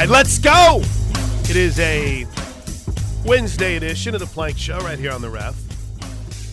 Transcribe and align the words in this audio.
right, 0.00 0.08
let's 0.08 0.38
go. 0.38 0.80
It 1.42 1.56
is 1.56 1.78
a 1.78 2.26
Wednesday 3.26 3.76
edition 3.76 4.14
of 4.14 4.20
the 4.20 4.26
Plank 4.26 4.56
Show 4.56 4.78
right 4.78 4.98
here 4.98 5.12
on 5.12 5.20
the 5.20 5.28
Ref. 5.28 5.54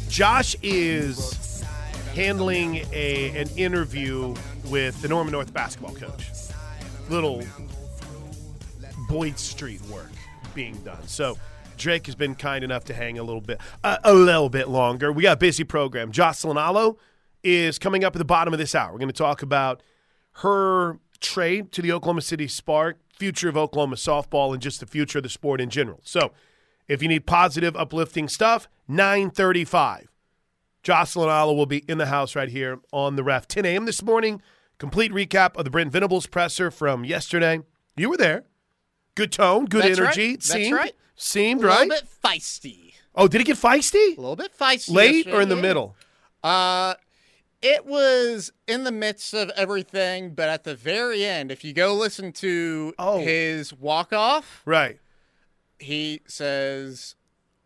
Josh 0.09 0.54
is 0.62 1.63
handling 2.13 2.86
a 2.91 3.31
an 3.39 3.47
interview 3.55 4.36
with 4.65 5.02
the 5.02 5.07
Norman 5.07 5.31
North 5.31 5.54
basketball 5.54 5.96
coach. 5.96 6.29
Little 7.10 7.41
Boyd 9.07 9.39
Street 9.39 9.82
work 9.84 10.11
being 10.54 10.75
done. 10.79 11.07
So 11.07 11.38
Drake 11.77 12.05
has 12.07 12.16
been 12.16 12.36
kind 12.36 12.66
enough 12.66 12.84
to 12.86 12.93
hang 12.93 13.18
a 13.18 13.23
little 13.23 13.39
bit, 13.39 13.61
uh, 13.82 13.98
a 14.04 14.14
little 14.14 14.50
bit 14.50 14.68
longer. 14.68 15.14
We 15.14 15.23
got 15.23 15.38
a 15.38 15.39
busy 15.39 15.64
program. 15.64 16.11
Jocelyn 16.11 16.57
Alo 16.57 16.98
is 17.43 17.79
coming 17.79 18.04
up 18.04 18.14
at 18.14 18.20
the 18.20 18.25
bottom 18.25 18.54
of 18.54 18.57
this 18.57 18.75
hour. 18.75 18.91
We're 18.91 19.00
going 19.00 19.07
to 19.07 19.14
talk 19.14 19.41
about 19.41 19.82
her 20.39 21.00
trade 21.21 21.71
to 21.71 21.82
the 21.82 21.93
Oklahoma 21.93 22.21
City 22.21 22.48
Spark, 22.48 22.98
future 23.18 23.50
of 23.50 23.57
Oklahoma 23.57 23.96
softball, 23.96 24.54
and 24.54 24.61
just 24.61 24.79
the 24.79 24.86
future 24.86 25.19
of 25.19 25.23
the 25.23 25.29
sport 25.29 25.60
in 25.61 25.69
general. 25.69 26.00
So, 26.04 26.32
if 26.87 27.01
you 27.01 27.07
need 27.07 27.25
positive, 27.25 27.75
uplifting 27.75 28.28
stuff, 28.29 28.68
935. 28.87 30.11
Jocelyn 30.83 31.29
Alo 31.29 31.54
will 31.54 31.65
be 31.65 31.79
in 31.87 31.97
the 31.97 32.06
house 32.06 32.36
right 32.36 32.47
here 32.50 32.80
on 32.94 33.16
the 33.16 33.23
ref. 33.23 33.47
10 33.47 33.66
a.m. 33.66 33.86
this 33.86 34.02
morning. 34.02 34.42
Complete 34.78 35.11
recap 35.11 35.58
of 35.58 35.66
the 35.66 35.69
Brent 35.69 35.92
Venables 35.92 36.28
presser 36.28 36.72
from 36.72 37.03
yesterday. 37.03 37.61
You 37.97 38.09
were 38.09 38.17
there. 38.17 38.44
Good 39.16 39.31
tone, 39.31 39.66
good 39.66 39.84
That's 39.84 40.00
energy. 40.00 40.28
right. 40.30 40.39
That's 40.39 40.52
Seemed, 40.52 40.75
right. 40.75 40.95
Seemed 41.16 41.64
a 41.64 41.67
right. 41.67 41.89
little 41.89 42.06
bit 42.06 42.08
feisty. 42.23 42.94
Oh, 43.16 43.28
did 43.28 43.42
it 43.42 43.45
get 43.45 43.58
feisty? 43.58 44.16
A 44.16 44.22
little 44.22 44.36
bit 44.36 44.56
feisty. 44.58 44.94
Late 44.94 45.28
or 45.28 45.42
in 45.42 45.50
the 45.50 45.56
middle? 45.56 45.95
Uh, 46.44 46.94
it 47.61 47.86
was 47.86 48.52
in 48.67 48.84
the 48.84 48.92
midst 48.92 49.34
of 49.34 49.50
everything, 49.52 50.34
but 50.36 50.50
at 50.50 50.64
the 50.64 50.75
very 50.75 51.25
end, 51.25 51.52
if 51.52 51.64
you 51.64 51.73
go 51.73 51.94
listen 51.94 52.31
to 52.34 52.94
Oh. 53.00 53.20
his 53.20 53.73
walk 53.73 54.14
off, 54.14 54.61
Right. 54.66 55.00
he 55.80 56.22
says, 56.28 57.16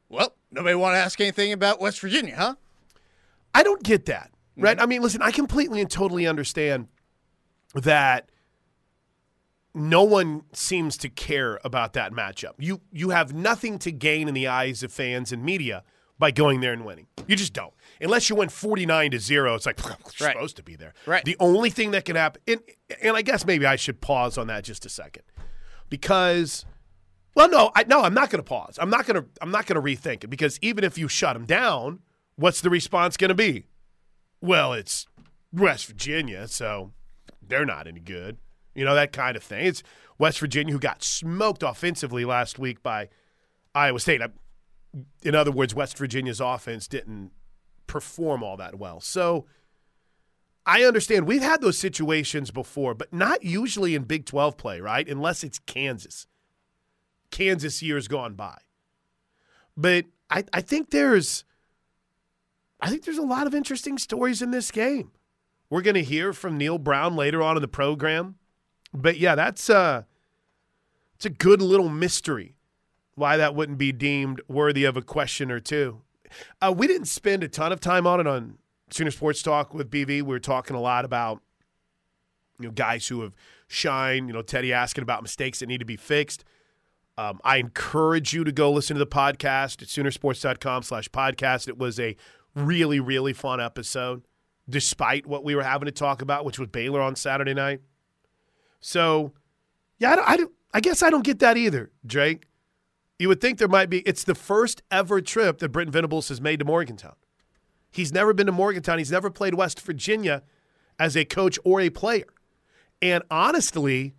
"Well, 0.10 0.36
nobody 0.52 0.76
want 0.76 0.96
to 0.96 1.00
ask 1.00 1.20
anything 1.20 1.52
about 1.52 1.80
West 1.82 2.00
Virginia, 2.00 2.36
huh?" 2.38 2.56
I 3.54 3.64
don't 3.64 3.84
get 3.84 4.06
that. 4.06 4.32
Mm-hmm. 4.54 4.64
Right? 4.64 4.82
I 4.82 4.86
mean, 4.86 5.02
listen, 5.02 5.22
I 5.22 5.32
completely 5.32 5.82
and 5.82 5.90
totally 5.92 6.26
understand 6.28 6.88
that 7.74 8.30
no 9.74 10.04
one 10.04 10.44
seems 10.52 10.98
to 10.98 11.10
care 11.10 11.60
about 11.64 11.94
that 11.94 12.12
matchup. 12.12 12.54
You 12.58 12.82
you 12.92 13.10
have 13.12 13.34
nothing 13.34 13.80
to 13.80 13.92
gain 13.92 14.28
in 14.28 14.34
the 14.34 14.48
eyes 14.48 14.84
of 14.84 14.92
fans 14.92 15.32
and 15.32 15.44
media 15.44 15.84
by 16.22 16.32
going 16.32 16.62
there 16.62 16.72
and 16.72 16.86
winning. 16.86 17.08
You 17.28 17.36
just 17.36 17.52
don't. 17.52 17.74
Unless 18.00 18.30
you 18.30 18.38
win 18.38 18.48
49 18.48 19.12
to 19.12 19.20
0, 19.20 19.56
it's 19.56 19.66
like 19.66 19.78
you're 19.84 19.92
Right. 20.28 20.34
supposed 20.34 20.56
to 20.56 20.64
be 20.64 20.78
there. 20.78 20.94
Right. 21.06 21.26
The 21.26 21.36
only 21.40 21.70
thing 21.70 21.92
that 21.92 22.06
can 22.06 22.16
happen 22.16 22.42
and, 22.48 22.62
and 23.04 23.18
I 23.18 23.22
guess 23.22 23.46
maybe 23.46 23.66
I 23.66 23.76
should 23.76 24.00
pause 24.00 24.38
on 24.38 24.48
that 24.48 24.64
just 24.64 24.86
a 24.86 24.90
second. 24.90 25.24
Because 25.90 26.66
well, 27.36 27.50
no, 27.50 27.72
I, 27.76 27.84
no, 27.84 28.02
I'm 28.02 28.14
not 28.14 28.30
going 28.30 28.44
to 28.44 28.48
pause. 28.48 28.78
I'm 28.82 28.90
not 28.90 29.06
going 29.06 29.22
to. 29.22 29.28
I'm 29.42 29.52
not 29.52 29.66
going 29.66 29.76
to 29.76 29.82
rethink 29.82 30.24
it 30.24 30.30
because 30.30 30.58
even 30.62 30.84
if 30.84 30.98
you 30.98 31.08
shut 31.08 31.34
them 31.34 31.46
down, 31.46 32.00
what's 32.36 32.62
the 32.62 32.70
response 32.70 33.16
going 33.18 33.30
to 33.30 33.36
be? 33.36 33.66
Well, 34.42 34.74
it's 34.74 35.08
West 35.54 35.86
Virginia, 35.88 36.48
so 36.48 36.92
they're 37.42 37.66
not 37.66 37.88
any 37.88 38.00
good. 38.02 38.38
You 38.76 38.84
know 38.86 38.96
that 38.96 39.12
kind 39.14 39.36
of 39.38 39.44
thing. 39.44 39.66
It's 39.66 39.82
West 40.18 40.40
Virginia 40.40 40.74
who 40.74 40.80
got 40.80 41.04
smoked 41.04 41.64
offensively 41.64 42.26
last 42.26 42.60
week 42.60 42.84
by 42.84 43.08
Iowa 43.74 44.00
State. 44.00 44.22
I, 44.22 44.28
in 45.22 45.36
other 45.36 45.52
words, 45.52 45.74
West 45.74 45.98
Virginia's 45.98 46.40
offense 46.40 46.88
didn't 46.88 47.32
perform 47.88 48.44
all 48.44 48.58
that 48.58 48.76
well. 48.76 49.00
So 49.00 49.46
I 50.66 50.84
understand 50.84 51.28
we've 51.28 51.42
had 51.42 51.62
those 51.62 51.78
situations 51.78 52.52
before, 52.52 52.94
but 52.94 53.12
not 53.12 53.44
usually 53.44 53.96
in 53.96 54.04
Big 54.04 54.26
12 54.26 54.58
play, 54.58 54.80
right? 54.80 55.08
Unless 55.08 55.44
it's 55.44 55.60
Kansas. 55.60 56.28
Kansas 57.32 57.82
years 57.82 58.08
gone 58.08 58.36
by. 58.36 58.58
But 59.76 60.06
I, 60.30 60.44
I 60.54 60.62
think 60.62 60.92
there's 60.92 61.46
I 62.80 62.90
think 62.90 63.06
there's 63.06 63.18
a 63.18 63.24
lot 63.24 63.48
of 63.48 63.54
interesting 63.54 63.98
stories 63.98 64.42
in 64.42 64.52
this 64.52 64.72
game. 64.72 65.12
We're 65.70 65.82
going 65.82 65.96
to 65.96 66.04
hear 66.04 66.34
from 66.34 66.58
Neal 66.58 66.80
Brown 66.80 67.16
later 67.16 67.42
on 67.42 67.56
in 67.56 67.62
the 67.62 67.68
program. 67.68 68.36
But 68.94 69.18
yeah, 69.18 69.36
that's 69.36 69.70
uh 69.70 70.04
it's 71.16 71.26
a 71.26 71.30
good 71.30 71.62
little 71.62 71.90
mystery 71.90 72.56
why 73.22 73.38
that 73.38 73.54
wouldn't 73.54 73.78
be 73.78 73.92
deemed 73.92 74.42
worthy 74.48 74.84
of 74.84 74.98
a 74.98 75.02
question 75.02 75.52
or 75.52 75.60
two. 75.60 76.02
Uh, 76.60 76.74
we 76.76 76.88
didn't 76.88 77.06
spend 77.06 77.44
a 77.44 77.48
ton 77.48 77.72
of 77.72 77.80
time 77.80 78.08
on 78.08 78.20
it 78.20 78.26
on 78.26 78.58
Sooner 78.90 79.12
Sports 79.12 79.44
Talk 79.44 79.76
with 79.76 79.92
BV. 79.92 80.08
We 80.08 80.22
were 80.24 80.40
talking 80.40 80.76
a 80.76 80.82
lot 80.82 81.06
about 81.06 81.40
you 82.60 82.66
know 82.66 82.72
guys 82.72 83.08
who 83.08 83.22
have 83.22 83.36
shined. 83.68 84.28
You 84.28 84.34
know, 84.34 84.42
Teddy 84.42 84.74
asking 84.74 85.04
about 85.04 85.22
mistakes 85.22 85.60
that 85.60 85.68
need 85.68 85.78
to 85.78 85.86
be 85.86 85.98
fixed. 85.98 86.44
Um, 87.16 87.40
I 87.44 87.58
encourage 87.58 88.34
you 88.34 88.44
to 88.44 88.52
go 88.52 88.72
listen 88.72 88.96
to 88.96 89.00
the 89.00 89.06
podcast 89.06 89.84
at 89.84 89.90
Soonersports.com 89.90 90.82
slash 90.82 91.08
podcast. 91.10 91.68
It 91.68 91.78
was 91.78 92.00
a 92.00 92.16
really, 92.56 93.00
really 93.00 93.34
fun 93.34 93.62
episode, 93.62 94.24
despite 94.68 95.28
what 95.28 95.44
we 95.44 95.54
were 95.54 95.62
having 95.62 95.86
to 95.86 95.92
talk 95.92 96.24
about, 96.24 96.44
which 96.44 96.58
was 96.58 96.70
Baylor 96.70 97.02
on 97.02 97.16
Saturday 97.16 97.54
night. 97.54 97.82
So, 98.80 99.34
yeah, 100.00 100.14
I, 100.14 100.16
don't, 100.16 100.30
I, 100.30 100.38
don't, 100.38 100.52
I 100.74 100.80
guess 100.80 101.04
I 101.04 101.12
don't 101.12 101.24
get 101.24 101.38
that 101.40 101.56
either, 101.58 101.92
Drake. 102.04 102.48
You 103.22 103.28
would 103.28 103.40
think 103.40 103.60
there 103.60 103.68
might 103.68 103.92
be. 103.92 104.00
It's 104.00 104.24
the 104.24 104.34
first 104.34 104.82
ever 104.90 105.22
trip 105.22 105.60
that 105.60 105.70
Brent 105.70 105.92
Venables 105.92 106.30
has 106.30 106.42
made 106.42 106.58
to 106.58 106.66
Morgantown. 106.66 107.14
He's 107.92 108.12
never 108.12 108.34
been 108.34 108.48
to 108.48 108.52
Morgantown. 108.52 108.98
He's 108.98 109.12
never 109.12 109.30
played 109.30 109.54
West 109.54 109.80
Virginia 109.80 110.42
as 110.98 111.16
a 111.16 111.24
coach 111.24 111.60
or 111.64 111.80
a 111.80 111.92
player. 111.92 112.26
And 113.00 113.24
honestly, 113.30 114.16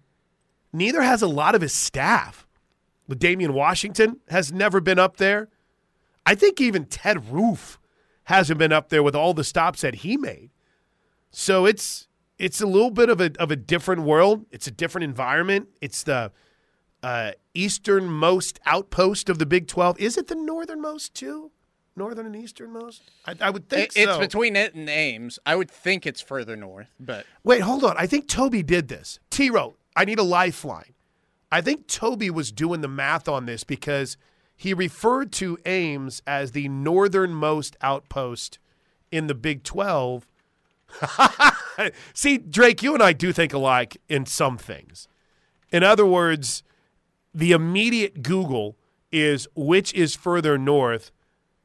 neither 0.73 1.03
has 1.03 1.21
a 1.21 1.27
lot 1.27 1.57
of 1.57 1.63
his 1.63 1.73
staff. 1.73 2.47
But 3.09 3.19
Damian 3.19 3.55
Washington 3.55 4.21
has 4.29 4.53
never 4.53 4.81
been 4.81 5.01
up 5.01 5.17
there. 5.17 5.49
I 6.25 6.37
think 6.37 6.61
even 6.61 6.85
Ted 6.85 7.29
Roof 7.29 7.81
hasn't 8.27 8.61
been 8.61 8.73
up 8.73 8.89
there 8.89 9.03
with 9.03 9.17
all 9.17 9.35
the 9.35 9.43
stops 9.43 9.81
that 9.81 9.97
he 9.97 10.17
made. 10.17 10.51
So 11.33 11.67
it's 11.67 12.07
it's 12.39 12.61
a 12.61 12.67
little 12.67 12.93
bit 12.93 13.09
of 13.09 13.21
a 13.21 13.33
of 13.41 13.51
a 13.51 13.57
different 13.57 14.03
world. 14.03 14.47
It's 14.53 14.69
a 14.69 14.71
different 14.71 15.03
environment. 15.07 15.71
It's 15.81 16.05
the 16.05 16.31
uh, 17.03 17.33
easternmost 17.55 18.61
outpost 18.67 19.29
of 19.29 19.39
the 19.39 19.47
Big 19.47 19.67
Twelve. 19.69 19.99
Is 20.01 20.17
it 20.17 20.29
the 20.29 20.35
northernmost 20.35 21.15
too? 21.15 21.51
Northern 21.95 22.25
and 22.27 22.37
easternmost? 22.37 23.03
I, 23.27 23.35
I 23.41 23.51
would 23.51 23.69
think 23.69 23.93
It- 23.97 24.09
it's 24.09 24.17
between 24.19 24.57
it 24.57 24.75
and 24.75 24.89
Ames. 24.89 25.39
I 25.45 25.57
would 25.57 25.71
think 25.71 26.07
it's 26.07 26.21
further 26.23 26.57
north, 26.57 26.89
but 26.99 27.27
Wait, 27.45 27.61
hold 27.61 27.85
on. 27.85 27.97
I 27.99 28.07
think 28.07 28.29
Toby 28.29 28.63
did 28.63 28.89
this. 28.89 29.19
T 29.31 29.51
wrote, 29.51 29.77
I 29.95 30.05
need 30.07 30.19
a 30.19 30.23
lifeline. 30.23 30.95
I 31.51 31.61
think 31.61 31.87
Toby 31.89 32.31
was 32.31 32.51
doing 32.51 32.81
the 32.81 32.89
math 32.89 33.29
on 33.29 33.45
this 33.45 33.63
because 33.63 34.17
he 34.57 34.73
referred 34.73 35.33
to 35.33 35.59
Ames 35.67 36.23
as 36.27 36.53
the 36.53 36.67
northernmost 36.69 37.77
outpost 37.83 38.59
in 39.11 39.27
the 39.27 39.35
Big 39.35 39.63
12. 39.63 40.27
See, 42.15 42.39
Drake, 42.39 42.83
you 42.83 42.95
and 42.95 43.03
I 43.03 43.13
do 43.13 43.33
think 43.33 43.53
alike 43.53 43.99
in 44.09 44.25
some 44.27 44.57
things. 44.57 45.09
In 45.71 45.83
other 45.83 46.07
words, 46.07 46.63
the 47.35 47.53
immediate 47.53 48.23
Google 48.23 48.77
is 49.11 49.47
which 49.55 49.93
is 49.95 50.15
further 50.17 50.57
north, 50.59 51.11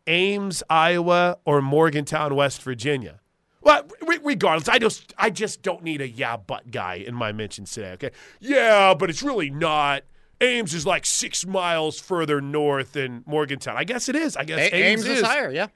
Ames, 0.05 0.63
Iowa, 0.69 1.38
or 1.45 1.61
Morgantown, 1.61 2.35
West 2.35 2.61
Virginia. 2.61 3.19
Well, 3.61 3.85
re- 4.07 4.19
regardless, 4.23 4.69
I 4.69 4.79
just 4.79 5.13
I 5.17 5.29
just 5.29 5.61
don't 5.61 5.83
need 5.83 6.00
a 6.01 6.07
yeah 6.07 6.38
but 6.38 6.72
guy 6.72 6.95
in 6.95 7.13
my 7.16 7.31
mentions 7.33 7.72
today. 7.72 7.91
Okay, 7.94 8.11
yeah, 8.39 8.94
but 8.94 9.09
it's 9.09 9.22
really 9.23 9.50
not. 9.50 10.03
Ames 10.39 10.73
is 10.73 10.85
like 10.85 11.05
six 11.05 11.45
miles 11.45 11.99
further 11.99 12.39
north 12.39 12.94
than 12.94 13.23
Morgantown. 13.25 13.75
I 13.75 13.84
guess 13.84 14.07
it 14.07 14.16
is. 14.16 14.38
I 14.38 14.44
guess 14.45 14.59
A- 14.59 14.75
Ames, 14.75 15.05
Ames 15.05 15.17
is 15.19 15.25
higher. 15.25 15.51
Yeah, 15.51 15.67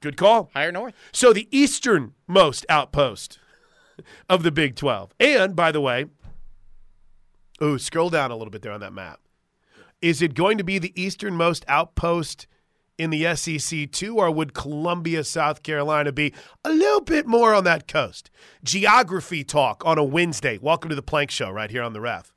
Good 0.00 0.16
call. 0.16 0.50
higher 0.54 0.72
north. 0.72 0.94
So 1.12 1.32
the 1.32 1.46
easternmost 1.56 2.64
outpost 2.70 3.38
of 4.30 4.42
the 4.44 4.50
Big 4.50 4.76
12. 4.76 5.12
And 5.20 5.54
by 5.54 5.70
the 5.72 5.80
way, 5.82 6.06
ooh, 7.62 7.78
scroll 7.78 8.08
down 8.10 8.30
a 8.30 8.36
little 8.36 8.50
bit 8.50 8.62
there 8.62 8.72
on 8.72 8.80
that 8.80 8.92
map. 8.94 9.20
Is 10.00 10.22
it 10.22 10.34
going 10.34 10.58
to 10.58 10.64
be 10.64 10.78
the 10.78 10.92
easternmost 11.00 11.64
outpost 11.66 12.46
in 12.96 13.10
the 13.10 13.34
SEC 13.34 13.90
too, 13.90 14.16
or 14.16 14.30
would 14.30 14.54
Columbia, 14.54 15.24
South 15.24 15.62
Carolina 15.62 16.12
be 16.12 16.32
a 16.64 16.70
little 16.70 17.00
bit 17.00 17.26
more 17.26 17.54
on 17.54 17.64
that 17.64 17.88
coast? 17.88 18.30
Geography 18.62 19.42
talk 19.42 19.82
on 19.84 19.98
a 19.98 20.04
Wednesday. 20.04 20.58
Welcome 20.58 20.88
to 20.90 20.96
the 20.96 21.02
Plank 21.02 21.30
Show 21.30 21.50
right 21.50 21.70
here 21.70 21.82
on 21.82 21.92
the 21.92 22.00
ref. 22.00 22.32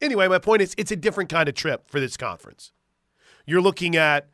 Anyway, 0.00 0.28
my 0.28 0.38
point 0.38 0.62
is 0.62 0.74
it's 0.78 0.90
a 0.90 0.96
different 0.96 1.30
kind 1.30 1.48
of 1.48 1.54
trip 1.54 1.88
for 1.90 2.00
this 2.00 2.16
conference. 2.16 2.72
You're 3.46 3.62
looking 3.62 3.96
at 3.96 4.28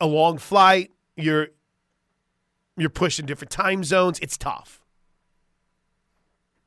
a 0.00 0.06
long 0.06 0.38
flight, 0.38 0.92
you're 1.16 1.48
you're 2.76 2.90
pushing 2.90 3.26
different 3.26 3.50
time 3.50 3.82
zones. 3.82 4.20
It's 4.20 4.38
tough. 4.38 4.84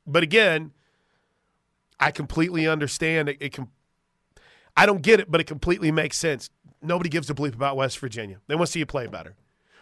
But 0.06 0.22
again, 0.22 0.72
I 1.98 2.10
completely 2.10 2.66
understand 2.66 3.30
it. 3.30 3.38
it 3.40 3.52
can, 3.52 3.68
I 4.76 4.86
don't 4.86 5.02
get 5.02 5.20
it, 5.20 5.30
but 5.30 5.40
it 5.40 5.46
completely 5.46 5.90
makes 5.90 6.16
sense. 6.16 6.50
Nobody 6.80 7.10
gives 7.10 7.30
a 7.30 7.34
bleep 7.34 7.54
about 7.54 7.76
West 7.76 7.98
Virginia. 7.98 8.38
They 8.46 8.54
want 8.54 8.66
to 8.66 8.72
see 8.72 8.78
you 8.80 8.86
play 8.86 9.06
better. 9.06 9.36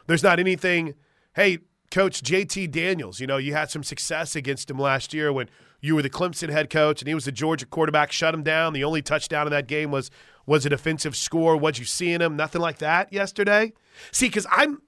There's 0.07 0.23
not 0.23 0.39
anything, 0.39 0.95
hey, 1.35 1.59
Coach 1.91 2.23
JT 2.23 2.71
Daniels. 2.71 3.21
You 3.21 3.27
know, 3.27 3.37
you 3.37 3.53
had 3.53 3.71
some 3.71 3.83
success 3.83 4.37
against 4.37 4.71
him 4.71 4.79
last 4.79 5.13
year 5.15 5.33
when 5.33 5.49
you 5.81 5.95
were 5.95 6.03
the 6.03 6.11
Clemson 6.11 6.51
head 6.51 6.71
coach 6.71 7.01
and 7.01 7.09
he 7.09 7.15
was 7.15 7.25
the 7.25 7.33
Georgia 7.33 7.67
quarterback. 7.67 8.13
Shut 8.13 8.35
him 8.35 8.43
down. 8.43 8.73
The 8.73 8.85
only 8.85 9.03
touchdown 9.03 9.47
in 9.47 9.51
that 9.53 9.67
game 9.67 9.91
was 9.91 10.11
was 10.47 10.67
a 10.67 10.69
defensive 10.69 11.17
score. 11.17 11.57
What'd 11.57 11.79
you 11.79 11.85
see 11.85 12.13
in 12.13 12.21
him? 12.21 12.37
Nothing 12.37 12.61
like 12.61 12.79
that 12.79 13.13
yesterday. 13.13 13.73
See, 14.11 14.27
because 14.27 14.47
I'm, 14.51 14.83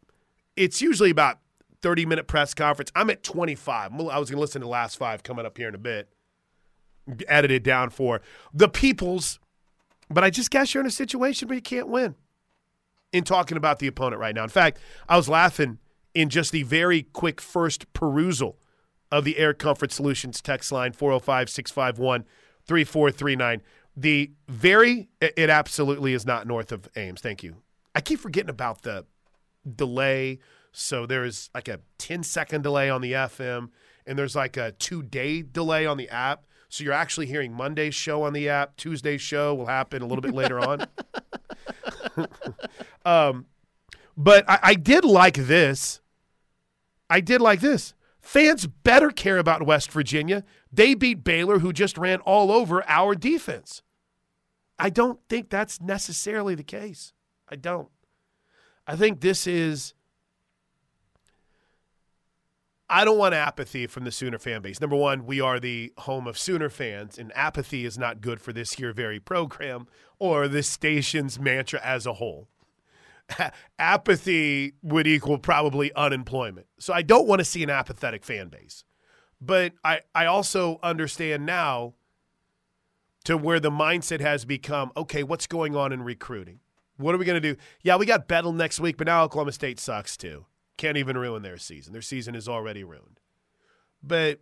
it's 0.56 0.82
usually 0.82 1.10
about 1.10 1.38
30 1.82 2.06
minute 2.06 2.26
press 2.26 2.55
conference. 2.55 2.90
I'm 2.94 3.10
at 3.10 3.22
25. 3.22 3.93
I 3.93 4.19
was 4.19 4.31
going 4.31 4.37
to 4.37 4.40
listen 4.40 4.60
to 4.60 4.66
the 4.66 4.70
last 4.70 4.96
five 4.96 5.22
coming 5.22 5.46
up 5.46 5.58
here 5.58 5.69
in 5.69 5.75
a 5.75 5.78
bit. 5.78 6.08
Edited 7.28 7.62
down 7.62 7.90
for 7.90 8.22
the 8.55 8.69
people's, 8.69 9.40
but 10.12 10.25
I 10.25 10.31
just 10.31 10.50
guess 10.50 10.75
you're 10.75 10.82
in 10.82 10.87
a 10.87 10.91
situation 10.91 11.49
where 11.49 11.56
you 11.56 11.62
can't 11.62 11.88
win 11.88 12.14
in 13.12 13.25
talking 13.25 13.56
about 13.56 13.79
the 13.79 13.87
opponent 13.87 14.20
right 14.20 14.35
now. 14.35 14.43
In 14.43 14.49
fact, 14.49 14.79
I 15.09 15.17
was 15.17 15.29
laughing 15.29 15.79
in 16.14 16.29
just 16.29 16.53
the 16.53 16.62
very 16.62 17.03
quick 17.03 17.41
first 17.41 17.93
perusal 17.93 18.59
of 19.11 19.25
the 19.25 19.37
Air 19.38 19.55
Comfort 19.55 19.93
Solutions 19.93 20.41
text 20.41 20.73
line 20.73 20.93
405 20.93 21.50
651 21.50 22.25
3439. 22.64 23.62
The 23.94 24.32
very, 24.49 25.11
it 25.20 25.50
absolutely 25.50 26.15
is 26.15 26.25
not 26.25 26.47
north 26.47 26.73
of 26.73 26.88
Ames. 26.97 27.20
Thank 27.20 27.43
you. 27.43 27.56
I 27.94 28.00
keep 28.00 28.20
forgetting 28.20 28.49
about 28.49 28.82
the 28.82 29.05
delay. 29.76 30.38
So 30.73 31.05
there's 31.05 31.50
like 31.55 31.69
a 31.69 31.81
10 31.99 32.23
second 32.23 32.62
delay 32.62 32.88
on 32.88 33.03
the 33.03 33.12
FM, 33.12 33.69
and 34.06 34.19
there's 34.19 34.35
like 34.35 34.56
a 34.56 34.73
two 34.73 35.03
day 35.03 35.43
delay 35.43 35.85
on 35.85 35.99
the 35.99 36.08
app. 36.08 36.44
So 36.72 36.84
you're 36.84 36.94
actually 36.94 37.26
hearing 37.26 37.52
Monday's 37.52 37.94
show 37.94 38.22
on 38.22 38.32
the 38.32 38.48
app. 38.48 38.78
Tuesday's 38.78 39.20
show 39.20 39.54
will 39.54 39.66
happen 39.66 40.00
a 40.00 40.06
little 40.06 40.22
bit 40.22 40.32
later 40.32 40.58
on. 40.58 40.86
um, 43.04 43.44
but 44.16 44.48
I, 44.48 44.58
I 44.62 44.74
did 44.74 45.04
like 45.04 45.34
this. 45.34 46.00
I 47.10 47.20
did 47.20 47.42
like 47.42 47.60
this. 47.60 47.92
Fans 48.22 48.66
better 48.66 49.10
care 49.10 49.36
about 49.36 49.66
West 49.66 49.92
Virginia. 49.92 50.44
They 50.72 50.94
beat 50.94 51.22
Baylor, 51.22 51.58
who 51.58 51.74
just 51.74 51.98
ran 51.98 52.20
all 52.20 52.50
over 52.50 52.82
our 52.88 53.14
defense. 53.14 53.82
I 54.78 54.88
don't 54.88 55.20
think 55.28 55.50
that's 55.50 55.78
necessarily 55.78 56.54
the 56.54 56.62
case. 56.62 57.12
I 57.50 57.56
don't. 57.56 57.90
I 58.86 58.96
think 58.96 59.20
this 59.20 59.46
is 59.46 59.92
I 62.94 63.06
don't 63.06 63.17
want 63.17 63.35
apathy 63.35 63.87
from 63.87 64.05
the 64.05 64.12
Sooner 64.12 64.39
fan 64.39 64.61
base. 64.61 64.79
Number 64.79 64.97
one, 64.97 65.25
we 65.25 65.41
are 65.41 65.59
the 65.59 65.94
home 65.97 66.27
of 66.27 66.37
Sooner 66.37 66.69
fans, 66.69 67.19
and 67.19 67.33
apathy 67.35 67.87
is 67.87 67.97
not 67.97 68.21
good 68.21 68.39
for 68.39 68.53
this 68.53 68.75
here 68.75 68.93
very 68.93 69.19
program 69.19 69.87
or 70.19 70.47
this 70.47 70.69
station's 70.69 71.41
mantra 71.41 71.81
as 71.83 72.05
a 72.05 72.12
whole. 72.12 72.49
apathy 73.79 74.75
would 74.83 75.06
equal 75.06 75.39
probably 75.39 75.91
unemployment. 75.94 76.67
So 76.79 76.93
I 76.93 77.00
don't 77.00 77.27
want 77.27 77.39
to 77.39 77.47
see 77.47 77.62
an 77.62 77.71
apathetic 77.71 78.27
fan 78.27 78.49
base. 78.49 78.85
But 79.41 79.73
I, 79.83 80.00
I 80.15 80.27
also 80.27 80.79
understand 80.83 81.47
now 81.47 81.94
to 83.25 83.39
where 83.39 83.59
the 83.59 83.71
mindset 83.71 84.21
has 84.21 84.44
become 84.44 84.93
okay, 84.99 85.23
what's 85.23 85.47
going 85.47 85.75
on 85.75 85.94
in 85.94 86.03
recruiting? 86.03 86.61
What 86.99 87.15
are 87.15 87.19
we 87.19 87.25
going 87.25 87.41
to 87.41 87.55
do? 87.55 87.59
Yeah, 87.81 87.97
we 87.97 88.05
got 88.05 88.29
Bedlam 88.29 88.59
next 88.59 88.81
week, 88.81 88.99
but 88.99 89.06
now 89.06 89.25
Oklahoma 89.25 89.53
State 89.53 89.81
sucks 89.81 90.15
too 90.19 90.44
can't 90.82 90.96
even 90.96 91.17
ruin 91.17 91.43
their 91.43 91.58
season. 91.58 91.93
Their 91.93 92.02
season 92.02 92.34
is 92.34 92.49
already 92.49 92.82
ruined. 92.82 93.20
But 94.02 94.40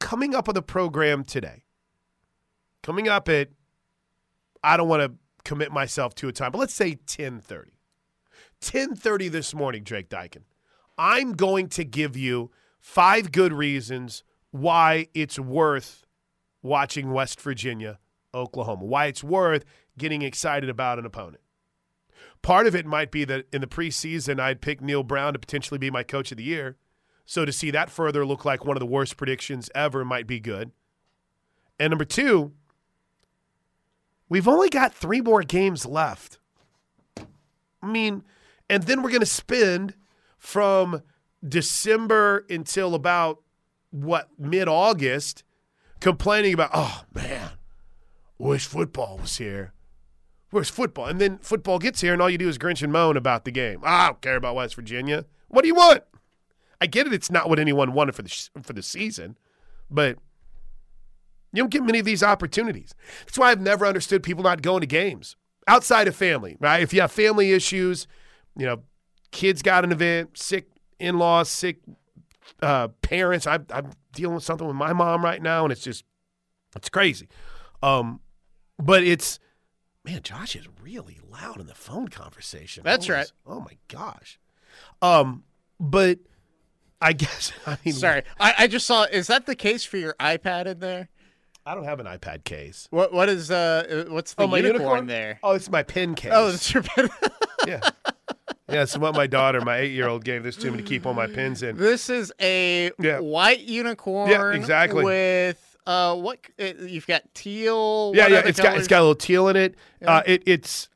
coming 0.00 0.34
up 0.34 0.48
on 0.48 0.56
the 0.56 0.62
program 0.62 1.22
today, 1.22 1.62
coming 2.82 3.06
up 3.06 3.28
at, 3.28 3.50
I 4.64 4.76
don't 4.76 4.88
want 4.88 5.02
to 5.02 5.16
commit 5.44 5.70
myself 5.70 6.12
to 6.16 6.28
a 6.28 6.32
time, 6.32 6.50
but 6.50 6.58
let's 6.58 6.74
say 6.74 6.90
1030. 6.90 7.70
1030 8.58 9.28
this 9.28 9.54
morning, 9.54 9.84
Drake 9.84 10.08
Dykin. 10.08 10.42
I'm 10.98 11.34
going 11.34 11.68
to 11.68 11.84
give 11.84 12.16
you 12.16 12.50
five 12.80 13.30
good 13.30 13.52
reasons 13.52 14.24
why 14.50 15.06
it's 15.14 15.38
worth 15.38 16.04
watching 16.62 17.12
West 17.12 17.40
Virginia, 17.40 18.00
Oklahoma, 18.34 18.86
why 18.86 19.06
it's 19.06 19.22
worth 19.22 19.64
getting 19.96 20.22
excited 20.22 20.68
about 20.68 20.98
an 20.98 21.06
opponent. 21.06 21.43
Part 22.44 22.66
of 22.66 22.76
it 22.76 22.84
might 22.84 23.10
be 23.10 23.24
that 23.24 23.46
in 23.54 23.62
the 23.62 23.66
preseason, 23.66 24.38
I'd 24.38 24.60
pick 24.60 24.82
Neal 24.82 25.02
Brown 25.02 25.32
to 25.32 25.38
potentially 25.38 25.78
be 25.78 25.90
my 25.90 26.02
coach 26.02 26.30
of 26.30 26.36
the 26.36 26.44
year. 26.44 26.76
So 27.24 27.46
to 27.46 27.52
see 27.52 27.70
that 27.70 27.88
further 27.88 28.26
look 28.26 28.44
like 28.44 28.66
one 28.66 28.76
of 28.76 28.80
the 28.80 28.86
worst 28.86 29.16
predictions 29.16 29.70
ever 29.74 30.04
might 30.04 30.26
be 30.26 30.40
good. 30.40 30.70
And 31.80 31.90
number 31.90 32.04
two, 32.04 32.52
we've 34.28 34.46
only 34.46 34.68
got 34.68 34.94
three 34.94 35.22
more 35.22 35.42
games 35.42 35.86
left. 35.86 36.38
I 37.82 37.86
mean, 37.86 38.22
and 38.68 38.82
then 38.82 39.02
we're 39.02 39.08
going 39.08 39.20
to 39.20 39.26
spend 39.26 39.94
from 40.36 41.00
December 41.42 42.44
until 42.50 42.94
about 42.94 43.40
what 43.88 44.28
mid 44.38 44.68
August 44.68 45.44
complaining 45.98 46.52
about, 46.52 46.72
oh 46.74 47.04
man, 47.14 47.52
wish 48.36 48.66
football 48.66 49.16
was 49.16 49.38
here. 49.38 49.72
Where's 50.54 50.70
football? 50.70 51.06
And 51.06 51.20
then 51.20 51.38
football 51.38 51.80
gets 51.80 52.00
here, 52.00 52.12
and 52.12 52.22
all 52.22 52.30
you 52.30 52.38
do 52.38 52.48
is 52.48 52.58
grinch 52.58 52.80
and 52.80 52.92
moan 52.92 53.16
about 53.16 53.44
the 53.44 53.50
game. 53.50 53.80
I 53.82 54.06
don't 54.06 54.20
care 54.20 54.36
about 54.36 54.54
West 54.54 54.76
Virginia. 54.76 55.24
What 55.48 55.62
do 55.62 55.66
you 55.66 55.74
want? 55.74 56.04
I 56.80 56.86
get 56.86 57.08
it. 57.08 57.12
It's 57.12 57.28
not 57.28 57.48
what 57.48 57.58
anyone 57.58 57.92
wanted 57.92 58.14
for 58.14 58.22
the 58.22 58.48
for 58.62 58.72
the 58.72 58.80
season, 58.80 59.36
but 59.90 60.16
you 61.52 61.60
don't 61.60 61.72
get 61.72 61.82
many 61.82 61.98
of 61.98 62.04
these 62.04 62.22
opportunities. 62.22 62.94
That's 63.26 63.36
why 63.36 63.50
I've 63.50 63.60
never 63.60 63.84
understood 63.84 64.22
people 64.22 64.44
not 64.44 64.62
going 64.62 64.82
to 64.82 64.86
games 64.86 65.34
outside 65.66 66.06
of 66.06 66.14
family. 66.14 66.56
Right? 66.60 66.84
If 66.84 66.94
you 66.94 67.00
have 67.00 67.10
family 67.10 67.50
issues, 67.50 68.06
you 68.56 68.64
know, 68.64 68.84
kids 69.32 69.60
got 69.60 69.82
an 69.82 69.90
event, 69.90 70.38
sick 70.38 70.68
in-laws, 71.00 71.48
sick 71.48 71.80
uh, 72.62 72.86
parents. 73.02 73.48
I, 73.48 73.58
I'm 73.70 73.90
dealing 74.12 74.36
with 74.36 74.44
something 74.44 74.68
with 74.68 74.76
my 74.76 74.92
mom 74.92 75.24
right 75.24 75.42
now, 75.42 75.64
and 75.64 75.72
it's 75.72 75.82
just 75.82 76.04
it's 76.76 76.90
crazy. 76.90 77.28
Um, 77.82 78.20
but 78.78 79.02
it's 79.02 79.40
Man, 80.04 80.20
Josh 80.22 80.54
is 80.54 80.68
really 80.82 81.18
loud 81.30 81.60
in 81.60 81.66
the 81.66 81.74
phone 81.74 82.08
conversation. 82.08 82.82
That's 82.84 83.08
right. 83.08 83.30
Oh 83.46 83.60
my 83.60 83.76
gosh. 83.88 84.38
Um, 85.00 85.44
but 85.80 86.18
I 87.00 87.12
guess 87.14 87.52
I 87.66 87.78
mean 87.84 87.94
Sorry. 87.94 88.22
I, 88.38 88.54
I 88.58 88.66
just 88.66 88.86
saw 88.86 89.04
is 89.04 89.28
that 89.28 89.46
the 89.46 89.54
case 89.54 89.84
for 89.84 89.96
your 89.96 90.14
iPad 90.20 90.66
in 90.66 90.80
there? 90.80 91.08
I 91.66 91.74
don't 91.74 91.84
have 91.84 92.00
an 92.00 92.06
iPad 92.06 92.44
case. 92.44 92.86
What 92.90 93.12
what 93.14 93.30
is 93.30 93.50
uh 93.50 94.04
what's 94.08 94.34
the 94.34 94.42
oh, 94.42 94.46
my 94.46 94.58
unicorn, 94.58 94.80
unicorn 94.82 95.06
there? 95.06 95.38
Oh, 95.42 95.52
it's 95.52 95.70
my 95.70 95.82
pen 95.82 96.14
case. 96.14 96.32
Oh, 96.34 96.48
it's 96.48 96.72
your 96.74 96.82
pen. 96.82 97.08
yeah. 97.66 97.80
Yeah, 98.68 98.82
it's 98.82 98.96
what 98.96 99.14
my 99.14 99.26
daughter, 99.26 99.60
my 99.60 99.78
eight 99.78 99.92
year 99.92 100.08
old, 100.08 100.24
gave 100.24 100.42
this 100.42 100.56
to 100.56 100.70
me 100.70 100.78
to 100.78 100.82
keep 100.82 101.06
all 101.06 101.14
my 101.14 101.26
pins 101.26 101.62
in. 101.62 101.76
This 101.76 102.10
is 102.10 102.32
a 102.40 102.90
Yeah. 102.98 103.20
white 103.20 103.60
unicorn 103.60 104.30
Yeah, 104.30 104.52
exactly. 104.52 105.04
with 105.04 105.73
uh 105.86 106.14
what 106.16 106.38
it, 106.58 106.78
you've 106.80 107.06
got 107.06 107.22
teal 107.34 108.12
Yeah, 108.14 108.28
yeah, 108.28 108.42
it's 108.44 108.58
got 108.60 108.76
it's 108.78 108.86
colors? 108.86 108.88
got 108.88 108.98
a 108.98 109.02
little 109.02 109.14
teal 109.14 109.48
in 109.48 109.56
it. 109.56 109.74
Yeah. 110.00 110.16
Uh, 110.16 110.22
it 110.26 110.42
it's 110.46 110.88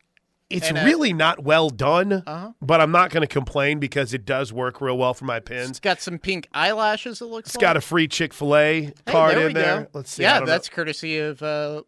it's 0.50 0.68
And, 0.70 0.78
uh, 0.78 0.84
really 0.84 1.12
not 1.12 1.42
well 1.44 1.68
done, 1.68 2.22
Uh-huh. 2.26 2.52
but 2.62 2.80
I'm 2.80 2.90
not 2.90 3.10
going 3.10 3.20
to 3.20 3.26
complain 3.26 3.78
because 3.80 4.14
it 4.14 4.24
does 4.24 4.50
work 4.50 4.80
real 4.80 4.96
well 4.96 5.12
for 5.12 5.26
my 5.26 5.36
It's 5.36 5.48
pens. 5.50 5.78
got 5.80 6.00
some 6.00 6.18
pink 6.18 6.48
eyelashes 6.54 7.20
it 7.20 7.26
looks 7.26 7.48
It's 7.50 7.56
like. 7.56 7.60
got 7.60 7.76
a 7.76 7.82
free 7.82 8.08
Chick 8.08 8.32
Fil 8.32 8.56
A 8.56 8.80
Hey, 8.84 8.92
card 9.06 9.36
there 9.36 9.48
in 9.48 9.52
there. 9.52 9.80
go. 9.82 9.88
Let's 9.92 10.10
see. 10.12 10.22
Yeah, 10.22 10.38
don't 10.38 10.46
know. 10.46 10.52
that's 10.52 10.70
courtesy 10.70 11.18
of 11.18 11.42
uh 11.42 11.82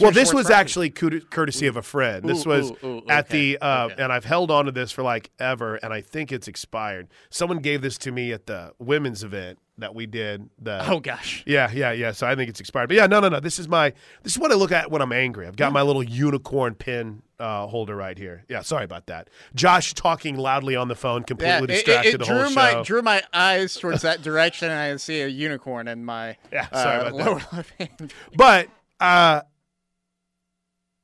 Well, 0.00 0.10
this 0.12 0.32
was 0.32 0.48
actually 0.48 0.88
cour- 0.88 1.20
courtesy 1.28 1.66
of 1.66 1.76
a 1.76 1.82
friend. 1.82 2.26
This 2.26 2.46
Ooh, 2.46 2.48
was 2.48 2.70
ooh, 2.82 3.02
at 3.10 3.26
okay, 3.26 3.56
the, 3.56 3.58
uh, 3.60 3.86
okay. 3.92 4.02
and 4.02 4.10
I've 4.10 4.24
held 4.24 4.50
on 4.50 4.64
to 4.66 4.72
this 4.72 4.90
for 4.90 5.02
like 5.02 5.30
ever, 5.38 5.74
and 5.76 5.92
I 5.92 6.00
think 6.00 6.32
it's 6.32 6.48
expired. 6.48 7.08
Someone 7.28 7.58
gave 7.58 7.82
this 7.82 7.98
to 7.98 8.10
me 8.12 8.32
at 8.32 8.46
the 8.46 8.72
women's 8.78 9.22
event 9.22 9.58
that 9.78 9.94
we 9.94 10.06
did. 10.06 10.48
The 10.60 10.88
Oh 10.90 11.00
gosh. 11.00 11.42
yeah, 11.46 11.70
yeah, 11.72 11.92
yeah. 11.92 12.12
So 12.12 12.26
I 12.26 12.34
think 12.34 12.50
it's 12.50 12.60
expired. 12.60 12.88
But 12.88 12.96
yeah, 12.96 13.06
no, 13.06 13.20
no, 13.20 13.28
no. 13.28 13.40
This 13.40 13.58
is 13.58 13.68
my, 13.68 13.90
this 14.22 14.32
is 14.32 14.38
what 14.38 14.50
I 14.52 14.54
look 14.56 14.72
at 14.72 14.90
when 14.90 15.00
I'm 15.02 15.12
angry. 15.12 15.46
I've 15.46 15.56
got 15.56 15.72
my 15.72 15.82
little 15.82 16.02
unicorn 16.02 16.74
pin 16.74 17.22
uh, 17.38 17.66
holder 17.66 17.94
right 17.96 18.18
here. 18.18 18.44
Yeah, 18.48 18.62
sorry 18.62 18.84
about 18.84 19.06
that. 19.06 19.28
Josh 19.54 19.94
talking 19.94 20.36
loudly 20.36 20.74
on 20.76 20.88
the 20.88 20.96
phone, 20.96 21.22
completely 21.22 21.52
Yeah, 21.52 21.58
it, 21.58 21.62
it, 21.64 21.66
distracted 21.68 22.14
it 22.14 22.18
the 22.18 22.24
drew 22.24 22.42
whole 22.42 22.50
my 22.50 22.72
show. 22.72 22.84
drew 22.84 23.02
my 23.02 23.22
eyes 23.32 23.74
towards 23.74 24.02
that 24.02 24.22
direction, 24.22 24.70
and 24.70 24.78
I 24.78 24.96
see 24.96 25.20
a 25.22 25.28
unicorn 25.28 25.86
in 25.88 26.04
my 26.04 26.36
Yeah, 26.52 26.68
sorry 26.70 26.96
uh, 26.96 27.00
about 27.08 27.16
that. 27.16 27.24
lower 27.26 27.42
left 27.52 27.72
hand. 27.78 28.12
But 28.36 28.68
uh, 29.00 29.42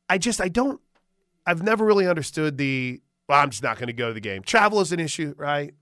I 0.09 0.19
just 0.19 0.41
I 0.41 0.49
don't 0.49 0.81
I've 1.47 1.63
never 1.63 1.85
really 1.85 2.07
understood 2.07 2.59
the 2.59 3.01
well, 3.29 3.41
I'm 3.41 3.51
just 3.51 3.63
not 3.63 3.77
going 3.79 3.87
to 3.87 3.93
go 3.95 4.09
to 4.09 4.15
the 4.15 4.21
game. 4.21 4.43
Travel 4.43 4.81
is 4.81 4.93
an 4.93 5.01
issue, 5.01 5.35
right? 5.39 5.73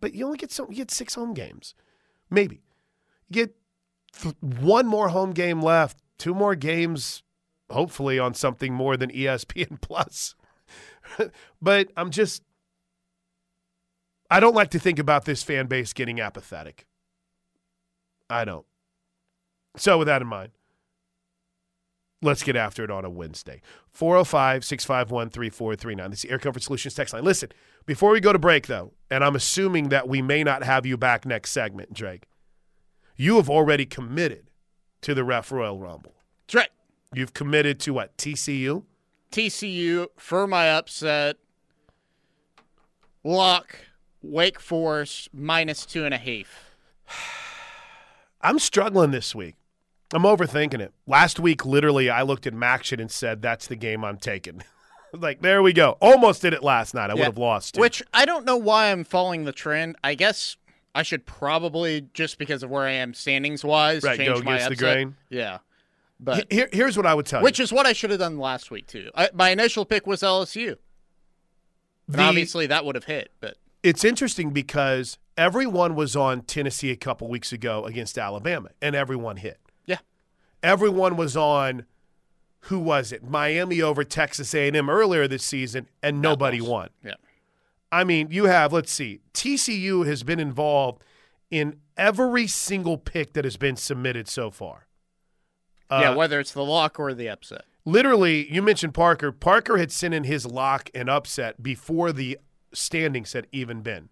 But 0.00 0.14
you 0.14 0.24
only 0.26 0.38
get 0.38 0.50
so 0.52 0.68
you 0.68 0.76
get 0.76 0.90
six 0.90 1.14
home 1.14 1.34
games, 1.34 1.74
maybe. 2.30 2.62
Get 3.30 3.54
th- 4.12 4.34
one 4.40 4.86
more 4.86 5.08
home 5.08 5.32
game 5.32 5.60
left, 5.60 5.98
two 6.18 6.34
more 6.34 6.54
games, 6.54 7.22
hopefully 7.70 8.18
on 8.18 8.34
something 8.34 8.72
more 8.72 8.96
than 8.96 9.10
ESPN 9.10 9.80
Plus. 9.80 10.34
but 11.60 11.88
I'm 11.96 12.10
just 12.10 12.42
I 14.30 14.40
don't 14.40 14.54
like 14.54 14.70
to 14.70 14.78
think 14.78 14.98
about 14.98 15.24
this 15.24 15.42
fan 15.42 15.66
base 15.66 15.92
getting 15.92 16.20
apathetic. 16.20 16.86
I 18.28 18.44
don't. 18.44 18.66
So 19.76 19.98
with 19.98 20.06
that 20.08 20.22
in 20.22 20.26
mind, 20.28 20.50
let's 22.22 22.42
get 22.42 22.56
after 22.56 22.82
it 22.82 22.90
on 22.90 23.04
a 23.04 23.10
Wednesday. 23.10 23.60
405 23.92 24.64
651 24.64 25.30
3439. 25.30 26.10
This 26.10 26.24
is 26.24 26.30
Air 26.30 26.38
Comfort 26.38 26.62
Solutions 26.62 26.94
text 26.94 27.14
line. 27.14 27.24
Listen, 27.24 27.50
before 27.84 28.10
we 28.10 28.20
go 28.20 28.32
to 28.32 28.38
break, 28.38 28.66
though, 28.66 28.92
and 29.10 29.24
I'm 29.24 29.36
assuming 29.36 29.88
that 29.90 30.08
we 30.08 30.22
may 30.22 30.42
not 30.42 30.62
have 30.62 30.86
you 30.86 30.96
back 30.96 31.24
next 31.24 31.50
segment, 31.52 31.92
Drake. 31.92 32.24
You 33.16 33.36
have 33.36 33.48
already 33.48 33.86
committed 33.86 34.50
to 35.02 35.14
the 35.14 35.24
Ref 35.24 35.50
Royal 35.50 35.78
Rumble. 35.78 36.14
That's 36.46 36.54
right. 36.54 36.70
You've 37.14 37.34
committed 37.34 37.80
to 37.80 37.94
what? 37.94 38.16
TCU? 38.16 38.84
TCU 39.30 40.08
for 40.16 40.46
my 40.46 40.70
upset. 40.70 41.36
Lock, 43.24 43.78
Wake 44.22 44.60
Forest, 44.60 45.30
minus 45.32 45.86
two 45.86 46.04
and 46.04 46.14
a 46.14 46.18
half. 46.18 46.70
I'm 48.40 48.58
struggling 48.58 49.10
this 49.10 49.34
week. 49.34 49.54
I'm 50.12 50.22
overthinking 50.22 50.80
it. 50.80 50.92
Last 51.06 51.40
week, 51.40 51.66
literally, 51.66 52.08
I 52.08 52.22
looked 52.22 52.46
at 52.46 52.54
Maction 52.54 53.00
and 53.00 53.10
said, 53.10 53.42
"That's 53.42 53.66
the 53.66 53.76
game 53.76 54.04
I'm 54.04 54.18
taking." 54.18 54.62
like, 55.20 55.40
there 55.42 55.62
we 55.62 55.72
go. 55.72 55.96
Almost 56.00 56.42
did 56.42 56.52
it 56.54 56.62
last 56.62 56.94
night. 56.94 57.10
I 57.10 57.14
would 57.14 57.24
have 57.24 57.38
lost. 57.38 57.74
Too. 57.74 57.80
Which 57.80 58.02
I 58.14 58.24
don't 58.24 58.44
know 58.44 58.56
why 58.56 58.90
I'm 58.90 59.04
following 59.04 59.44
the 59.44 59.52
trend. 59.52 59.96
I 60.04 60.14
guess 60.14 60.56
I 60.94 61.02
should 61.02 61.26
probably, 61.26 62.06
just 62.14 62.38
because 62.38 62.62
of 62.62 62.70
where 62.70 62.84
I 62.84 62.92
am 62.92 63.12
standings 63.14 63.64
wise, 63.64 64.02
Right, 64.02 64.16
change 64.16 64.42
my 64.44 64.54
against 64.56 64.70
the 64.70 64.76
grain. 64.76 65.16
Yeah. 65.30 65.58
But 66.18 66.50
Here- 66.50 66.70
here's 66.72 66.96
what 66.96 67.04
I 67.06 67.12
would 67.14 67.26
tell 67.26 67.42
which 67.42 67.58
you. 67.58 67.62
is 67.64 67.72
what 67.72 67.84
I 67.86 67.92
should 67.92 68.10
have 68.10 68.20
done 68.20 68.38
last 68.38 68.70
week 68.70 68.86
too. 68.86 69.10
I, 69.14 69.28
my 69.34 69.50
initial 69.50 69.84
pick 69.84 70.06
was 70.06 70.22
LSU. 70.22 70.68
And 72.08 72.14
The- 72.16 72.22
obviously 72.22 72.66
that 72.68 72.84
would 72.84 72.94
have 72.94 73.04
hit, 73.04 73.32
but 73.40 73.56
it's 73.82 74.04
interesting 74.04 74.50
because 74.50 75.18
everyone 75.36 75.94
was 75.94 76.16
on 76.16 76.40
Tennessee 76.42 76.90
a 76.90 76.96
couple 76.96 77.28
weeks 77.28 77.52
ago 77.52 77.84
against 77.84 78.16
Alabama, 78.16 78.70
and 78.80 78.96
everyone 78.96 79.36
hit. 79.36 79.58
yeah. 79.84 79.98
Everyone 80.62 81.16
was 81.16 81.36
on. 81.36 81.84
Who 82.68 82.78
was 82.78 83.12
it? 83.12 83.22
Miami 83.22 83.80
over 83.82 84.04
Texas 84.04 84.54
A&M 84.54 84.88
earlier 84.90 85.26
this 85.28 85.44
season, 85.44 85.88
and 86.02 86.20
nobody 86.20 86.60
won. 86.60 86.88
Yeah. 87.04 87.14
I 87.92 88.02
mean, 88.04 88.28
you 88.30 88.46
have, 88.46 88.72
let's 88.72 88.92
see, 88.92 89.20
TCU 89.34 90.04
has 90.06 90.22
been 90.22 90.40
involved 90.40 91.02
in 91.50 91.76
every 91.96 92.46
single 92.46 92.98
pick 92.98 93.32
that 93.34 93.44
has 93.44 93.56
been 93.56 93.76
submitted 93.76 94.28
so 94.28 94.50
far. 94.50 94.86
yeah, 95.90 96.10
Uh, 96.10 96.16
whether 96.16 96.40
it's 96.40 96.52
the 96.52 96.64
lock 96.64 96.98
or 96.98 97.14
the 97.14 97.28
upset. 97.28 97.64
literally, 97.84 98.52
you 98.52 98.60
mentioned 98.60 98.92
Parker. 98.94 99.30
Parker 99.30 99.78
had 99.78 99.92
sent 99.92 100.12
in 100.12 100.24
his 100.24 100.44
lock 100.44 100.90
and 100.94 101.08
upset 101.08 101.62
before 101.62 102.10
the 102.12 102.36
standings 102.72 103.32
had 103.32 103.46
even 103.52 103.82
been 103.82 104.08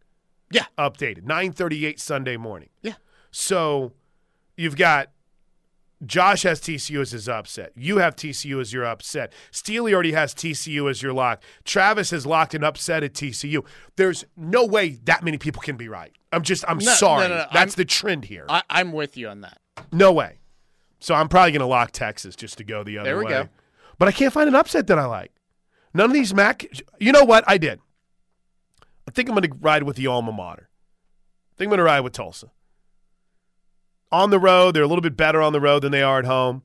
Yeah. 0.52 0.66
updated. 0.78 1.25
938 1.25 1.99
Sunday 1.99 2.37
morning. 2.37 2.68
Yeah. 2.82 2.94
So 3.32 3.92
you've 4.56 4.76
got 4.76 5.11
Josh 6.06 6.42
has 6.42 6.61
TCU 6.61 7.00
as 7.00 7.11
his 7.12 7.28
upset. 7.28 7.73
You 7.76 7.99
have 7.99 8.16
TCU 8.16 8.61
as 8.61 8.73
your 8.73 8.84
upset. 8.84 9.32
Steely 9.50 9.92
already 9.94 10.12
has 10.12 10.34
TCU 10.34 10.88
as 10.90 11.02
your 11.02 11.12
lock. 11.12 11.42
Travis 11.64 12.11
has 12.11 12.26
locked 12.26 12.54
an 12.54 12.64
upset 12.64 13.02
at 13.02 13.12
TCU. 13.14 13.64
There's 13.96 14.25
no 14.37 14.64
way 14.66 14.99
that 15.04 15.23
many 15.23 15.38
people 15.38 15.62
can 15.62 15.76
be 15.76 15.88
right. 15.88 16.12
I'm 16.32 16.42
just, 16.42 16.64
I'm 16.68 16.78
No, 16.78 16.87
no, 16.87 16.92
sorry. 16.94 17.28
no, 17.28 17.34
no, 17.34 17.46
That's 17.52 17.75
I'm- 17.75 17.76
the 17.76 17.84
trend 17.84 18.25
here. 18.25 18.46
I, 18.49 18.62
I'm 18.68 18.92
with 18.92 19.16
you 19.16 19.28
on 19.28 19.40
that. 19.42 19.58
no 19.92 20.12
way. 20.12 20.38
So 21.00 21.14
I'm 21.14 21.28
probably 21.28 21.52
going 21.52 21.61
to 21.61 21.66
lock 21.66 21.90
Texas 21.90 22.34
just 22.34 22.56
to 22.58 22.64
go 22.64 22.82
the 22.82 22.99
other 22.99 23.04
way. 23.04 23.11
There 23.11 23.18
we 23.18 23.25
way. 23.26 23.30
go. 23.30 23.49
But 23.99 24.08
I 24.08 24.12
can't 24.12 24.32
find 24.32 24.49
an 24.49 24.54
upset 24.54 24.87
that 24.87 24.99
I 24.99 25.04
like. 25.04 25.32
None 25.92 26.06
of 26.11 26.14
these 26.14 26.32
Mac. 26.34 26.64
You 26.99 27.12
know 27.12 27.25
what? 27.25 27.44
I 27.46 27.58
did. 27.58 27.78
I 29.06 29.11
think 29.11 29.28
I'm 29.28 29.34
going 29.34 29.49
to 29.50 29.56
ride 29.61 29.82
with 29.82 29.96
the 29.96 30.06
alma 30.06 30.32
mater. 30.32 30.68
I 30.70 31.52
think 31.56 31.66
I'm 31.68 31.70
going 31.70 31.78
to 31.78 31.84
ride 31.84 32.00
with 32.00 32.14
Tulsa. 32.14 32.50
On 34.14 34.30
the 34.30 34.38
road, 34.38 34.76
they're 34.76 34.85
a 34.85 34.87
little 34.87 35.02
bit 35.02 35.16
better 35.16 35.42
on 35.42 35.52
the 35.52 35.61
road 35.61 35.83
than 35.83 35.90
they 35.90 36.04
are 36.04 36.21
at 36.21 36.25
home. 36.25 36.62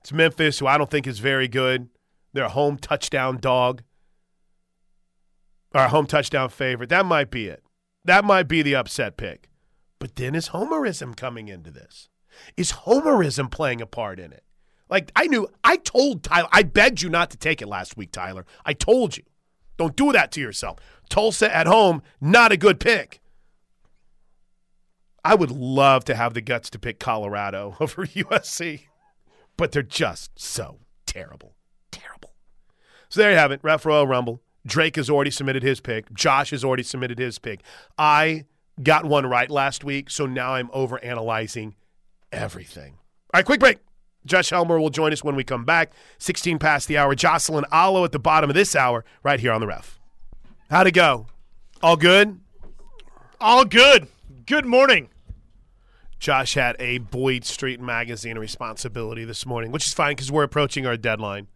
It's 0.00 0.12
Memphis, 0.12 0.58
who 0.58 0.66
I 0.66 0.76
don't 0.76 0.90
think 0.90 1.06
is 1.06 1.20
very 1.20 1.46
good. 1.46 1.88
They're 2.32 2.46
a 2.46 2.48
home 2.48 2.76
touchdown 2.76 3.38
dog, 3.38 3.84
a 5.72 5.86
home 5.90 6.06
touchdown 6.06 6.48
favorite. 6.48 6.88
That 6.88 7.06
might 7.06 7.30
be 7.30 7.46
it. 7.46 7.62
That 8.04 8.24
might 8.24 8.48
be 8.48 8.62
the 8.62 8.74
upset 8.74 9.16
pick. 9.16 9.48
But 10.00 10.16
then 10.16 10.34
is 10.34 10.48
Homerism 10.48 11.16
coming 11.16 11.46
into 11.46 11.70
this? 11.70 12.08
Is 12.56 12.72
Homerism 12.72 13.48
playing 13.48 13.80
a 13.80 13.86
part 13.86 14.18
in 14.18 14.32
it? 14.32 14.42
Like 14.90 15.12
I 15.14 15.28
knew, 15.28 15.46
I 15.62 15.76
told 15.76 16.24
Tyler, 16.24 16.48
I 16.50 16.64
begged 16.64 17.00
you 17.00 17.10
not 17.10 17.30
to 17.30 17.36
take 17.36 17.62
it 17.62 17.68
last 17.68 17.96
week, 17.96 18.10
Tyler. 18.10 18.44
I 18.66 18.72
told 18.72 19.16
you, 19.16 19.22
don't 19.76 19.94
do 19.94 20.10
that 20.10 20.32
to 20.32 20.40
yourself. 20.40 20.80
Tulsa 21.08 21.54
at 21.54 21.68
home, 21.68 22.02
not 22.20 22.50
a 22.50 22.56
good 22.56 22.80
pick. 22.80 23.21
I 25.24 25.34
would 25.34 25.50
love 25.50 26.04
to 26.06 26.14
have 26.14 26.34
the 26.34 26.40
guts 26.40 26.70
to 26.70 26.78
pick 26.78 26.98
Colorado 26.98 27.76
over 27.80 28.06
USC, 28.06 28.86
but 29.56 29.72
they're 29.72 29.82
just 29.82 30.38
so 30.38 30.78
terrible, 31.06 31.54
terrible. 31.90 32.32
So 33.08 33.20
there 33.20 33.30
you 33.30 33.36
have 33.36 33.52
it, 33.52 33.60
Ref 33.62 33.86
Royal 33.86 34.06
Rumble. 34.06 34.40
Drake 34.66 34.96
has 34.96 35.10
already 35.10 35.30
submitted 35.30 35.62
his 35.62 35.80
pick. 35.80 36.12
Josh 36.14 36.50
has 36.50 36.64
already 36.64 36.82
submitted 36.82 37.18
his 37.18 37.38
pick. 37.38 37.62
I 37.98 38.44
got 38.82 39.04
one 39.04 39.26
right 39.26 39.50
last 39.50 39.84
week, 39.84 40.08
so 40.08 40.26
now 40.26 40.54
I'm 40.54 40.70
over 40.72 41.02
analyzing 41.04 41.74
everything. 42.30 42.94
All 43.34 43.38
right, 43.38 43.44
quick 43.44 43.60
break. 43.60 43.78
Josh 44.24 44.50
Helmer 44.50 44.78
will 44.78 44.90
join 44.90 45.12
us 45.12 45.24
when 45.24 45.34
we 45.34 45.42
come 45.42 45.64
back. 45.64 45.92
16 46.18 46.58
past 46.58 46.86
the 46.86 46.96
hour. 46.96 47.14
Jocelyn 47.14 47.64
Alo 47.72 48.04
at 48.04 48.12
the 48.12 48.20
bottom 48.20 48.48
of 48.50 48.54
this 48.54 48.76
hour, 48.76 49.04
right 49.24 49.40
here 49.40 49.52
on 49.52 49.60
the 49.60 49.66
ref. 49.66 49.98
How'd 50.70 50.86
it 50.86 50.94
go? 50.94 51.26
All 51.82 51.96
good? 51.96 52.40
All 53.40 53.64
good. 53.64 54.06
Good 54.52 54.66
morning. 54.66 55.08
Josh 56.18 56.52
had 56.52 56.76
a 56.78 56.98
Boyd 56.98 57.46
Street 57.46 57.80
magazine 57.80 58.36
responsibility 58.36 59.24
this 59.24 59.46
morning, 59.46 59.72
which 59.72 59.86
is 59.86 59.94
fine 59.94 60.10
because 60.10 60.30
we're 60.30 60.42
approaching 60.42 60.84
our 60.84 60.98
deadline. 60.98 61.46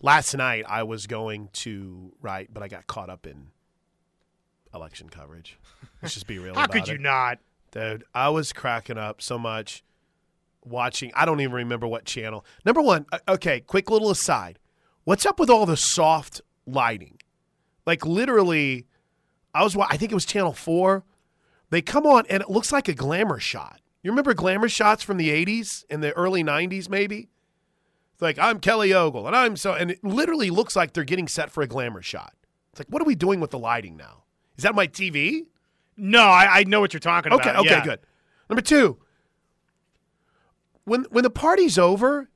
Last 0.00 0.34
night 0.34 0.64
I 0.66 0.84
was 0.84 1.06
going 1.06 1.50
to 1.52 2.14
write, 2.22 2.48
but 2.50 2.62
I 2.62 2.68
got 2.68 2.86
caught 2.86 3.10
up 3.10 3.26
in 3.26 3.48
election 4.74 5.10
coverage. 5.10 5.58
Let's 6.00 6.14
just 6.14 6.26
be 6.26 6.38
real. 6.38 6.54
How 6.58 6.66
could 6.68 6.88
you 6.88 6.94
it. 6.94 7.02
not? 7.02 7.38
Dude, 7.70 8.04
I 8.14 8.30
was 8.30 8.54
cracking 8.54 8.96
up 8.96 9.20
so 9.20 9.38
much 9.38 9.84
watching. 10.64 11.12
I 11.14 11.26
don't 11.26 11.42
even 11.42 11.52
remember 11.52 11.86
what 11.86 12.06
channel. 12.06 12.46
Number 12.64 12.80
one, 12.80 13.04
uh, 13.12 13.18
okay, 13.28 13.60
quick 13.60 13.90
little 13.90 14.08
aside. 14.08 14.58
What's 15.04 15.26
up 15.26 15.38
with 15.38 15.50
all 15.50 15.66
the 15.66 15.76
soft 15.76 16.40
lighting? 16.66 17.18
Like 17.84 18.06
literally, 18.06 18.86
I 19.54 19.62
was. 19.62 19.76
I 19.76 19.98
think 19.98 20.12
it 20.12 20.14
was 20.14 20.24
channel 20.24 20.54
four. 20.54 21.04
They 21.72 21.80
come 21.80 22.04
on 22.06 22.26
and 22.28 22.42
it 22.42 22.50
looks 22.50 22.70
like 22.70 22.86
a 22.86 22.92
glamour 22.92 23.40
shot. 23.40 23.80
You 24.02 24.10
remember 24.10 24.34
glamour 24.34 24.68
shots 24.68 25.02
from 25.02 25.16
the 25.16 25.30
'80s 25.30 25.84
and 25.88 26.02
the 26.04 26.12
early 26.12 26.44
'90s, 26.44 26.90
maybe? 26.90 27.30
It's 28.12 28.20
like 28.20 28.38
I'm 28.38 28.60
Kelly 28.60 28.92
Ogle 28.92 29.26
and 29.26 29.34
I'm 29.34 29.56
so, 29.56 29.72
and 29.72 29.90
it 29.90 30.04
literally 30.04 30.50
looks 30.50 30.76
like 30.76 30.92
they're 30.92 31.02
getting 31.02 31.26
set 31.28 31.50
for 31.50 31.62
a 31.62 31.66
glamour 31.66 32.02
shot. 32.02 32.34
It's 32.72 32.80
like, 32.80 32.88
what 32.88 33.00
are 33.00 33.06
we 33.06 33.14
doing 33.14 33.40
with 33.40 33.52
the 33.52 33.58
lighting 33.58 33.96
now? 33.96 34.24
Is 34.58 34.64
that 34.64 34.74
my 34.74 34.86
TV? 34.86 35.46
No, 35.96 36.20
I, 36.20 36.58
I 36.60 36.64
know 36.64 36.80
what 36.80 36.92
you're 36.92 37.00
talking 37.00 37.32
Okay, 37.32 37.48
about. 37.48 37.60
okay, 37.64 37.70
yeah. 37.70 37.84
good. 37.84 38.00
Number 38.50 38.60
two, 38.60 38.98
when 40.84 41.04
when 41.04 41.24
the 41.24 41.30
party's 41.30 41.78
over, 41.78 42.28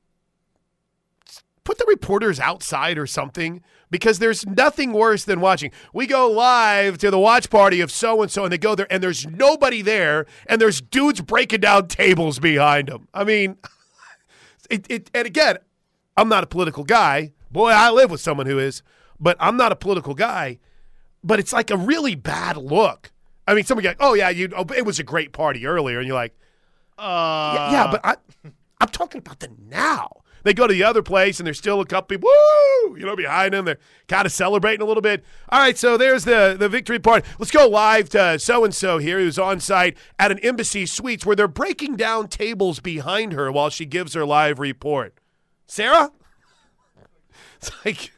put 1.63 1.77
the 1.77 1.85
reporters 1.87 2.39
outside 2.39 2.97
or 2.97 3.05
something 3.05 3.61
because 3.89 4.19
there's 4.19 4.45
nothing 4.45 4.93
worse 4.93 5.23
than 5.25 5.39
watching. 5.39 5.71
We 5.93 6.07
go 6.07 6.29
live 6.29 6.97
to 6.99 7.11
the 7.11 7.19
watch 7.19 7.49
party 7.49 7.81
of 7.81 7.91
so 7.91 8.21
and 8.21 8.31
so, 8.31 8.43
and 8.43 8.51
they 8.51 8.57
go 8.57 8.75
there, 8.75 8.87
and 8.91 9.01
there's 9.01 9.25
nobody 9.27 9.81
there, 9.81 10.25
and 10.47 10.59
there's 10.61 10.81
dudes 10.81 11.21
breaking 11.21 11.61
down 11.61 11.87
tables 11.87 12.39
behind 12.39 12.89
them. 12.89 13.07
I 13.13 13.23
mean, 13.23 13.57
it, 14.69 14.85
it 14.89 15.11
and 15.13 15.25
again, 15.25 15.57
I'm 16.15 16.29
not 16.29 16.43
a 16.43 16.47
political 16.47 16.83
guy. 16.83 17.33
Boy, 17.51 17.69
I 17.69 17.89
live 17.91 18.11
with 18.11 18.21
someone 18.21 18.45
who 18.45 18.59
is, 18.59 18.83
but 19.19 19.37
I'm 19.39 19.57
not 19.57 19.71
a 19.71 19.75
political 19.75 20.13
guy. 20.13 20.59
But 21.23 21.39
it's 21.39 21.53
like 21.53 21.71
a 21.71 21.77
really 21.77 22.15
bad 22.15 22.57
look. 22.57 23.11
I 23.47 23.53
mean, 23.53 23.63
somebody 23.63 23.87
like, 23.87 23.97
"Oh 23.99 24.13
yeah, 24.13 24.29
you, 24.29 24.49
oh, 24.55 24.65
it 24.75 24.85
was 24.85 24.99
a 24.99 25.03
great 25.03 25.31
party 25.31 25.65
earlier," 25.65 25.99
and 25.99 26.07
you're 26.07 26.15
like, 26.15 26.35
Uh, 26.97 27.53
yeah, 27.55 27.71
yeah, 27.71 27.91
but 27.91 28.01
I, 28.03 28.15
I'm 28.81 28.89
talking 28.89 29.19
about 29.19 29.39
the 29.39 29.49
now. 29.69 30.11
They 30.47 30.53
go 30.53 30.65
to 30.65 30.73
the 30.73 30.83
other 30.85 31.03
place 31.03 31.41
and 31.41 31.45
there's 31.45 31.57
still 31.57 31.81
a 31.81 31.85
couple 31.85 32.15
people, 32.15 32.29
woo, 32.29 32.97
you 32.97 33.05
know, 33.05 33.17
behind 33.17 33.53
them. 33.53 33.65
They're 33.65 33.79
kind 34.07 34.25
of 34.25 34.31
celebrating 34.31 34.81
a 34.81 34.85
little 34.85 35.01
bit. 35.01 35.25
All 35.49 35.59
right, 35.59 35.77
so 35.77 35.97
there's 35.97 36.23
the 36.23 36.55
the 36.57 36.69
victory 36.69 36.99
party. 36.99 37.27
Let's 37.37 37.51
go 37.51 37.67
live 37.67 38.07
to 38.11 38.39
so 38.39 38.63
and 38.63 38.73
so 38.73 38.97
here 38.97 39.19
who's 39.19 39.37
on 39.37 39.59
site 39.59 39.97
at 40.17 40.31
an 40.31 40.39
embassy 40.39 40.85
suites 40.85 41.25
where 41.25 41.35
they're 41.35 41.49
breaking 41.49 41.97
down 41.97 42.29
tables 42.29 42.79
behind 42.79 43.33
her 43.33 43.51
while 43.51 43.69
she 43.69 43.85
gives 43.85 44.13
her 44.13 44.25
live 44.25 44.57
report. 44.57 45.15
Sarah, 45.65 46.13
it's 47.57 47.71
like, 47.83 48.13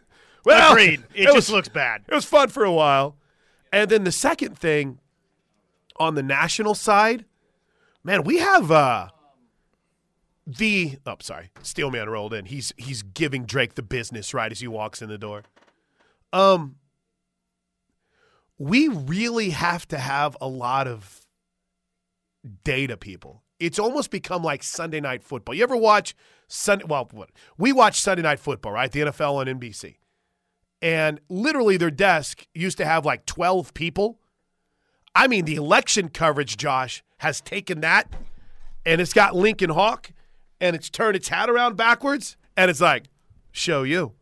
well, 0.46 0.72
agreed. 0.72 1.04
It, 1.16 1.26
was- 1.26 1.34
just 1.34 1.50
looks 1.50 1.70
bad. 1.70 2.04
it 2.08 2.14
was 2.14 2.26
fun 2.26 2.50
for 2.50 2.64
a 2.64 2.72
while. 2.72 3.18
And 3.74 3.90
then 3.90 4.04
the 4.04 4.12
second 4.12 4.56
thing 4.56 5.00
on 5.96 6.14
the 6.14 6.22
national 6.22 6.76
side, 6.76 7.26
man, 8.04 8.24
we 8.24 8.38
have 8.38 8.70
uh 8.72 9.08
the 10.58 10.98
oh 11.06 11.18
sorry, 11.22 11.52
Steelman 11.62 12.10
rolled 12.10 12.34
in. 12.34 12.46
He's 12.46 12.74
he's 12.78 13.04
giving 13.04 13.46
Drake 13.46 13.76
the 13.76 13.84
business 13.84 14.34
right 14.34 14.52
as 14.52 14.60
he 14.60 14.68
walks 14.68 15.02
in 15.02 15.10
the 15.10 15.18
door. 15.18 15.44
Um 16.34 16.78
we 18.58 18.88
really 18.88 19.52
have 19.52 19.88
to 19.90 19.98
have 19.98 20.36
a 20.42 20.48
lot 20.48 20.88
of 20.88 21.26
data 22.64 22.98
people. 22.98 23.44
It's 23.60 23.80
almost 23.80 24.10
become 24.10 24.42
like 24.44 24.64
Sunday 24.64 25.00
night 25.00 25.24
football. 25.24 25.54
You 25.54 25.64
ever 25.64 25.78
watch 25.78 26.16
Sunday 26.48 26.86
well 26.88 27.08
what 27.12 27.30
we 27.58 27.72
watch 27.72 28.02
Sunday 28.02 28.24
night 28.24 28.40
football, 28.40 28.72
right? 28.72 28.92
The 28.92 29.02
NFL 29.02 29.36
on 29.36 29.46
NBC 29.46 29.98
and 30.82 31.20
literally 31.30 31.78
their 31.78 31.92
desk 31.92 32.48
used 32.56 32.78
to 32.78 32.86
have 32.86 33.06
like 33.06 33.26
12 33.26 33.74
people 33.74 34.20
I 35.16 35.28
mean, 35.28 35.46
the 35.46 35.56
election 35.56 36.10
coverage, 36.10 36.56
Josh, 36.56 37.04
has 37.18 37.42
taken 37.42 37.82
that 37.82 38.12
and 38.86 39.00
it's 39.00 39.14
got 39.14 39.36
Lincoln 39.36 39.70
Hawk 39.70 40.12
and 40.62 40.76
it's 40.76 40.90
turned 40.90 41.16
its 41.16 41.30
hat 41.30 41.50
around 41.50 41.78
backwards 41.78 42.38
and 42.56 42.70
it's 42.70 42.82
like, 42.82 43.06
show 43.52 43.84
you. 43.84 44.14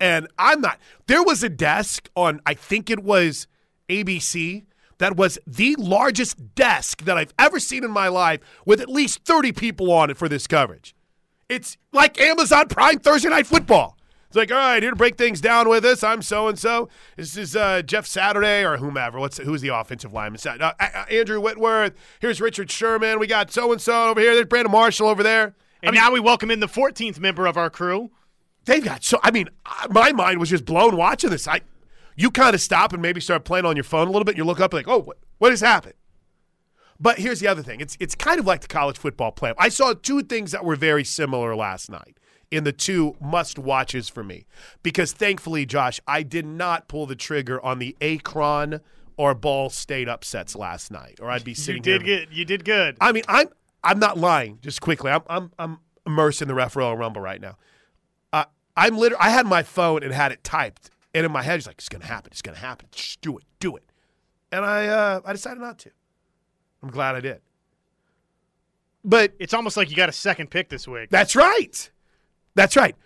And 0.00 0.28
I'm 0.38 0.60
not. 0.60 0.78
There 1.06 1.22
was 1.22 1.42
a 1.42 1.48
desk 1.48 2.08
on, 2.16 2.40
I 2.46 2.54
think 2.54 2.88
it 2.88 3.02
was 3.02 3.46
ABC, 3.88 4.64
that 4.98 5.16
was 5.16 5.38
the 5.46 5.74
largest 5.76 6.54
desk 6.54 7.02
that 7.04 7.16
I've 7.16 7.34
ever 7.38 7.58
seen 7.58 7.84
in 7.84 7.90
my 7.90 8.08
life 8.08 8.40
with 8.64 8.80
at 8.80 8.88
least 8.88 9.24
30 9.24 9.52
people 9.52 9.92
on 9.92 10.10
it 10.10 10.16
for 10.16 10.28
this 10.28 10.46
coverage. 10.46 10.94
It's 11.48 11.76
like 11.92 12.20
Amazon 12.20 12.68
Prime 12.68 12.98
Thursday 12.98 13.28
Night 13.28 13.46
Football. 13.46 13.96
It's 14.28 14.36
like, 14.36 14.52
all 14.52 14.58
right, 14.58 14.80
here 14.80 14.90
to 14.90 14.96
break 14.96 15.18
things 15.18 15.40
down 15.40 15.68
with 15.68 15.84
us. 15.84 16.04
I'm 16.04 16.22
so 16.22 16.46
and 16.46 16.56
so. 16.56 16.88
This 17.16 17.36
is 17.36 17.56
uh, 17.56 17.82
Jeff 17.82 18.06
Saturday 18.06 18.64
or 18.64 18.76
whomever. 18.76 19.18
What's 19.18 19.38
who's 19.38 19.60
the 19.60 19.74
offensive 19.74 20.12
lineman? 20.12 20.38
Uh, 20.46 20.72
uh, 20.78 21.04
Andrew 21.10 21.40
Whitworth. 21.40 21.94
Here's 22.20 22.40
Richard 22.40 22.70
Sherman. 22.70 23.18
We 23.18 23.26
got 23.26 23.50
so 23.50 23.72
and 23.72 23.80
so 23.80 24.10
over 24.10 24.20
here. 24.20 24.34
There's 24.34 24.46
Brandon 24.46 24.70
Marshall 24.70 25.08
over 25.08 25.24
there. 25.24 25.56
And 25.82 25.90
I 25.90 25.92
mean, 25.92 26.00
now 26.00 26.12
we 26.12 26.20
welcome 26.20 26.50
in 26.50 26.60
the 26.60 26.68
14th 26.68 27.18
member 27.18 27.46
of 27.46 27.56
our 27.56 27.70
crew. 27.70 28.10
They've 28.64 28.84
got 28.84 29.02
so. 29.02 29.18
I 29.22 29.30
mean, 29.30 29.48
my 29.88 30.12
mind 30.12 30.38
was 30.38 30.50
just 30.50 30.64
blown 30.64 30.96
watching 30.96 31.30
this. 31.30 31.48
I, 31.48 31.62
you 32.16 32.30
kind 32.30 32.54
of 32.54 32.60
stop 32.60 32.92
and 32.92 33.00
maybe 33.00 33.20
start 33.20 33.44
playing 33.44 33.64
on 33.64 33.76
your 33.76 33.84
phone 33.84 34.06
a 34.06 34.10
little 34.10 34.24
bit. 34.24 34.32
And 34.32 34.38
you 34.38 34.44
look 34.44 34.60
up 34.60 34.74
like, 34.74 34.86
oh, 34.86 34.98
what, 34.98 35.16
what 35.38 35.50
has 35.50 35.60
happened? 35.60 35.94
But 36.98 37.18
here's 37.18 37.40
the 37.40 37.46
other 37.46 37.62
thing. 37.62 37.80
It's 37.80 37.96
it's 37.98 38.14
kind 38.14 38.38
of 38.38 38.46
like 38.46 38.60
the 38.60 38.68
college 38.68 38.98
football 38.98 39.32
playoff. 39.32 39.54
I 39.58 39.70
saw 39.70 39.94
two 39.94 40.22
things 40.22 40.52
that 40.52 40.64
were 40.64 40.76
very 40.76 41.04
similar 41.04 41.56
last 41.56 41.90
night 41.90 42.18
in 42.50 42.64
the 42.64 42.72
two 42.72 43.16
must 43.20 43.58
watches 43.58 44.08
for 44.08 44.22
me. 44.22 44.44
Because 44.82 45.12
thankfully, 45.12 45.64
Josh, 45.64 46.00
I 46.06 46.22
did 46.22 46.44
not 46.44 46.88
pull 46.88 47.06
the 47.06 47.16
trigger 47.16 47.64
on 47.64 47.78
the 47.78 47.96
Akron 48.00 48.80
or 49.16 49.34
Ball 49.34 49.70
State 49.70 50.08
upsets 50.08 50.56
last 50.56 50.90
night, 50.90 51.18
or 51.20 51.30
I'd 51.30 51.44
be 51.44 51.54
sitting. 51.54 51.82
There. 51.82 51.94
You 51.94 51.98
did 51.98 52.06
here. 52.06 52.18
good. 52.26 52.36
You 52.36 52.44
did 52.44 52.64
good. 52.64 52.96
I 53.00 53.12
mean, 53.12 53.24
I'm 53.28 53.48
I'm 53.82 53.98
not 53.98 54.18
lying. 54.18 54.58
Just 54.62 54.80
quickly, 54.80 55.10
I'm 55.10 55.22
I'm 55.28 55.52
I'm 55.58 55.78
immersed 56.06 56.42
in 56.42 56.48
the 56.48 56.54
Ref 56.54 56.76
Rumble 56.76 57.20
right 57.20 57.40
now. 57.40 57.56
Uh, 58.32 58.44
I'm 58.76 58.96
literally. 58.96 59.22
I 59.22 59.30
had 59.30 59.46
my 59.46 59.62
phone 59.62 60.02
and 60.02 60.12
had 60.12 60.32
it 60.32 60.44
typed, 60.44 60.90
and 61.14 61.24
in 61.24 61.32
my 61.32 61.42
head, 61.42 61.58
it's 61.58 61.66
like, 61.66 61.78
it's 61.78 61.88
gonna 61.88 62.06
happen. 62.06 62.30
It's 62.32 62.42
gonna 62.42 62.58
happen. 62.58 62.88
Just 62.92 63.20
do 63.20 63.38
it. 63.38 63.44
Do 63.58 63.76
it. 63.76 63.84
And 64.52 64.64
I 64.64 64.86
uh, 64.88 65.20
I 65.24 65.32
decided 65.32 65.60
not 65.60 65.78
to. 65.80 65.90
I'm 66.82 66.90
glad 66.90 67.14
I 67.14 67.20
did. 67.20 67.40
But 69.04 69.32
it's 69.38 69.54
almost 69.54 69.76
like 69.76 69.90
you 69.90 69.96
got 69.96 70.08
a 70.08 70.12
second 70.12 70.50
pick 70.50 70.68
this 70.68 70.86
week. 70.86 71.10
That's 71.10 71.34
right. 71.34 71.90
That's 72.54 72.76
right. 72.76 72.96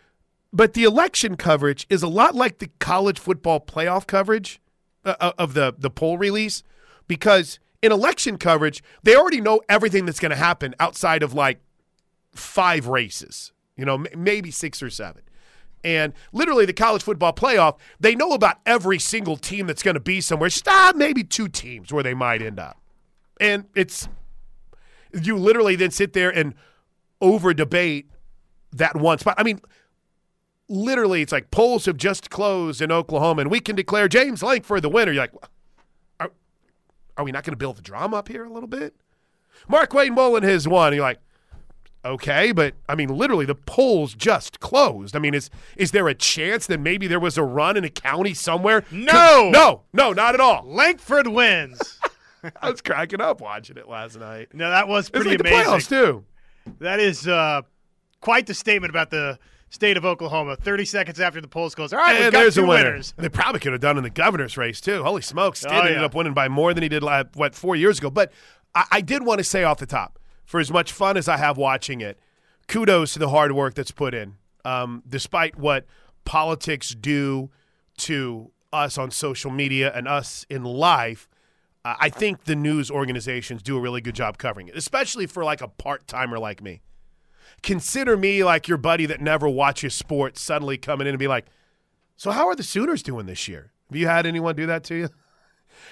But 0.52 0.74
the 0.74 0.84
election 0.84 1.36
coverage 1.36 1.86
is 1.88 2.02
a 2.02 2.08
lot 2.08 2.34
like 2.34 2.58
the 2.58 2.70
college 2.78 3.18
football 3.18 3.60
playoff 3.60 4.06
coverage 4.06 4.60
uh, 5.04 5.14
uh 5.20 5.32
of 5.38 5.54
the, 5.54 5.74
the 5.76 5.90
poll 5.90 6.18
release 6.18 6.62
because 7.06 7.58
in 7.84 7.92
election 7.92 8.38
coverage, 8.38 8.82
they 9.02 9.14
already 9.14 9.42
know 9.42 9.60
everything 9.68 10.06
that's 10.06 10.18
going 10.18 10.30
to 10.30 10.36
happen 10.36 10.74
outside 10.80 11.22
of 11.22 11.34
like 11.34 11.60
five 12.34 12.86
races, 12.86 13.52
you 13.76 13.84
know, 13.84 14.02
maybe 14.16 14.50
six 14.50 14.82
or 14.82 14.88
seven. 14.88 15.20
And 15.84 16.14
literally, 16.32 16.64
the 16.64 16.72
college 16.72 17.02
football 17.02 17.34
playoff, 17.34 17.76
they 18.00 18.14
know 18.14 18.30
about 18.30 18.56
every 18.64 18.98
single 18.98 19.36
team 19.36 19.66
that's 19.66 19.82
going 19.82 19.96
to 19.96 20.00
be 20.00 20.22
somewhere. 20.22 20.48
Just 20.48 20.66
ah, 20.66 20.94
maybe 20.96 21.22
two 21.22 21.46
teams 21.46 21.92
where 21.92 22.02
they 22.02 22.14
might 22.14 22.40
end 22.40 22.58
up. 22.58 22.80
And 23.38 23.66
it's, 23.74 24.08
you 25.12 25.36
literally 25.36 25.76
then 25.76 25.90
sit 25.90 26.14
there 26.14 26.30
and 26.30 26.54
over 27.20 27.52
debate 27.52 28.08
that 28.72 28.96
one 28.96 29.18
spot. 29.18 29.34
I 29.36 29.42
mean, 29.42 29.60
literally, 30.70 31.20
it's 31.20 31.32
like 31.32 31.50
polls 31.50 31.84
have 31.84 31.98
just 31.98 32.30
closed 32.30 32.80
in 32.80 32.90
Oklahoma, 32.90 33.42
and 33.42 33.50
we 33.50 33.60
can 33.60 33.76
declare 33.76 34.08
James 34.08 34.42
Lankford 34.42 34.80
the 34.80 34.88
winner. 34.88 35.12
You're 35.12 35.24
like, 35.24 35.34
are 37.16 37.24
we 37.24 37.32
not 37.32 37.44
going 37.44 37.52
to 37.52 37.58
build 37.58 37.76
the 37.76 37.82
drama 37.82 38.16
up 38.16 38.28
here 38.28 38.44
a 38.44 38.50
little 38.50 38.68
bit? 38.68 38.94
Markwayne 39.68 40.14
Mullin 40.14 40.42
has 40.42 40.66
won. 40.66 40.88
And 40.88 40.96
you're 40.96 41.04
like, 41.04 41.20
okay, 42.04 42.52
but 42.52 42.74
I 42.88 42.94
mean, 42.94 43.08
literally, 43.08 43.46
the 43.46 43.54
polls 43.54 44.14
just 44.14 44.60
closed. 44.60 45.16
I 45.16 45.18
mean, 45.18 45.34
is 45.34 45.50
is 45.76 45.92
there 45.92 46.08
a 46.08 46.14
chance 46.14 46.66
that 46.66 46.80
maybe 46.80 47.06
there 47.06 47.20
was 47.20 47.38
a 47.38 47.42
run 47.42 47.76
in 47.76 47.84
a 47.84 47.90
county 47.90 48.34
somewhere? 48.34 48.84
No, 48.90 49.50
no, 49.52 49.82
no, 49.92 50.12
not 50.12 50.34
at 50.34 50.40
all. 50.40 50.64
Lankford 50.66 51.28
wins. 51.28 51.98
I 52.60 52.70
was 52.70 52.82
cracking 52.82 53.20
up 53.20 53.40
watching 53.40 53.76
it 53.78 53.88
last 53.88 54.18
night. 54.18 54.48
No, 54.52 54.68
that 54.70 54.86
was 54.86 55.08
pretty 55.08 55.30
like 55.30 55.40
amazing. 55.40 55.58
The 55.58 55.70
playoffs 55.70 55.88
too. 55.88 56.24
That 56.80 57.00
is 57.00 57.26
uh, 57.26 57.62
quite 58.20 58.46
the 58.46 58.54
statement 58.54 58.90
about 58.90 59.10
the 59.10 59.38
state 59.74 59.96
of 59.96 60.04
Oklahoma. 60.04 60.56
30 60.56 60.84
seconds 60.84 61.18
after 61.20 61.40
the 61.40 61.48
polls 61.48 61.74
close. 61.74 61.92
All 61.92 61.98
right, 61.98 62.14
and 62.14 62.24
we've 62.24 62.32
got 62.32 62.38
there's 62.40 62.54
two 62.54 62.64
a 62.64 62.66
winner. 62.68 62.90
winners. 62.90 63.12
They 63.16 63.28
probably 63.28 63.60
could 63.60 63.72
have 63.72 63.80
done 63.80 63.96
in 63.98 64.04
the 64.04 64.10
governor's 64.10 64.56
race 64.56 64.80
too. 64.80 65.02
Holy 65.02 65.20
smokes, 65.20 65.60
Stitt 65.60 65.72
Oh, 65.72 65.80
ended 65.80 65.96
yeah. 65.96 66.04
up 66.04 66.14
winning 66.14 66.32
by 66.34 66.48
more 66.48 66.72
than 66.72 66.82
he 66.82 66.88
did 66.88 67.02
what 67.34 67.54
four 67.54 67.74
years 67.76 67.98
ago. 67.98 68.08
But 68.10 68.32
I, 68.74 68.84
I 68.92 69.00
did 69.00 69.24
want 69.24 69.38
to 69.38 69.44
say 69.44 69.64
off 69.64 69.78
the 69.78 69.86
top, 69.86 70.18
for 70.44 70.60
as 70.60 70.70
much 70.70 70.92
fun 70.92 71.16
as 71.16 71.28
I 71.28 71.36
have 71.36 71.56
watching 71.58 72.00
it, 72.00 72.18
kudos 72.68 73.12
to 73.14 73.18
the 73.18 73.28
hard 73.30 73.52
work 73.52 73.74
that's 73.74 73.90
put 73.90 74.14
in. 74.14 74.34
Um, 74.64 75.02
despite 75.08 75.58
what 75.58 75.84
politics 76.24 76.90
do 76.94 77.50
to 77.98 78.50
us 78.72 78.96
on 78.96 79.10
social 79.10 79.50
media 79.50 79.92
and 79.94 80.08
us 80.08 80.46
in 80.48 80.64
life, 80.64 81.28
uh, 81.84 81.94
I 82.00 82.08
think 82.08 82.44
the 82.44 82.56
news 82.56 82.90
organizations 82.90 83.62
do 83.62 83.76
a 83.76 83.80
really 83.80 84.00
good 84.00 84.14
job 84.14 84.38
covering 84.38 84.68
it, 84.68 84.76
especially 84.76 85.26
for 85.26 85.44
like 85.44 85.60
a 85.60 85.68
part 85.68 86.06
timer 86.06 86.38
like 86.38 86.62
me 86.62 86.80
consider 87.64 88.16
me 88.16 88.44
like 88.44 88.68
your 88.68 88.78
buddy 88.78 89.06
that 89.06 89.20
never 89.20 89.48
watches 89.48 89.94
sports 89.94 90.40
suddenly 90.40 90.76
coming 90.76 91.06
in 91.06 91.14
and 91.14 91.18
be 91.18 91.26
like, 91.26 91.46
so 92.16 92.30
how 92.30 92.46
are 92.46 92.54
the 92.54 92.62
Sooners 92.62 93.02
doing 93.02 93.26
this 93.26 93.48
year? 93.48 93.72
Have 93.88 93.96
you 93.96 94.06
had 94.06 94.26
anyone 94.26 94.54
do 94.54 94.66
that 94.66 94.84
to 94.84 94.94
you? 94.94 95.08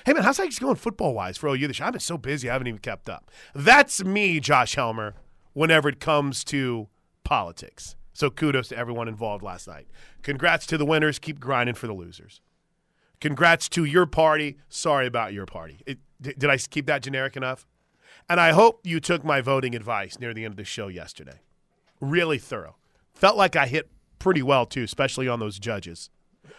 Hey 0.06 0.12
man, 0.12 0.22
how's 0.22 0.36
things 0.36 0.60
going 0.60 0.76
football 0.76 1.12
wise 1.12 1.36
for 1.36 1.48
OU 1.48 1.66
this 1.66 1.78
year? 1.80 1.86
I've 1.86 1.92
been 1.92 2.00
so 2.00 2.16
busy, 2.16 2.48
I 2.48 2.52
haven't 2.52 2.68
even 2.68 2.78
kept 2.78 3.08
up. 3.08 3.30
That's 3.52 4.04
me, 4.04 4.38
Josh 4.38 4.76
Helmer, 4.76 5.14
whenever 5.54 5.88
it 5.88 5.98
comes 5.98 6.44
to 6.44 6.88
politics. 7.24 7.96
So 8.12 8.30
kudos 8.30 8.68
to 8.68 8.76
everyone 8.76 9.08
involved 9.08 9.42
last 9.42 9.66
night. 9.66 9.88
Congrats 10.22 10.66
to 10.66 10.78
the 10.78 10.86
winners. 10.86 11.18
Keep 11.18 11.40
grinding 11.40 11.74
for 11.74 11.88
the 11.88 11.92
losers. 11.92 12.40
Congrats 13.20 13.68
to 13.70 13.84
your 13.84 14.06
party. 14.06 14.56
Sorry 14.68 15.06
about 15.06 15.32
your 15.32 15.46
party. 15.46 15.80
It, 15.84 15.98
did, 16.20 16.38
did 16.38 16.48
I 16.48 16.56
keep 16.58 16.86
that 16.86 17.02
generic 17.02 17.36
enough? 17.36 17.66
And 18.28 18.38
I 18.38 18.52
hope 18.52 18.80
you 18.84 19.00
took 19.00 19.24
my 19.24 19.40
voting 19.40 19.74
advice 19.74 20.18
near 20.20 20.32
the 20.32 20.44
end 20.44 20.52
of 20.52 20.58
the 20.58 20.64
show 20.64 20.86
yesterday. 20.86 21.40
Really 22.02 22.36
thorough. 22.38 22.76
Felt 23.14 23.36
like 23.38 23.56
I 23.56 23.66
hit 23.66 23.88
pretty 24.18 24.42
well 24.42 24.66
too, 24.66 24.82
especially 24.82 25.28
on 25.28 25.40
those 25.40 25.58
judges. 25.58 26.10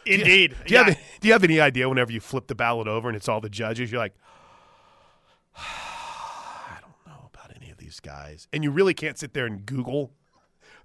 Indeed. 0.05 0.55
Do 0.65 0.73
you, 0.73 0.79
Yeah. 0.79 0.83
have, 0.85 0.99
do 1.19 1.27
you 1.27 1.33
have 1.33 1.43
any 1.43 1.59
idea 1.59 1.87
whenever 1.87 2.11
you 2.11 2.19
flip 2.21 2.47
the 2.47 2.55
ballot 2.55 2.87
over 2.87 3.09
and 3.09 3.15
it's 3.15 3.27
all 3.29 3.41
the 3.41 3.49
judges, 3.49 3.91
you're 3.91 3.99
like, 4.01 4.15
I 5.55 6.77
don't 6.81 6.95
know 7.05 7.29
about 7.33 7.55
any 7.55 7.69
of 7.71 7.77
these 7.77 7.99
guys. 7.99 8.47
And 8.53 8.63
you 8.63 8.71
really 8.71 8.93
can't 8.93 9.17
sit 9.19 9.33
there 9.33 9.45
and 9.45 9.65
Google. 9.65 10.11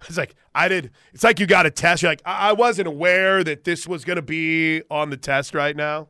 It's 0.07 0.15
like, 0.17 0.35
I 0.55 0.69
did. 0.69 0.91
It's 1.13 1.25
like 1.25 1.41
you 1.41 1.45
got 1.45 1.65
a 1.65 1.69
test. 1.71 2.03
You're 2.03 2.11
like, 2.13 2.21
I, 2.23 2.49
I 2.49 2.51
wasn't 2.53 2.87
aware 2.87 3.43
that 3.43 3.65
this 3.65 3.85
was 3.85 4.05
going 4.05 4.15
to 4.15 4.21
be 4.21 4.81
on 4.89 5.09
the 5.09 5.17
test 5.17 5.53
right 5.53 5.75
now, 5.75 6.07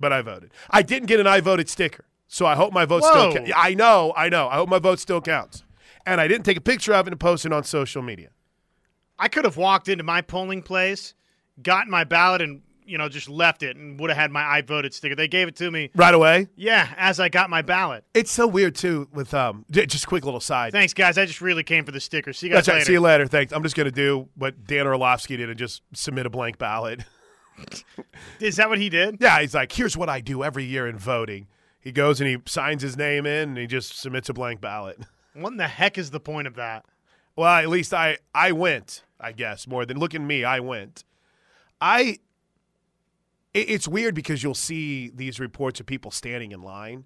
but 0.00 0.10
I 0.10 0.22
voted. 0.22 0.52
I 0.70 0.80
didn't 0.80 1.04
get 1.04 1.20
an 1.20 1.26
I 1.26 1.42
voted 1.42 1.68
sticker. 1.68 2.06
So 2.28 2.46
I 2.46 2.54
hope 2.54 2.72
my 2.72 2.86
vote 2.86 3.04
still 3.04 3.28
Whoa. 3.28 3.34
counts. 3.34 3.52
I 3.54 3.74
know, 3.74 4.14
I 4.16 4.30
know. 4.30 4.48
I 4.48 4.54
hope 4.54 4.70
my 4.70 4.78
vote 4.78 5.00
still 5.00 5.20
counts. 5.20 5.64
And 6.08 6.20
I 6.20 6.26
didn't 6.26 6.44
take 6.44 6.56
a 6.56 6.62
picture 6.62 6.94
of 6.94 7.06
it 7.06 7.12
and 7.12 7.20
post 7.20 7.44
it 7.44 7.52
on 7.52 7.64
social 7.64 8.02
media. 8.02 8.30
I 9.18 9.28
could 9.28 9.44
have 9.44 9.56
walked 9.56 9.88
into 9.88 10.04
my 10.04 10.22
polling 10.22 10.62
place, 10.62 11.12
gotten 11.62 11.90
my 11.90 12.04
ballot, 12.04 12.40
and 12.40 12.62
you 12.86 12.96
know 12.96 13.08
just 13.08 13.28
left 13.28 13.62
it, 13.62 13.76
and 13.76 14.00
would 14.00 14.08
have 14.08 14.16
had 14.16 14.30
my 14.30 14.42
I 14.42 14.62
voted 14.62 14.94
sticker. 14.94 15.14
They 15.14 15.28
gave 15.28 15.48
it 15.48 15.56
to 15.56 15.70
me. 15.70 15.90
Right 15.94 16.14
away. 16.14 16.48
Yeah, 16.56 16.88
as 16.96 17.20
I 17.20 17.28
got 17.28 17.50
my 17.50 17.60
ballot. 17.60 18.04
It's 18.14 18.30
so 18.30 18.46
weird 18.46 18.74
too 18.74 19.08
with 19.12 19.34
um 19.34 19.66
just 19.70 20.06
quick 20.06 20.24
little 20.24 20.40
side. 20.40 20.72
Thanks, 20.72 20.94
guys. 20.94 21.18
I 21.18 21.26
just 21.26 21.40
really 21.42 21.62
came 21.62 21.84
for 21.84 21.92
the 21.92 22.00
sticker. 22.00 22.32
See 22.32 22.46
you 22.46 22.52
guys 22.52 22.64
That's 22.64 22.68
right. 22.68 22.74
later. 22.76 22.86
See 22.86 22.92
you 22.92 23.00
later. 23.00 23.26
Thanks. 23.26 23.52
I'm 23.52 23.62
just 23.62 23.76
gonna 23.76 23.90
do 23.90 24.28
what 24.34 24.64
Dan 24.66 24.86
Orlovsky 24.86 25.36
did 25.36 25.50
and 25.50 25.58
just 25.58 25.82
submit 25.94 26.24
a 26.24 26.30
blank 26.30 26.56
ballot. 26.58 27.00
Is 28.40 28.56
that 28.56 28.68
what 28.68 28.78
he 28.78 28.88
did? 28.88 29.18
Yeah, 29.20 29.40
he's 29.40 29.54
like, 29.54 29.72
here's 29.72 29.96
what 29.96 30.08
I 30.08 30.20
do 30.20 30.44
every 30.44 30.64
year 30.64 30.86
in 30.86 30.96
voting. 30.96 31.48
He 31.80 31.92
goes 31.92 32.20
and 32.20 32.30
he 32.30 32.38
signs 32.46 32.82
his 32.82 32.96
name 32.96 33.26
in 33.26 33.50
and 33.50 33.58
he 33.58 33.66
just 33.66 33.98
submits 33.98 34.28
a 34.28 34.32
blank 34.32 34.60
ballot. 34.60 35.00
What 35.42 35.52
in 35.52 35.56
the 35.56 35.68
heck 35.68 35.98
is 35.98 36.10
the 36.10 36.20
point 36.20 36.46
of 36.46 36.54
that? 36.56 36.84
Well, 37.36 37.48
at 37.48 37.68
least 37.68 37.94
I 37.94 38.18
I 38.34 38.52
went, 38.52 39.04
I 39.20 39.32
guess, 39.32 39.66
more 39.66 39.86
than 39.86 39.98
look 39.98 40.14
at 40.14 40.20
me, 40.20 40.44
I 40.44 40.60
went. 40.60 41.04
I 41.80 42.18
it- 43.54 43.70
it's 43.70 43.88
weird 43.88 44.14
because 44.14 44.42
you'll 44.42 44.54
see 44.54 45.10
these 45.14 45.40
reports 45.40 45.80
of 45.80 45.86
people 45.86 46.10
standing 46.10 46.52
in 46.52 46.62
line. 46.62 47.04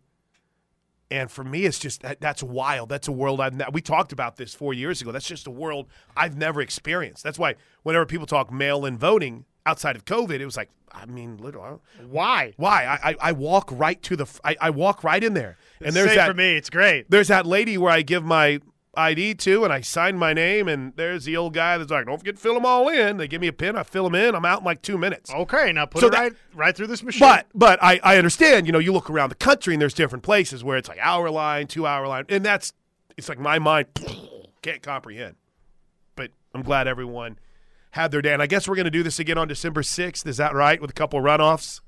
And 1.11 1.31
for 1.31 1.45
me, 1.45 1.66
it's 1.66 1.79
just 1.79 2.01
that, 2.03 2.21
that's 2.23 2.42
wild. 2.42 2.88
That's 2.88 3.07
a 3.07 3.12
world 3.12 3.38
I've 3.40 3.55
ne- 3.55 3.66
we 3.71 3.83
talked 3.83 4.12
about 4.12 4.37
this 4.37 4.55
four 4.55 4.73
years 4.73 5.03
ago. 5.03 5.12
That's 5.12 5.29
just 5.29 5.47
a 5.47 5.51
world 5.51 5.88
I've 6.16 6.37
never 6.38 6.62
experienced. 6.62 7.23
That's 7.23 7.38
why 7.38 7.57
whenever 7.83 8.07
people 8.07 8.27
talk 8.27 8.51
mail-in 8.51 8.97
voting 8.97 9.45
outside 9.66 9.96
of 9.96 10.05
COVID, 10.05 10.40
it 10.40 10.44
was 10.44 10.57
like, 10.57 10.70
I 10.92 11.07
mean, 11.07 11.38
literally, 11.38 11.79
Why? 12.11 12.53
why? 12.57 12.85
I, 12.85 13.11
I, 13.11 13.16
I 13.29 13.33
walk 13.33 13.70
right 13.72 14.01
to 14.03 14.16
the, 14.16 14.27
I 14.44 14.70
walk 14.70 15.03
right 15.05 15.22
in 15.25 15.33
there, 15.35 15.57
and 15.81 15.94
there's 15.96 16.09
Same 16.11 16.16
that 16.16 16.29
for 16.29 16.35
me. 16.35 16.57
It's 16.57 16.68
great. 16.70 17.11
there's 17.11 17.29
that 17.29 17.46
lady 17.46 17.79
where 17.79 17.90
I 17.92 18.03
give 18.03 18.25
my 18.25 18.61
ID 18.94 19.37
to 19.37 19.64
and 19.64 19.72
I 19.72 19.81
sign 19.81 20.18
my 20.18 20.35
name, 20.35 20.68
and 20.68 20.92
there's 20.96 21.25
the 21.25 21.35
old 21.35 21.55
guy 21.55 21.79
that's 21.79 21.90
like, 21.90 22.05
"Don't 22.05 22.18
forget 22.18 22.35
to 22.37 22.40
fill 22.42 22.53
them 22.53 22.66
all 22.66 22.90
in." 22.90 23.16
They 23.16 23.27
give 23.27 23.40
me 23.40 23.46
a 23.46 23.53
pin, 23.55 23.75
I 23.75 23.85
fill 23.85 24.05
them 24.05 24.14
in, 24.14 24.35
I'm 24.35 24.44
out 24.44 24.59
in 24.59 24.64
like 24.66 24.83
two 24.83 24.98
minutes. 24.98 25.33
Okay, 25.33 25.72
now 25.72 25.87
put 25.87 26.03
So 26.03 26.09
it 26.09 26.11
that- 26.11 26.18
right 26.20 26.33
right 26.55 26.77
through 26.77 26.88
this 26.88 27.03
machine. 27.03 27.20
But 27.20 27.46
but 27.55 27.83
I, 27.83 27.98
I 28.03 28.18
understand, 28.18 28.66
you 28.66 28.72
know, 28.72 28.79
you 28.79 28.92
look 28.92 29.09
around 29.09 29.31
the 29.31 29.35
country 29.37 29.72
and 29.72 29.81
there's 29.81 29.94
different 29.94 30.22
places 30.25 30.62
where 30.62 30.77
it's 30.77 30.90
like 30.90 30.98
hour 31.01 31.31
line, 31.31 31.68
two 31.68 31.87
hour 31.87 32.07
line, 32.07 32.27
and 32.29 32.44
that's 32.44 32.75
it's 33.16 33.31
like 33.31 33.38
my 33.38 33.59
mind 33.59 33.87
can't 34.61 34.83
comprehend. 34.83 35.37
But 36.16 36.33
I'm 36.55 36.62
glad 36.62 36.87
everyone 36.87 37.38
had 37.92 38.11
their 38.11 38.20
day. 38.20 38.33
And 38.35 38.42
I 38.42 38.46
guess 38.46 38.68
we're 38.68 38.76
gonna 38.76 38.90
do 38.90 39.02
this 39.02 39.18
again 39.18 39.38
on 39.38 39.48
December 39.48 39.83
sixth. 39.83 40.26
Is 40.26 40.37
that 40.37 40.55
right? 40.55 40.81
With 40.81 40.90
a 40.90 40.94
couple 40.94 41.20
runoffs? 41.20 41.81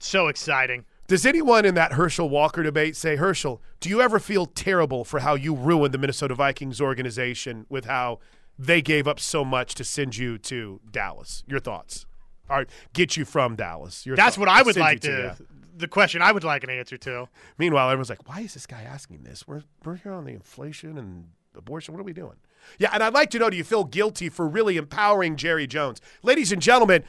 so 0.00 0.26
exciting. 0.28 0.84
Does 1.06 1.24
anyone 1.24 1.64
in 1.64 1.74
that 1.76 1.92
Herschel 1.92 2.28
Walker 2.28 2.62
debate 2.62 2.96
say, 2.96 3.16
Herschel, 3.16 3.62
do 3.78 3.88
you 3.88 4.00
ever 4.00 4.18
feel 4.18 4.44
terrible 4.46 5.04
for 5.04 5.20
how 5.20 5.34
you 5.34 5.54
ruined 5.54 5.94
the 5.94 5.98
Minnesota 5.98 6.34
Vikings 6.34 6.80
organization 6.80 7.64
with 7.68 7.84
how 7.84 8.18
they 8.58 8.82
gave 8.82 9.06
up 9.06 9.20
so 9.20 9.44
much 9.44 9.74
to 9.76 9.84
send 9.84 10.16
you 10.16 10.36
to 10.38 10.80
Dallas? 10.90 11.44
Your 11.46 11.60
thoughts? 11.60 12.06
Or 12.48 12.66
get 12.92 13.16
you 13.16 13.24
from 13.24 13.54
Dallas? 13.56 14.04
Your 14.04 14.16
That's 14.16 14.36
thoughts. 14.36 14.38
what 14.38 14.48
I 14.48 14.62
would 14.62 14.76
like 14.76 15.00
to. 15.02 15.10
yeah. 15.40 15.46
The 15.76 15.88
question 15.88 16.22
I 16.22 16.32
would 16.32 16.44
like 16.44 16.64
an 16.64 16.70
answer 16.70 16.96
to. 16.98 17.28
Meanwhile, 17.58 17.88
everyone's 17.90 18.08
like, 18.10 18.28
why 18.28 18.40
is 18.40 18.54
this 18.54 18.66
guy 18.66 18.82
asking 18.82 19.22
this? 19.24 19.46
We're, 19.46 19.62
we're 19.84 19.96
here 19.96 20.12
on 20.12 20.24
the 20.24 20.32
inflation 20.32 20.98
and 20.98 21.28
abortion. 21.56 21.94
What 21.94 22.00
are 22.00 22.04
we 22.04 22.12
doing? 22.12 22.36
Yeah, 22.78 22.90
and 22.92 23.02
I'd 23.02 23.14
like 23.14 23.30
to 23.30 23.38
know 23.38 23.50
do 23.50 23.56
you 23.56 23.64
feel 23.64 23.84
guilty 23.84 24.28
for 24.28 24.48
really 24.48 24.76
empowering 24.76 25.36
Jerry 25.36 25.66
Jones? 25.66 26.00
Ladies 26.22 26.52
and 26.52 26.60
gentlemen, 26.60 27.04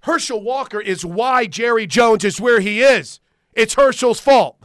Herschel 0.00 0.42
Walker 0.42 0.80
is 0.80 1.04
why 1.04 1.46
Jerry 1.46 1.86
Jones 1.86 2.24
is 2.24 2.40
where 2.40 2.60
he 2.60 2.80
is. 2.80 3.20
It's 3.54 3.74
Herschel's 3.74 4.20
fault. 4.20 4.56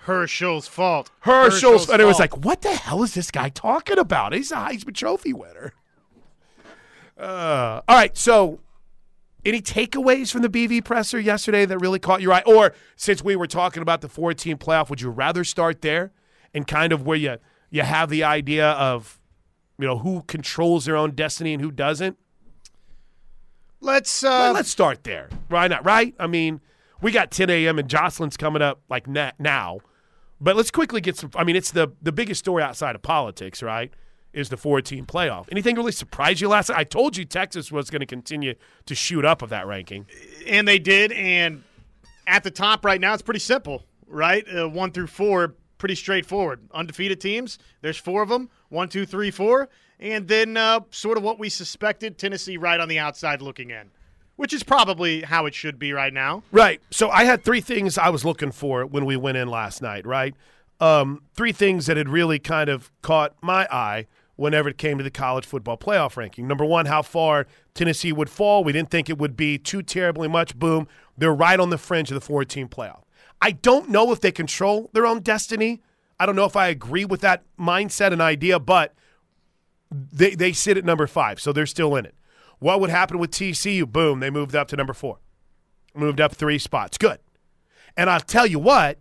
Herschel's 0.00 0.66
fault. 0.66 1.10
Herschel's, 1.20 1.88
and 1.90 2.00
it 2.00 2.06
was 2.06 2.18
like, 2.18 2.44
what 2.44 2.62
the 2.62 2.74
hell 2.74 3.02
is 3.02 3.14
this 3.14 3.30
guy 3.30 3.50
talking 3.50 3.98
about? 3.98 4.32
He's 4.32 4.50
a 4.50 4.56
Heisman 4.56 4.94
Trophy 4.94 5.32
winner. 5.32 5.74
Uh, 7.18 7.82
all 7.86 7.96
right, 7.96 8.16
so 8.16 8.60
any 9.44 9.60
takeaways 9.60 10.30
from 10.30 10.42
the 10.42 10.48
BV 10.48 10.84
presser 10.84 11.18
yesterday 11.18 11.64
that 11.66 11.78
really 11.78 11.98
caught 11.98 12.22
your 12.22 12.32
eye? 12.32 12.42
Or 12.46 12.74
since 12.96 13.22
we 13.22 13.36
were 13.36 13.46
talking 13.46 13.82
about 13.82 14.00
the 14.00 14.08
four 14.08 14.32
team 14.34 14.56
playoff, 14.56 14.88
would 14.90 15.00
you 15.00 15.10
rather 15.10 15.44
start 15.44 15.82
there 15.82 16.12
and 16.54 16.66
kind 16.66 16.92
of 16.92 17.04
where 17.04 17.16
you 17.16 17.36
you 17.70 17.82
have 17.82 18.08
the 18.08 18.24
idea 18.24 18.70
of 18.70 19.20
you 19.78 19.86
know 19.86 19.98
who 19.98 20.22
controls 20.22 20.84
their 20.84 20.96
own 20.96 21.12
destiny 21.12 21.52
and 21.52 21.62
who 21.62 21.70
doesn't? 21.70 22.18
let's 23.80 24.22
Well, 24.22 24.50
uh, 24.50 24.54
let's 24.54 24.70
start 24.70 25.04
there. 25.04 25.28
Why 25.48 25.68
not? 25.68 25.84
Right? 25.84 26.14
I 26.18 26.26
mean, 26.26 26.60
we 27.00 27.12
got 27.12 27.30
10 27.30 27.48
a.m. 27.50 27.78
and 27.78 27.88
Jocelyn's 27.88 28.36
coming 28.36 28.62
up 28.62 28.80
like 28.88 29.06
na- 29.06 29.32
now, 29.38 29.78
but 30.40 30.56
let's 30.56 30.70
quickly 30.70 31.00
get 31.00 31.16
some. 31.16 31.30
I 31.34 31.44
mean, 31.44 31.56
it's 31.56 31.70
the 31.70 31.88
the 32.02 32.12
biggest 32.12 32.40
story 32.40 32.62
outside 32.62 32.94
of 32.94 33.02
politics, 33.02 33.62
right? 33.62 33.92
Is 34.32 34.50
the 34.50 34.56
four 34.56 34.80
team 34.82 35.06
playoff? 35.06 35.46
Anything 35.50 35.74
really 35.74 35.92
surprised 35.92 36.40
you 36.40 36.48
last 36.48 36.68
night? 36.68 36.78
I 36.78 36.84
told 36.84 37.16
you 37.16 37.24
Texas 37.24 37.72
was 37.72 37.88
going 37.88 38.00
to 38.00 38.06
continue 38.06 38.54
to 38.86 38.94
shoot 38.94 39.24
up 39.24 39.42
of 39.42 39.48
that 39.50 39.66
ranking. 39.66 40.06
and 40.46 40.68
they 40.68 40.78
did. 40.78 41.12
And 41.12 41.64
at 42.26 42.44
the 42.44 42.50
top 42.50 42.84
right 42.84 43.00
now, 43.00 43.14
it's 43.14 43.22
pretty 43.22 43.40
simple, 43.40 43.84
right? 44.06 44.44
Uh, 44.54 44.68
one 44.68 44.92
through 44.92 45.06
four, 45.06 45.54
pretty 45.78 45.94
straightforward. 45.94 46.60
Undefeated 46.72 47.20
teams. 47.20 47.58
There's 47.80 47.96
four 47.96 48.22
of 48.22 48.28
them. 48.28 48.50
One, 48.68 48.88
two, 48.88 49.06
three, 49.06 49.30
four, 49.30 49.68
and 49.98 50.28
then 50.28 50.56
uh, 50.56 50.80
sort 50.90 51.16
of 51.16 51.24
what 51.24 51.38
we 51.38 51.48
suspected. 51.48 52.18
Tennessee 52.18 52.56
right 52.56 52.78
on 52.80 52.88
the 52.88 52.98
outside 52.98 53.40
looking 53.40 53.70
in, 53.70 53.90
which 54.36 54.52
is 54.52 54.62
probably 54.62 55.22
how 55.22 55.46
it 55.46 55.54
should 55.54 55.78
be 55.78 55.92
right 55.92 56.12
now. 56.12 56.42
Right. 56.52 56.80
So 56.90 57.08
I 57.10 57.24
had 57.24 57.44
three 57.44 57.60
things 57.60 57.96
I 57.96 58.10
was 58.10 58.24
looking 58.24 58.52
for 58.52 58.84
when 58.84 59.06
we 59.06 59.16
went 59.16 59.38
in 59.38 59.48
last 59.48 59.80
night, 59.80 60.04
right? 60.04 60.34
Um, 60.80 61.22
three 61.34 61.52
things 61.52 61.86
that 61.86 61.96
had 61.96 62.08
really 62.08 62.38
kind 62.38 62.68
of 62.68 62.92
caught 63.02 63.34
my 63.40 63.66
eye 63.70 64.06
whenever 64.36 64.68
it 64.68 64.78
came 64.78 64.98
to 64.98 65.04
the 65.04 65.10
college 65.10 65.44
football 65.44 65.76
playoff 65.76 66.16
ranking. 66.16 66.46
Number 66.46 66.64
one, 66.64 66.86
how 66.86 67.02
far 67.02 67.48
Tennessee 67.74 68.12
would 68.12 68.30
fall. 68.30 68.62
We 68.62 68.72
didn't 68.72 68.90
think 68.90 69.10
it 69.10 69.18
would 69.18 69.36
be 69.36 69.58
too 69.58 69.82
terribly 69.82 70.28
much. 70.28 70.56
Boom. 70.56 70.86
They're 71.16 71.34
right 71.34 71.58
on 71.58 71.70
the 71.70 71.78
fringe 71.78 72.10
of 72.10 72.14
the 72.14 72.20
four 72.20 72.44
team 72.44 72.68
playoff. 72.68 73.02
I 73.40 73.52
don't 73.52 73.88
know 73.88 74.12
if 74.12 74.20
they 74.20 74.32
control 74.32 74.90
their 74.92 75.06
own 75.06 75.20
destiny. 75.20 75.80
I 76.18 76.26
don't 76.26 76.36
know 76.36 76.44
if 76.44 76.56
I 76.56 76.68
agree 76.68 77.04
with 77.04 77.20
that 77.20 77.44
mindset 77.58 78.12
and 78.12 78.20
idea, 78.20 78.58
but 78.58 78.94
they, 79.90 80.34
they 80.34 80.52
sit 80.52 80.76
at 80.76 80.84
number 80.84 81.06
five, 81.06 81.40
so 81.40 81.52
they're 81.52 81.66
still 81.66 81.94
in 81.96 82.04
it. 82.04 82.14
What 82.58 82.80
would 82.80 82.90
happen 82.90 83.18
with 83.18 83.30
TCU? 83.30 83.86
Boom, 83.90 84.20
they 84.20 84.30
moved 84.30 84.56
up 84.56 84.68
to 84.68 84.76
number 84.76 84.92
four 84.92 85.18
moved 85.98 86.20
up 86.20 86.34
three 86.34 86.58
spots. 86.58 86.96
Good. 86.98 87.18
And 87.96 88.08
I'll 88.08 88.20
tell 88.20 88.46
you 88.46 88.58
what, 88.58 88.98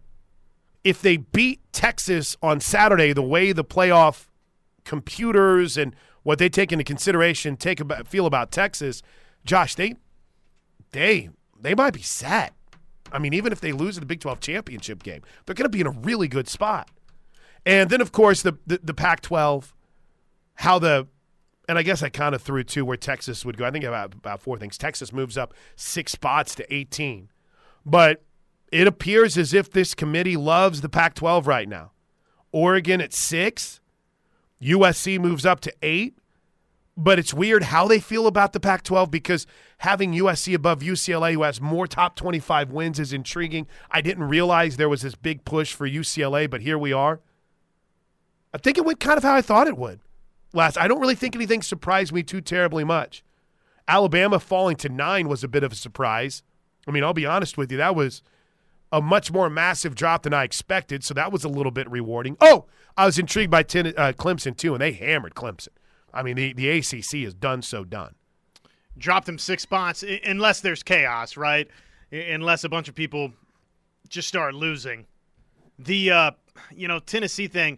if 0.84 1.02
they 1.02 1.18
beat 1.18 1.62
Texas 1.72 2.36
on 2.42 2.60
Saturday, 2.60 3.14
the 3.14 3.22
way 3.22 3.52
the 3.52 3.64
playoff 3.64 4.28
computers 4.84 5.78
and 5.78 5.96
what 6.24 6.40
they 6.40 6.50
take 6.50 6.72
into 6.72 6.84
consideration 6.84 7.58
take 7.58 7.80
about 7.80 8.08
feel 8.08 8.26
about 8.26 8.52
Texas, 8.52 9.02
Josh, 9.46 9.76
they 9.76 9.96
they 10.92 11.30
they 11.60 11.76
might 11.76 11.94
be 11.94 12.02
set. 12.02 12.54
I 13.12 13.20
mean, 13.20 13.34
even 13.34 13.52
if 13.52 13.62
they 13.62 13.72
lose 13.72 13.98
in 13.98 14.02
the 14.02 14.08
Big 14.08 14.20
12 14.20 14.40
championship 14.40 15.04
game, 15.04 15.22
they're 15.46 15.56
going 15.56 15.66
to 15.66 15.70
be 15.70 15.82
in 15.82 15.88
a 15.88 15.92
really 15.92 16.28
good 16.28 16.48
spot. 16.48 16.90
And 17.66 17.90
then, 17.90 18.02
of 18.02 18.12
course, 18.12 18.42
the 18.42 18.58
the, 18.66 18.80
the 18.82 18.94
Pac-12, 18.94 19.74
how 20.56 20.80
the 20.80 21.08
and 21.68 21.78
I 21.78 21.84
guess 21.84 22.02
I 22.02 22.10
kind 22.10 22.34
of 22.34 22.42
threw 22.42 22.64
two 22.64 22.86
where 22.86 22.98
Texas 22.98 23.44
would 23.44 23.58
go. 23.58 23.66
I 23.66 23.72
think 23.72 23.84
about 23.84 24.14
about 24.14 24.42
four 24.42 24.58
things. 24.58 24.78
Texas 24.78 25.12
moves 25.12 25.38
up 25.38 25.54
six 25.76 26.14
spots 26.14 26.56
to 26.56 26.74
18, 26.74 27.30
but 27.86 28.24
it 28.72 28.88
appears 28.88 29.38
as 29.38 29.54
if 29.54 29.70
this 29.70 29.94
committee 29.94 30.38
loves 30.38 30.82
the 30.82 30.90
Pac-12 30.90 31.46
right 31.46 31.68
now. 31.68 31.92
Oregon 32.52 33.02
at 33.02 33.14
six, 33.14 33.82
USC 34.62 35.20
moves 35.20 35.46
up 35.46 35.60
to 35.62 35.74
eight, 35.82 36.18
but 36.98 37.20
it's 37.20 37.34
weird 37.34 37.64
how 37.64 37.88
they 37.88 38.00
feel 38.00 38.26
about 38.26 38.54
the 38.54 38.60
Pac-12 38.60 39.12
because 39.12 39.46
having 39.78 40.14
USC 40.14 40.56
above 40.56 40.80
UCLA, 40.80 41.34
who 41.34 41.44
has 41.44 41.62
more 41.62 41.86
top 41.86 42.16
25 42.16 42.72
wins, 42.72 43.00
is 43.00 43.14
intriguing. 43.14 43.68
I 43.92 44.02
didn't 44.02 44.24
realize 44.24 44.76
there 44.76 44.90
was 44.90 45.04
this 45.04 45.14
big 45.14 45.46
push 45.46 45.74
for 45.74 45.88
UCLA, 45.88 46.50
but 46.50 46.62
here 46.62 46.78
we 46.78 46.92
are. 46.92 47.22
I 48.52 48.58
think 48.58 48.80
it 48.80 48.86
went 48.86 49.00
kind 49.00 49.18
of 49.18 49.24
how 49.24 49.36
I 49.36 49.42
thought 49.42 49.68
it 49.68 49.78
would 49.78 50.00
last. 50.54 50.78
I 50.78 50.88
don't 50.88 51.00
really 51.00 51.16
think 51.16 51.36
anything 51.36 51.62
surprised 51.62 52.12
me 52.12 52.24
too 52.24 52.42
terribly 52.42 52.84
much. 52.84 53.24
Alabama 53.88 54.40
falling 54.40 54.76
to 54.78 54.90
nine 54.90 55.30
was 55.30 55.44
a 55.44 55.48
bit 55.48 55.64
of 55.64 55.72
a 55.72 55.76
surprise. 55.76 56.42
I 56.88 56.92
mean, 56.92 57.04
I'll 57.04 57.14
be 57.14 57.26
honest 57.26 57.58
with 57.58 57.72
you, 57.72 57.78
that 57.78 57.96
was 57.96 58.24
a 58.92 59.02
much 59.02 59.32
more 59.32 59.50
massive 59.50 59.96
drop 59.96 60.24
than 60.24 60.34
I 60.34 60.44
expected, 60.44 61.04
so 61.04 61.14
that 61.14 61.32
was 61.32 61.44
a 61.44 61.50
little 61.50 61.72
bit 61.72 61.90
rewarding. 61.92 62.38
Oh, 62.42 62.66
I 62.96 63.06
was 63.06 63.20
intrigued 63.20 63.52
by 63.52 63.64
ten, 63.64 63.88
uh, 63.88 64.14
Clemson 64.18 64.58
too, 64.58 64.74
and 64.74 64.82
they 64.82 64.94
hammered 64.94 65.36
Clemson. 65.36 65.70
I 66.14 66.24
mean, 66.24 66.36
the, 66.36 66.54
the 66.54 66.70
ACC 66.70 67.16
is 67.16 67.34
done 67.34 67.62
so 67.62 67.84
done. 67.84 68.16
Dropped 68.98 69.26
them 69.28 69.38
six 69.38 69.64
spots, 69.64 70.04
unless 70.26 70.62
there's 70.62 70.82
chaos, 70.82 71.38
right? 71.38 71.68
Unless 72.12 72.64
a 72.64 72.70
bunch 72.70 72.88
of 72.88 72.96
people 72.96 73.34
just 74.10 74.28
start 74.28 74.56
losing. 74.56 75.06
The 75.78 76.12
uh, 76.12 76.32
you 76.76 76.88
know 76.88 77.00
Tennessee 77.00 77.48
thing, 77.48 77.78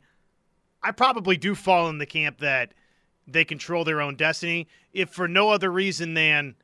I 0.81 0.91
probably 0.91 1.35
do 1.35 1.55
fall 1.55 1.89
in 1.89 1.97
the 1.97 2.05
camp 2.05 2.39
that 2.39 2.73
they 3.27 3.43
control 3.43 3.83
their 3.83 4.01
own 4.01 4.15
destiny, 4.15 4.67
if 4.93 5.09
for 5.09 5.27
no 5.27 5.49
other 5.49 5.71
reason 5.71 6.13
than 6.13 6.55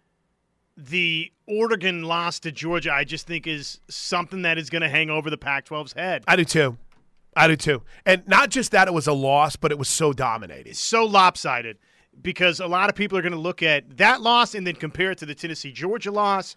the 0.77 1.31
Oregon 1.47 2.03
loss 2.03 2.39
to 2.39 2.51
Georgia. 2.51 2.91
I 2.91 3.03
just 3.03 3.27
think 3.27 3.47
is 3.47 3.79
something 3.89 4.41
that 4.43 4.57
is 4.57 4.69
going 4.69 4.81
to 4.81 4.89
hang 4.89 5.09
over 5.09 5.29
the 5.29 5.37
Pac-12's 5.37 5.93
head. 5.93 6.23
I 6.27 6.35
do 6.35 6.45
too. 6.45 6.77
I 7.35 7.47
do 7.47 7.55
too. 7.55 7.83
And 8.05 8.27
not 8.27 8.49
just 8.49 8.71
that 8.71 8.87
it 8.87 8.93
was 8.93 9.07
a 9.07 9.13
loss, 9.13 9.55
but 9.55 9.71
it 9.71 9.77
was 9.77 9.89
so 9.89 10.13
dominated. 10.13 10.75
so 10.77 11.03
lopsided 11.03 11.77
because 12.21 12.59
a 12.59 12.67
lot 12.67 12.89
of 12.89 12.95
people 12.95 13.17
are 13.17 13.21
going 13.21 13.33
to 13.33 13.39
look 13.39 13.61
at 13.61 13.97
that 13.97 14.21
loss 14.21 14.55
and 14.55 14.65
then 14.65 14.75
compare 14.75 15.11
it 15.11 15.17
to 15.17 15.25
the 15.25 15.35
Tennessee 15.35 15.71
Georgia 15.71 16.11
loss. 16.11 16.55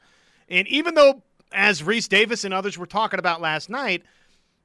And 0.48 0.68
even 0.68 0.94
though, 0.94 1.22
as 1.52 1.82
Rece 1.82 2.08
Davis 2.08 2.44
and 2.44 2.54
others 2.54 2.78
were 2.78 2.86
talking 2.86 3.18
about 3.18 3.40
last 3.40 3.68
night, 3.68 4.02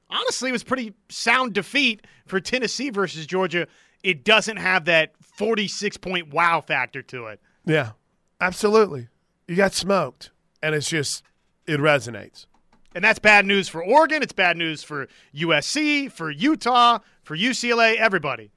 honestly, 0.08 0.50
it 0.50 0.52
was 0.52 0.62
pretty 0.64 0.94
sound 1.08 1.52
defeat 1.52 2.06
for 2.26 2.40
Tennessee 2.40 2.90
versus 2.90 3.26
Georgia. 3.26 3.66
It 4.02 4.24
doesn't 4.24 4.58
have 4.58 4.84
that 4.84 5.12
46 5.20 5.96
point 5.96 6.32
wow 6.32 6.60
factor 6.60 7.02
to 7.02 7.26
it. 7.26 7.40
Yeah, 7.64 7.92
absolutely. 8.40 9.08
You 9.48 9.56
got 9.56 9.74
smoked, 9.74 10.30
and 10.62 10.74
it's 10.74 10.88
just 10.88 11.22
it 11.66 11.80
resonates. 11.80 12.46
And 12.94 13.02
that's 13.02 13.18
bad 13.18 13.44
news 13.44 13.68
for 13.68 13.84
Oregon. 13.84 14.22
It's 14.22 14.32
bad 14.32 14.56
news 14.56 14.84
for 14.84 15.08
USC, 15.34 16.10
for 16.12 16.30
Utah, 16.30 17.00
for 17.22 17.36
UCLA, 17.36 17.96
everybody. 17.96 18.52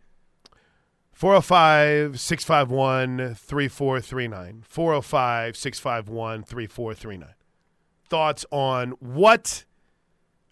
405 1.18 2.20
651 2.20 3.34
3439. 3.34 4.64
405 4.68 5.58
651 5.58 6.44
3439. 6.44 7.30
Thoughts 8.08 8.46
on 8.52 8.92
what 9.00 9.66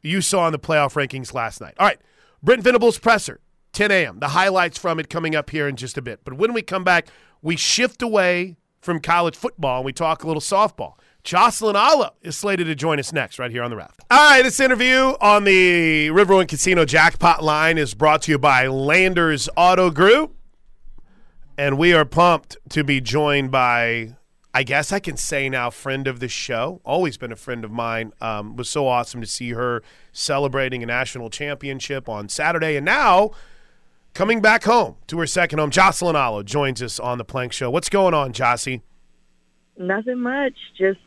you 0.02 0.22
saw 0.22 0.48
in 0.48 0.52
the 0.52 0.60
playoff 0.60 0.94
rankings 0.94 1.36
last 1.36 1.62
night? 1.62 1.76
All 1.80 1.86
right. 1.86 2.00
Brent 2.42 2.64
Venables 2.64 2.98
presser, 2.98 3.40
10 3.74 3.92
a.m. 3.92 4.20
The 4.20 4.30
highlights 4.30 4.80
from 4.80 5.00
it 5.00 5.10
coming 5.10 5.36
up 5.36 5.52
here 5.52 5.68
in 5.68 5.76
just 5.76 5.98
a 5.98 6.02
bit. 6.02 6.22
But 6.24 6.34
when 6.34 6.54
we 6.54 6.64
come 6.64 6.84
back, 6.84 7.10
we 7.44 7.56
shift 7.56 8.02
away 8.02 8.56
from 8.82 9.00
college 9.00 9.36
football 9.36 9.78
and 9.78 9.86
we 9.86 9.94
talk 9.94 10.24
a 10.24 10.28
little 10.28 10.42
softball. 10.42 10.94
Jocelyn 11.26 11.76
Alo 11.76 12.12
is 12.22 12.38
slated 12.38 12.68
to 12.68 12.76
join 12.76 13.00
us 13.00 13.12
next, 13.12 13.40
right 13.40 13.50
here 13.50 13.64
on 13.64 13.72
the 13.72 13.76
Ref. 13.76 13.98
All 14.12 14.30
right, 14.30 14.44
this 14.44 14.60
interview 14.60 15.16
on 15.20 15.44
the 15.44 16.10
Riverwind 16.10 16.48
Casino 16.48 16.86
Jackpot 16.86 17.44
line 17.44 17.80
is 17.80 17.96
brought 17.96 18.22
to 18.24 18.32
you 18.32 18.38
by 18.38 18.68
Landers 18.68 19.50
Auto 19.58 19.90
Group. 19.90 20.36
And 21.58 21.80
we 21.80 21.94
are 21.94 22.06
pumped 22.06 22.58
to 22.70 22.84
be 22.84 23.02
joined 23.02 23.50
by, 23.50 24.18
I 24.54 24.62
guess 24.62 24.92
I 24.92 25.00
can 25.00 25.18
say 25.18 25.50
now, 25.50 25.72
friend 25.72 26.08
of 26.08 26.20
the 26.20 26.28
show. 26.28 26.80
Always 26.86 27.18
been 27.18 27.32
a 27.32 27.36
friend 27.36 27.66
of 27.66 27.72
mine. 27.72 28.14
Um, 28.22 28.56
was 28.56 28.70
so 28.70 28.88
awesome 28.88 29.20
to 29.22 29.28
see 29.28 29.52
her 29.52 29.82
celebrating 30.12 30.84
a 30.84 30.86
national 30.86 31.32
championship 31.32 32.08
on 32.08 32.30
Saturday. 32.30 32.76
And 32.76 32.86
now 32.86 33.32
coming 34.14 34.42
back 34.42 34.66
home 34.66 34.98
to 35.08 35.18
her 35.18 35.26
second 35.26 35.58
home, 35.58 35.72
Jocelyn 35.72 36.16
Alo 36.16 36.44
joins 36.44 36.84
us 36.84 37.00
on 37.00 37.18
the 37.18 37.26
Plank 37.26 37.52
Show. 37.52 37.72
What's 37.72 37.90
going 37.90 38.14
on, 38.14 38.32
Jossie? 38.32 38.82
Nothing 39.78 40.20
much. 40.20 40.54
Just 40.78 41.00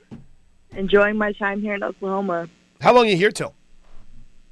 enjoying 0.73 1.17
my 1.17 1.33
time 1.33 1.61
here 1.61 1.75
in 1.75 1.83
Oklahoma. 1.83 2.49
How 2.81 2.95
long 2.95 3.07
are 3.07 3.11
you 3.11 3.17
here 3.17 3.31
till? 3.33 3.55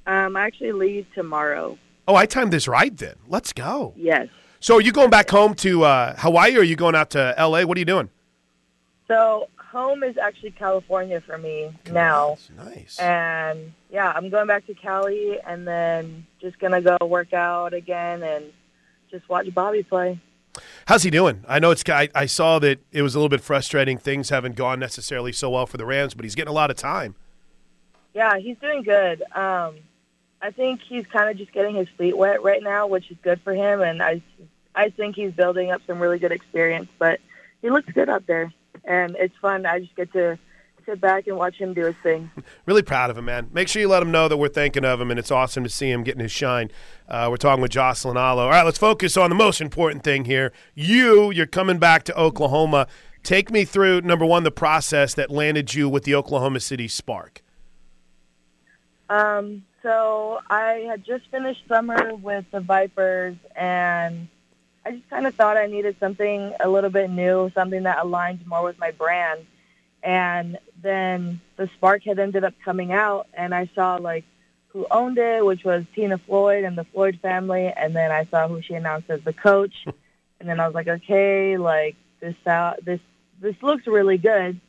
Um, 0.07 0.37
I 0.37 0.47
actually 0.47 0.73
leave 0.73 1.07
tomorrow. 1.15 1.79
Oh, 2.09 2.15
I 2.15 2.27
timed 2.27 2.53
this 2.53 2.69
right 2.69 2.97
then. 2.97 3.17
Let's 3.29 3.53
go. 3.53 3.93
Yes. 3.97 4.29
So 4.61 4.77
are 4.77 4.81
you 4.81 4.93
going 4.93 5.11
back 5.11 5.29
home 5.29 5.55
to 5.57 5.85
uh, 5.85 6.15
Hawaii 6.19 6.57
or 6.57 6.61
are 6.61 6.65
you 6.65 6.77
going 6.77 6.95
out 6.95 7.11
to 7.11 7.35
LA? 7.39 7.63
What 7.65 7.77
are 7.77 7.81
you 7.81 7.85
doing? 7.85 8.11
So 9.09 9.49
home 9.57 10.03
is 10.03 10.17
actually 10.17 10.53
California 10.53 11.21
for 11.21 11.37
me 11.39 11.71
now. 11.91 12.39
Nice. 12.57 12.99
And 12.99 13.73
yeah, 13.91 14.13
I'm 14.15 14.31
going 14.31 14.47
back 14.47 14.67
to 14.67 14.75
Cali 14.75 15.39
and 15.47 15.67
then 15.67 16.27
just 16.41 16.59
gonna 16.59 16.81
go 16.81 16.97
work 17.05 17.33
out 17.33 17.75
again 17.75 18.23
and 18.23 18.53
just 19.11 19.29
watch 19.29 19.53
Bobby 19.55 19.83
play. 19.83 20.21
How's 20.87 21.03
he 21.03 21.11
doing? 21.11 21.45
I 21.49 21.59
know 21.59 21.73
it's. 21.73 21.83
I, 21.89 22.09
I 22.15 22.27
saw 22.27 22.61
that 22.61 22.79
it 22.93 23.03
was 23.03 23.17
a 23.17 23.19
little 23.19 23.29
bit 23.29 23.41
frustrating. 23.41 23.99
Things 23.99 24.31
haven't 24.31 24.55
gone 24.55 24.79
necessarily 24.79 25.33
so 25.33 25.51
well 25.51 25.67
for 25.67 25.77
the 25.77 25.85
Rams, 25.85 26.15
but 26.15 26.25
he's 26.25 26.37
getting 26.37 26.51
a 26.51 26.55
lot 26.55 26.71
of 26.71 26.77
time. 26.77 27.17
Yeah, 28.15 28.39
he's 28.39 28.57
doing 28.59 28.83
good. 28.83 29.23
Um, 29.35 29.75
I 30.41 30.53
think 30.55 30.81
he's 30.89 31.05
kind 31.07 31.29
of 31.29 31.37
just 31.37 31.53
getting 31.53 31.75
his 31.75 31.89
feet 31.99 32.17
wet 32.17 32.45
right 32.45 32.63
now, 32.63 32.87
which 32.87 33.11
is 33.11 33.17
good 33.23 33.41
for 33.43 33.53
him. 33.53 33.81
And 33.81 34.01
I, 34.01 34.23
I 34.77 34.91
think 34.91 35.17
he's 35.17 35.33
building 35.33 35.73
up 35.73 35.83
some 35.89 35.99
really 35.99 36.21
good 36.21 36.31
experience. 36.31 36.89
But 37.01 37.19
he 37.63 37.71
looks 37.71 37.93
good 37.93 38.09
out 38.09 38.29
there, 38.29 38.53
and 38.85 39.17
it's 39.19 39.37
fun. 39.43 39.67
I 39.67 39.81
just 39.81 39.97
get 39.97 40.13
to 40.13 40.39
sit 40.87 41.01
back 41.01 41.27
and 41.27 41.37
watch 41.37 41.57
him 41.57 41.75
do 41.75 41.85
his 41.85 41.97
thing. 42.03 42.31
Really 42.65 42.83
proud 42.83 43.11
of 43.11 43.19
him, 43.19 43.27
man. 43.27 43.51
Make 43.53 43.69
sure 43.69 43.83
you 43.83 43.89
let 43.89 44.03
him 44.03 44.11
know 44.11 44.29
that 44.29 44.37
we're 44.37 44.49
thinking 44.49 44.85
of 44.85 45.01
him, 45.01 45.11
and 45.11 45.19
it's 45.19 45.31
awesome 45.31 45.65
to 45.65 45.69
see 45.69 45.91
him 45.91 46.05
getting 46.05 46.23
his 46.23 46.33
shine. 46.33 46.71
Uh, 47.09 47.27
we're 47.29 47.37
talking 47.37 47.61
with 47.61 47.73
Jocelyn 47.73 48.17
Alo. 48.17 48.45
All 48.45 48.51
right, 48.51 48.65
let's 48.65 48.79
focus 48.79 49.17
on 49.17 49.31
the 49.31 49.37
most 49.37 49.61
important 49.61 50.05
thing 50.05 50.25
here. 50.25 50.53
You, 50.75 51.31
you're 51.31 51.47
coming 51.47 51.79
back 51.79 52.05
to 52.05 52.19
Oklahoma. 52.19 52.87
Take 53.23 53.51
me 53.51 53.65
through 53.65 54.03
number 54.03 54.25
one, 54.25 54.45
the 54.45 54.51
process 54.53 55.13
that 55.15 55.31
landed 55.31 55.75
you 55.75 55.89
with 55.89 56.05
the 56.05 56.15
Oklahoma 56.15 56.61
City 56.61 56.87
Spark. 56.89 57.43
Um, 59.09 59.65
so 59.83 60.41
I 60.49 60.87
had 60.89 61.05
just 61.05 61.29
finished 61.31 61.63
summer 61.69 62.15
with 62.15 62.45
the 62.53 62.61
Vipers, 62.61 63.37
and 63.55 64.29
I 64.85 64.93
just 64.93 65.11
kind 65.11 65.27
of 65.27 65.35
thought 65.35 65.57
I 65.57 65.67
needed 65.67 65.97
something 65.99 66.55
a 66.61 66.69
little 66.69 66.91
bit 66.91 67.11
new, 67.11 67.51
something 67.55 67.83
that 67.85 67.99
aligned 67.99 68.47
more 68.47 68.63
with 68.63 68.79
my 68.79 68.93
brand. 68.93 69.47
And 70.03 70.59
then 70.87 71.41
the 71.57 71.69
Spark 71.77 72.05
had 72.05 72.19
ended 72.19 72.45
up 72.45 72.55
coming 72.65 72.93
out, 72.93 73.27
and 73.35 73.55
I 73.55 73.69
saw 73.75 73.97
like 73.97 74.25
who 74.69 74.87
owned 74.91 75.19
it, 75.19 75.45
which 75.45 75.65
was 75.65 75.85
Tina 75.95 76.19
Floyd 76.19 76.65
and 76.65 76.79
the 76.79 76.85
Floyd 76.85 77.19
family, 77.21 77.73
and 77.77 77.97
then 77.97 78.13
I 78.13 78.25
saw 78.27 78.47
who 78.47 78.63
she 78.63 78.75
announced 78.75 79.11
as 79.11 79.23
the 79.23 79.33
coach, 79.33 79.75
and 80.41 80.49
then 80.49 80.61
I 80.61 80.67
was 80.67 80.75
like, 80.75 80.89
okay, 80.89 81.57
like 81.57 81.97
this 82.21 82.37
out, 82.47 82.85
this 82.85 83.01
this 83.41 83.57
looks 83.63 83.87
really 83.87 84.19
good. 84.19 84.61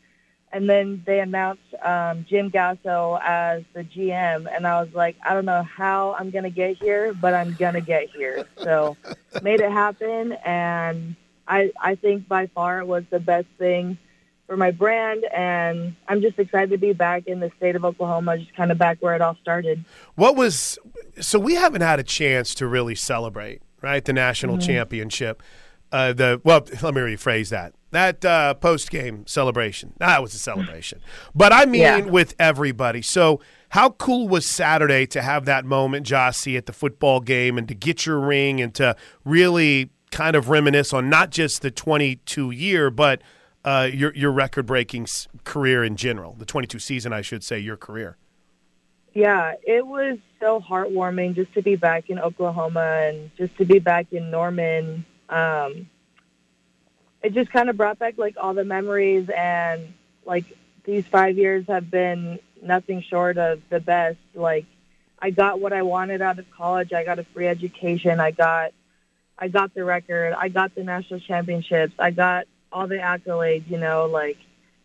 And 0.49 0.69
then 0.69 1.03
they 1.06 1.19
announced 1.19 1.73
um, 1.84 2.25
Jim 2.27 2.49
Gasso 2.49 3.19
as 3.21 3.63
the 3.73 3.84
GM, 3.84 4.47
and 4.49 4.65
I 4.65 4.82
was 4.82 4.93
like, 4.93 5.17
I 5.23 5.34
don't 5.34 5.45
know 5.45 5.62
how 5.63 6.15
I'm 6.17 6.32
gonna 6.32 6.49
get 6.49 6.77
here, 6.77 7.13
but 7.13 7.34
I'm 7.34 7.53
gonna 7.53 7.82
get 7.82 8.10
here. 8.10 8.47
So 8.63 8.95
made 9.43 9.60
it 9.60 9.71
happen, 9.71 10.32
and 10.45 11.15
I 11.47 11.71
I 11.80 11.95
think 11.95 12.27
by 12.27 12.47
far 12.47 12.80
it 12.80 12.88
was 12.88 13.03
the 13.10 13.19
best 13.19 13.47
thing 13.58 13.97
for 14.47 14.57
my 14.57 14.71
brand, 14.71 15.25
and 15.36 15.95
I'm 16.07 16.21
just 16.21 16.39
excited 16.39 16.69
to 16.71 16.77
be 16.77 16.93
back 16.93 17.27
in 17.27 17.39
the 17.41 17.51
state 17.57 17.75
of 17.75 17.83
Oklahoma, 17.86 18.38
just 18.38 18.55
kind 18.55 18.71
of 18.71 18.77
back 18.77 18.97
where 19.01 19.13
it 19.13 19.21
all 19.21 19.36
started. 19.41 19.83
What 20.15 20.36
was 20.36 20.79
so 21.19 21.38
we 21.38 21.55
haven't 21.55 21.81
had 21.81 21.99
a 21.99 22.03
chance 22.03 22.55
to 22.55 22.67
really 22.67 22.95
celebrate, 22.95 23.62
right? 23.81 24.03
The 24.03 24.13
national 24.13 24.57
Mm-hmm. 24.57 24.65
championship. 24.67 25.43
Uh, 25.91 26.12
the 26.13 26.41
well, 26.43 26.65
let 26.81 26.93
me 26.93 27.01
rephrase 27.01 27.49
that. 27.49 27.73
That 27.91 28.23
uh, 28.25 28.53
post 28.55 28.89
game 28.91 29.25
celebration. 29.25 29.93
That 29.99 30.21
was 30.21 30.33
a 30.33 30.38
celebration, 30.38 30.99
but 31.33 31.53
I 31.53 31.65
mean 31.65 31.81
Yeah. 31.81 31.99
with 32.01 32.36
everybody. 32.39 33.01
So 33.01 33.39
how 33.69 33.91
cool 33.91 34.27
was 34.27 34.45
Saturday 34.45 35.05
to 35.07 35.21
have 35.21 35.45
that 35.45 35.63
moment, 35.65 36.05
Jossie, 36.05 36.57
at 36.57 36.65
the 36.65 36.73
football 36.73 37.19
game, 37.21 37.57
and 37.57 37.67
to 37.69 37.73
get 37.73 38.05
your 38.05 38.19
ring 38.19 38.60
and 38.62 38.73
to 38.75 38.95
really 39.25 39.89
kind 40.12 40.36
of 40.36 40.49
reminisce 40.49 40.91
on 40.93 41.10
not 41.10 41.31
just 41.31 41.62
the 41.62 41.71
22 41.71 42.51
year, 42.51 42.89
but 42.89 43.21
uh, 43.67 43.84
your 43.84 44.13
your 44.13 44.32
record 44.32 44.65
breaking 44.65 45.06
career 45.43 45.84
in 45.84 45.97
general, 45.97 46.36
the 46.39 46.45
22 46.45 46.80
season, 46.80 47.12
I 47.12 47.21
should 47.21 47.43
say, 47.43 47.60
your 47.60 47.75
career. 47.75 48.15
Yeah, 49.13 49.56
it 49.65 49.86
was 49.86 50.19
so 50.39 50.62
heartwarming 50.62 51.36
just 51.36 51.53
to 51.56 51.62
be 51.62 51.75
back 51.75 52.10
in 52.10 52.17
Oklahoma 52.17 53.01
and 53.03 53.30
just 53.36 53.58
to 53.58 53.65
be 53.65 53.80
back 53.80 54.13
in 54.13 54.32
Norman. 54.32 55.06
Um, 55.27 55.89
it 57.21 57.34
just 57.34 57.51
kind 57.51 57.69
of 57.69 57.75
brought 57.75 57.99
back 57.99 58.17
like 58.17 58.36
all 58.38 58.53
the 58.53 58.63
memories 58.63 59.30
and 59.36 59.93
like 60.23 60.45
these 60.86 61.06
five 61.06 61.38
years 61.38 61.65
have 61.67 61.91
been 61.91 62.39
nothing 62.62 63.01
short 63.01 63.38
of 63.38 63.60
the 63.69 63.82
best. 63.82 64.19
Like 64.34 64.65
I 65.19 65.32
got 65.32 65.60
what 65.60 65.73
I 65.73 65.82
wanted 65.82 66.21
out 66.21 66.39
of 66.39 66.49
college. 66.51 66.93
I 66.93 67.03
got 67.03 67.19
a 67.19 67.25
free 67.25 67.47
education. 67.47 68.21
I 68.21 68.32
got 68.32 68.71
I 69.38 69.49
got 69.49 69.73
the 69.73 69.84
record. 69.84 70.34
I 70.38 70.47
got 70.47 70.73
the 70.73 70.86
national 70.86 71.19
championships. 71.19 71.95
I 71.99 72.12
got 72.12 72.45
all 72.77 72.87
the 72.87 72.95
accolades, 72.95 73.69
you 73.69 73.77
know, 73.77 74.05
like 74.05 74.37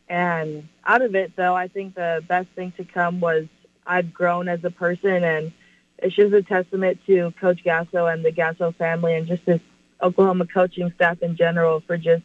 and 0.08 0.68
out 0.84 1.02
of 1.02 1.14
it 1.14 1.36
though, 1.36 1.54
I 1.54 1.68
think 1.68 1.94
the 1.94 2.24
best 2.26 2.48
thing 2.54 2.72
to 2.78 2.84
come 2.84 3.20
was 3.20 3.46
I've 3.86 4.12
grown 4.12 4.48
as 4.48 4.64
a 4.64 4.70
person 4.70 5.24
and 5.24 5.52
it's 5.98 6.16
just 6.16 6.32
a 6.32 6.42
testament 6.42 7.00
to 7.06 7.32
Coach 7.40 7.62
Gasso 7.64 8.12
and 8.12 8.24
the 8.24 8.32
Gasso 8.32 8.74
family 8.74 9.14
and 9.14 9.26
just 9.26 9.44
this 9.44 9.60
Oklahoma 10.02 10.46
coaching 10.46 10.90
staff 10.96 11.22
in 11.22 11.36
general 11.36 11.80
for 11.80 11.96
just 11.96 12.24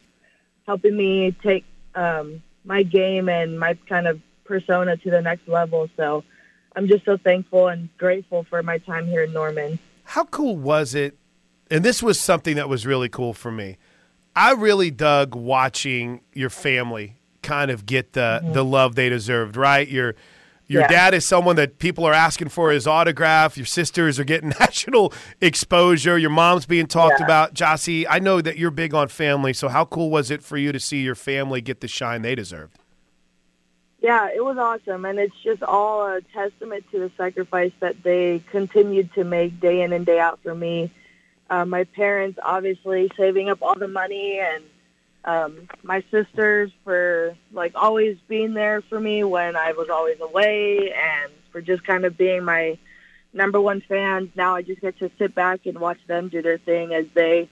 helping 0.66 0.96
me 0.96 1.32
take 1.42 1.64
um, 1.94 2.42
my 2.64 2.82
game 2.82 3.28
and 3.28 3.58
my 3.58 3.74
kind 3.88 4.08
of 4.08 4.20
persona 4.44 4.96
to 4.96 5.10
the 5.10 5.20
next 5.20 5.46
level. 5.46 5.88
So 5.96 6.24
I'm 6.74 6.88
just 6.88 7.04
so 7.04 7.16
thankful 7.18 7.68
and 7.68 7.88
grateful 7.98 8.44
for 8.44 8.62
my 8.62 8.78
time 8.78 9.06
here 9.06 9.22
in 9.22 9.32
Norman. 9.32 9.78
How 10.04 10.24
cool 10.24 10.56
was 10.56 10.94
it? 10.94 11.16
And 11.70 11.84
this 11.84 12.02
was 12.02 12.18
something 12.18 12.56
that 12.56 12.68
was 12.68 12.86
really 12.86 13.10
cool 13.10 13.34
for 13.34 13.52
me. 13.52 13.76
I 14.38 14.52
really 14.52 14.92
dug 14.92 15.34
watching 15.34 16.20
your 16.32 16.48
family 16.48 17.16
kind 17.42 17.72
of 17.72 17.86
get 17.86 18.12
the 18.12 18.40
mm-hmm. 18.42 18.52
the 18.52 18.64
love 18.64 18.94
they 18.94 19.08
deserved, 19.08 19.56
right? 19.56 19.88
Your 19.88 20.14
your 20.68 20.82
Yeah. 20.82 20.88
dad 20.88 21.14
is 21.14 21.24
someone 21.24 21.56
that 21.56 21.78
people 21.78 22.04
are 22.04 22.12
asking 22.12 22.50
for 22.50 22.70
his 22.70 22.86
autograph. 22.86 23.56
Your 23.56 23.66
sisters 23.66 24.20
are 24.20 24.24
getting 24.24 24.50
national 24.60 25.12
exposure. 25.40 26.16
Your 26.18 26.30
mom's 26.30 26.66
being 26.66 26.86
talked 26.86 27.18
Yeah. 27.18 27.24
about. 27.24 27.54
Jossie, 27.54 28.06
I 28.08 28.20
know 28.20 28.40
that 28.40 28.58
you're 28.58 28.70
big 28.70 28.94
on 28.94 29.08
family, 29.08 29.52
so 29.52 29.68
how 29.68 29.84
cool 29.84 30.08
was 30.08 30.30
it 30.30 30.42
for 30.44 30.56
you 30.56 30.70
to 30.70 30.78
see 30.78 30.98
your 31.02 31.16
family 31.16 31.60
get 31.60 31.80
the 31.80 31.88
shine 31.88 32.22
they 32.22 32.36
deserved? 32.36 32.78
Yeah, 34.00 34.28
it 34.32 34.44
was 34.44 34.56
awesome, 34.56 35.04
and 35.04 35.18
it's 35.18 35.34
just 35.42 35.64
all 35.64 36.06
a 36.06 36.20
testament 36.32 36.84
to 36.92 37.00
the 37.00 37.10
sacrifice 37.16 37.72
that 37.80 38.04
they 38.04 38.40
continued 38.52 39.12
to 39.14 39.24
make 39.24 39.58
day 39.58 39.82
in 39.82 39.92
and 39.92 40.06
day 40.06 40.20
out 40.20 40.38
for 40.44 40.54
me. 40.54 40.92
Uh, 41.50 41.64
my 41.64 41.84
parents, 41.84 42.38
obviously, 42.42 43.10
saving 43.16 43.48
up 43.48 43.58
all 43.62 43.74
the 43.74 43.88
money, 43.88 44.38
and 44.40 44.64
um, 45.24 45.68
my 45.82 46.02
sisters 46.10 46.70
for 46.84 47.34
like 47.52 47.72
always 47.74 48.18
being 48.28 48.54
there 48.54 48.82
for 48.82 49.00
me 49.00 49.24
when 49.24 49.56
I 49.56 49.72
was 49.72 49.88
always 49.90 50.20
away, 50.20 50.92
and 50.92 51.32
for 51.50 51.60
just 51.60 51.84
kind 51.84 52.04
of 52.04 52.16
being 52.18 52.44
my 52.44 52.78
number 53.32 53.60
one 53.60 53.80
fans. 53.88 54.30
Now 54.34 54.56
I 54.56 54.62
just 54.62 54.80
get 54.80 54.98
to 54.98 55.10
sit 55.18 55.34
back 55.34 55.66
and 55.66 55.78
watch 55.78 55.98
them 56.06 56.28
do 56.28 56.42
their 56.42 56.58
thing 56.58 56.92
as 56.94 57.06
they 57.14 57.48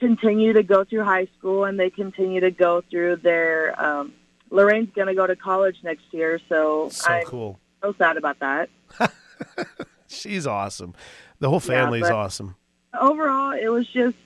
continue 0.00 0.52
to 0.52 0.62
go 0.62 0.84
through 0.84 1.02
high 1.04 1.26
school 1.38 1.64
and 1.64 1.78
they 1.78 1.90
continue 1.90 2.40
to 2.40 2.52
go 2.52 2.82
through 2.88 3.16
their 3.16 3.80
um, 3.84 4.12
Lorraine's 4.50 4.90
going 4.94 5.08
to 5.08 5.14
go 5.14 5.26
to 5.26 5.34
college 5.36 5.76
next 5.82 6.04
year, 6.12 6.40
so, 6.48 6.88
So 6.90 7.10
I'm 7.12 7.24
cool. 7.24 7.58
so 7.82 7.94
sad 7.98 8.16
about 8.16 8.38
that. 8.38 8.70
She's 10.08 10.46
awesome. 10.46 10.94
The 11.40 11.48
whole 11.50 11.60
Yeah, 11.60 11.82
family's 11.84 12.02
but- 12.02 12.12
awesome. 12.12 12.54
Overall, 12.98 13.52
it 13.52 13.68
was 13.68 13.86
just, 13.88 14.16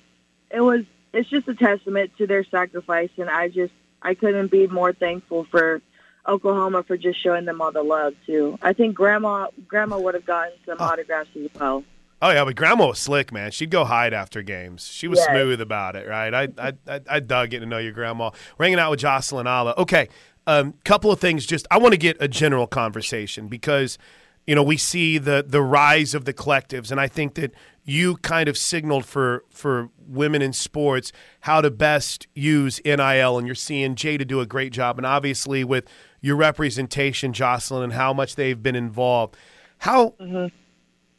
it 0.50 0.60
was, 0.60 0.84
it's 1.12 1.28
just 1.28 1.48
a 1.48 1.54
testament 1.54 2.12
to 2.18 2.26
their 2.26 2.44
sacrifice, 2.44 3.10
and 3.18 3.28
I 3.28 3.48
just, 3.48 3.72
I 4.00 4.14
couldn't 4.14 4.50
be 4.50 4.66
more 4.66 4.92
thankful 4.92 5.44
for 5.44 5.80
Oklahoma 6.26 6.82
for 6.84 6.96
just 6.96 7.20
showing 7.22 7.44
them 7.44 7.60
all 7.60 7.72
the 7.72 7.82
love 7.82 8.14
too. 8.26 8.58
I 8.62 8.72
think 8.72 8.94
Grandma, 8.94 9.48
Grandma 9.66 9.98
would 9.98 10.14
have 10.14 10.24
gotten 10.24 10.52
some 10.64 10.80
autographs 10.80 11.30
as 11.36 11.48
well. 11.58 11.84
Oh 12.20 12.30
yeah, 12.30 12.44
but 12.44 12.54
Grandma 12.54 12.86
was 12.86 13.00
slick, 13.00 13.32
man. 13.32 13.50
She'd 13.50 13.70
go 13.70 13.84
hide 13.84 14.14
after 14.14 14.42
games. 14.42 14.86
She 14.86 15.08
was 15.08 15.18
Yes. 15.18 15.28
smooth 15.28 15.60
about 15.60 15.96
it, 15.96 16.06
right? 16.08 16.32
I, 16.32 16.48
I 16.56 16.72
I 16.86 17.00
I 17.10 17.20
dug 17.20 17.50
getting 17.50 17.68
to 17.68 17.70
know 17.74 17.78
your 17.80 17.90
grandma. 17.90 18.30
We're 18.56 18.66
hanging 18.66 18.78
out 18.78 18.92
with 18.92 19.00
Jocelyn 19.00 19.48
Alo. 19.48 19.74
Okay, 19.76 20.08
um, 20.46 20.74
couple 20.84 21.10
of 21.10 21.18
things. 21.18 21.44
Just 21.46 21.66
I 21.72 21.78
want 21.78 21.94
to 21.94 21.98
get 21.98 22.16
a 22.20 22.28
general 22.28 22.68
conversation 22.68 23.48
because 23.48 23.98
you 24.46 24.54
know 24.54 24.62
we 24.62 24.76
see 24.76 25.18
the 25.18 25.44
the 25.46 25.62
rise 25.62 26.14
of 26.14 26.24
the 26.24 26.32
collectives, 26.32 26.90
and 26.90 27.00
I 27.00 27.08
think 27.08 27.34
that 27.34 27.52
you 27.84 28.16
kind 28.18 28.48
of 28.48 28.56
signaled 28.56 29.04
for 29.04 29.44
for 29.50 29.90
women 30.06 30.42
in 30.42 30.52
sports 30.52 31.12
how 31.40 31.60
to 31.60 31.70
best 31.70 32.26
use 32.34 32.80
NIL, 32.84 33.38
and 33.38 33.46
you're 33.46 33.54
seeing 33.54 33.94
Jada 33.94 34.26
do 34.26 34.40
a 34.40 34.46
great 34.46 34.72
job, 34.72 34.98
and 34.98 35.06
obviously 35.06 35.64
with 35.64 35.88
your 36.20 36.36
representation, 36.36 37.32
Jocelyn, 37.32 37.84
and 37.84 37.92
how 37.92 38.12
much 38.12 38.36
they've 38.36 38.60
been 38.60 38.76
involved. 38.76 39.36
How 39.78 40.10
mm-hmm. 40.20 40.54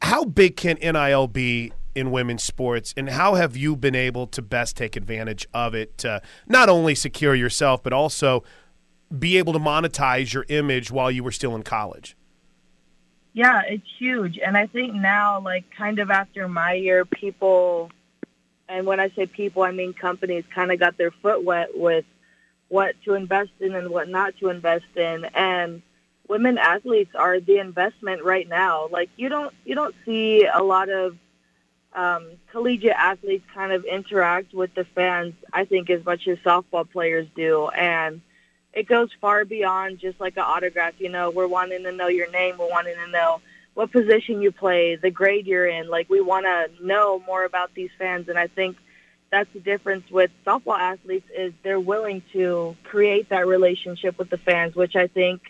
how 0.02 0.24
big 0.24 0.56
can 0.56 0.76
NIL 0.82 1.28
be 1.28 1.72
in 1.94 2.10
women's 2.10 2.42
sports, 2.42 2.92
and 2.96 3.08
how 3.08 3.34
have 3.34 3.56
you 3.56 3.76
been 3.76 3.94
able 3.94 4.26
to 4.26 4.42
best 4.42 4.76
take 4.76 4.96
advantage 4.96 5.46
of 5.54 5.74
it 5.74 5.96
to 5.98 6.20
not 6.46 6.68
only 6.68 6.94
secure 6.94 7.34
yourself, 7.34 7.82
but 7.82 7.92
also 7.92 8.42
be 9.16 9.38
able 9.38 9.52
to 9.52 9.58
monetize 9.58 10.32
your 10.32 10.44
image 10.48 10.90
while 10.90 11.10
you 11.10 11.22
were 11.22 11.30
still 11.30 11.54
in 11.54 11.62
college? 11.62 12.16
Yeah, 13.34 13.62
it's 13.66 13.88
huge. 13.98 14.38
And 14.38 14.56
I 14.56 14.68
think 14.68 14.94
now, 14.94 15.40
like, 15.40 15.64
kind 15.76 15.98
of 15.98 16.10
after 16.10 16.46
my 16.46 16.74
year, 16.74 17.04
people, 17.04 17.90
and 18.68 18.86
when 18.86 19.00
I 19.00 19.10
say 19.10 19.26
people, 19.26 19.64
I 19.64 19.72
mean 19.72 19.92
companies, 19.92 20.44
kind 20.54 20.70
of 20.70 20.78
got 20.78 20.96
their 20.96 21.10
foot 21.10 21.42
wet 21.42 21.70
with 21.74 22.04
what 22.68 22.94
to 23.04 23.14
invest 23.14 23.50
in 23.58 23.74
and 23.74 23.90
what 23.90 24.08
not 24.08 24.38
to 24.38 24.50
invest 24.50 24.86
in. 24.94 25.24
And 25.34 25.82
women 26.28 26.58
athletes 26.58 27.10
are 27.16 27.40
the 27.40 27.58
investment 27.58 28.22
right 28.22 28.48
now. 28.48 28.86
Like, 28.88 29.10
you 29.16 29.28
don't, 29.28 29.52
you 29.64 29.74
don't 29.74 29.96
see 30.04 30.46
a 30.46 30.62
lot 30.62 30.88
of 30.88 31.16
um, 31.92 32.28
collegiate 32.52 32.94
athletes 32.96 33.44
kind 33.52 33.72
of 33.72 33.84
interact 33.84 34.54
with 34.54 34.72
the 34.74 34.84
fans, 34.84 35.34
I 35.52 35.64
think, 35.64 35.90
as 35.90 36.04
much 36.04 36.28
as 36.28 36.38
softball 36.38 36.88
players 36.88 37.26
do. 37.34 37.66
And 37.66 38.20
it 38.74 38.88
goes 38.88 39.10
far 39.20 39.44
beyond 39.44 40.00
just 40.00 40.20
like 40.20 40.36
an 40.36 40.42
autograph. 40.42 40.94
You 40.98 41.08
know, 41.08 41.30
we're 41.30 41.46
wanting 41.46 41.84
to 41.84 41.92
know 41.92 42.08
your 42.08 42.30
name. 42.30 42.58
We're 42.58 42.70
wanting 42.70 42.96
to 42.96 43.10
know 43.10 43.40
what 43.74 43.90
position 43.92 44.42
you 44.42 44.52
play, 44.52 44.96
the 44.96 45.10
grade 45.10 45.46
you're 45.46 45.66
in. 45.66 45.88
Like, 45.88 46.08
we 46.08 46.20
want 46.20 46.46
to 46.46 46.84
know 46.84 47.22
more 47.26 47.44
about 47.44 47.74
these 47.74 47.90
fans. 47.98 48.28
And 48.28 48.38
I 48.38 48.46
think 48.46 48.76
that's 49.30 49.52
the 49.52 49.60
difference 49.60 50.08
with 50.10 50.30
softball 50.46 50.78
athletes 50.78 51.28
is 51.36 51.52
they're 51.62 51.80
willing 51.80 52.22
to 52.32 52.76
create 52.84 53.28
that 53.30 53.46
relationship 53.46 54.18
with 54.18 54.30
the 54.30 54.38
fans, 54.38 54.74
which 54.74 54.94
I 54.96 55.08
think, 55.08 55.42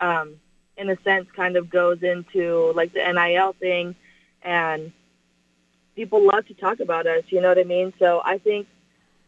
um, 0.00 0.36
in 0.76 0.90
a 0.90 0.96
sense, 1.02 1.28
kind 1.34 1.56
of 1.56 1.70
goes 1.70 2.02
into 2.02 2.72
like 2.74 2.92
the 2.92 3.00
NIL 3.12 3.52
thing 3.52 3.94
and 4.42 4.92
people 5.94 6.26
love 6.26 6.46
to 6.46 6.54
talk 6.54 6.80
about 6.80 7.06
us. 7.06 7.24
You 7.28 7.40
know 7.40 7.48
what 7.48 7.58
I 7.58 7.64
mean? 7.64 7.92
So 7.98 8.22
I 8.24 8.38
think 8.38 8.66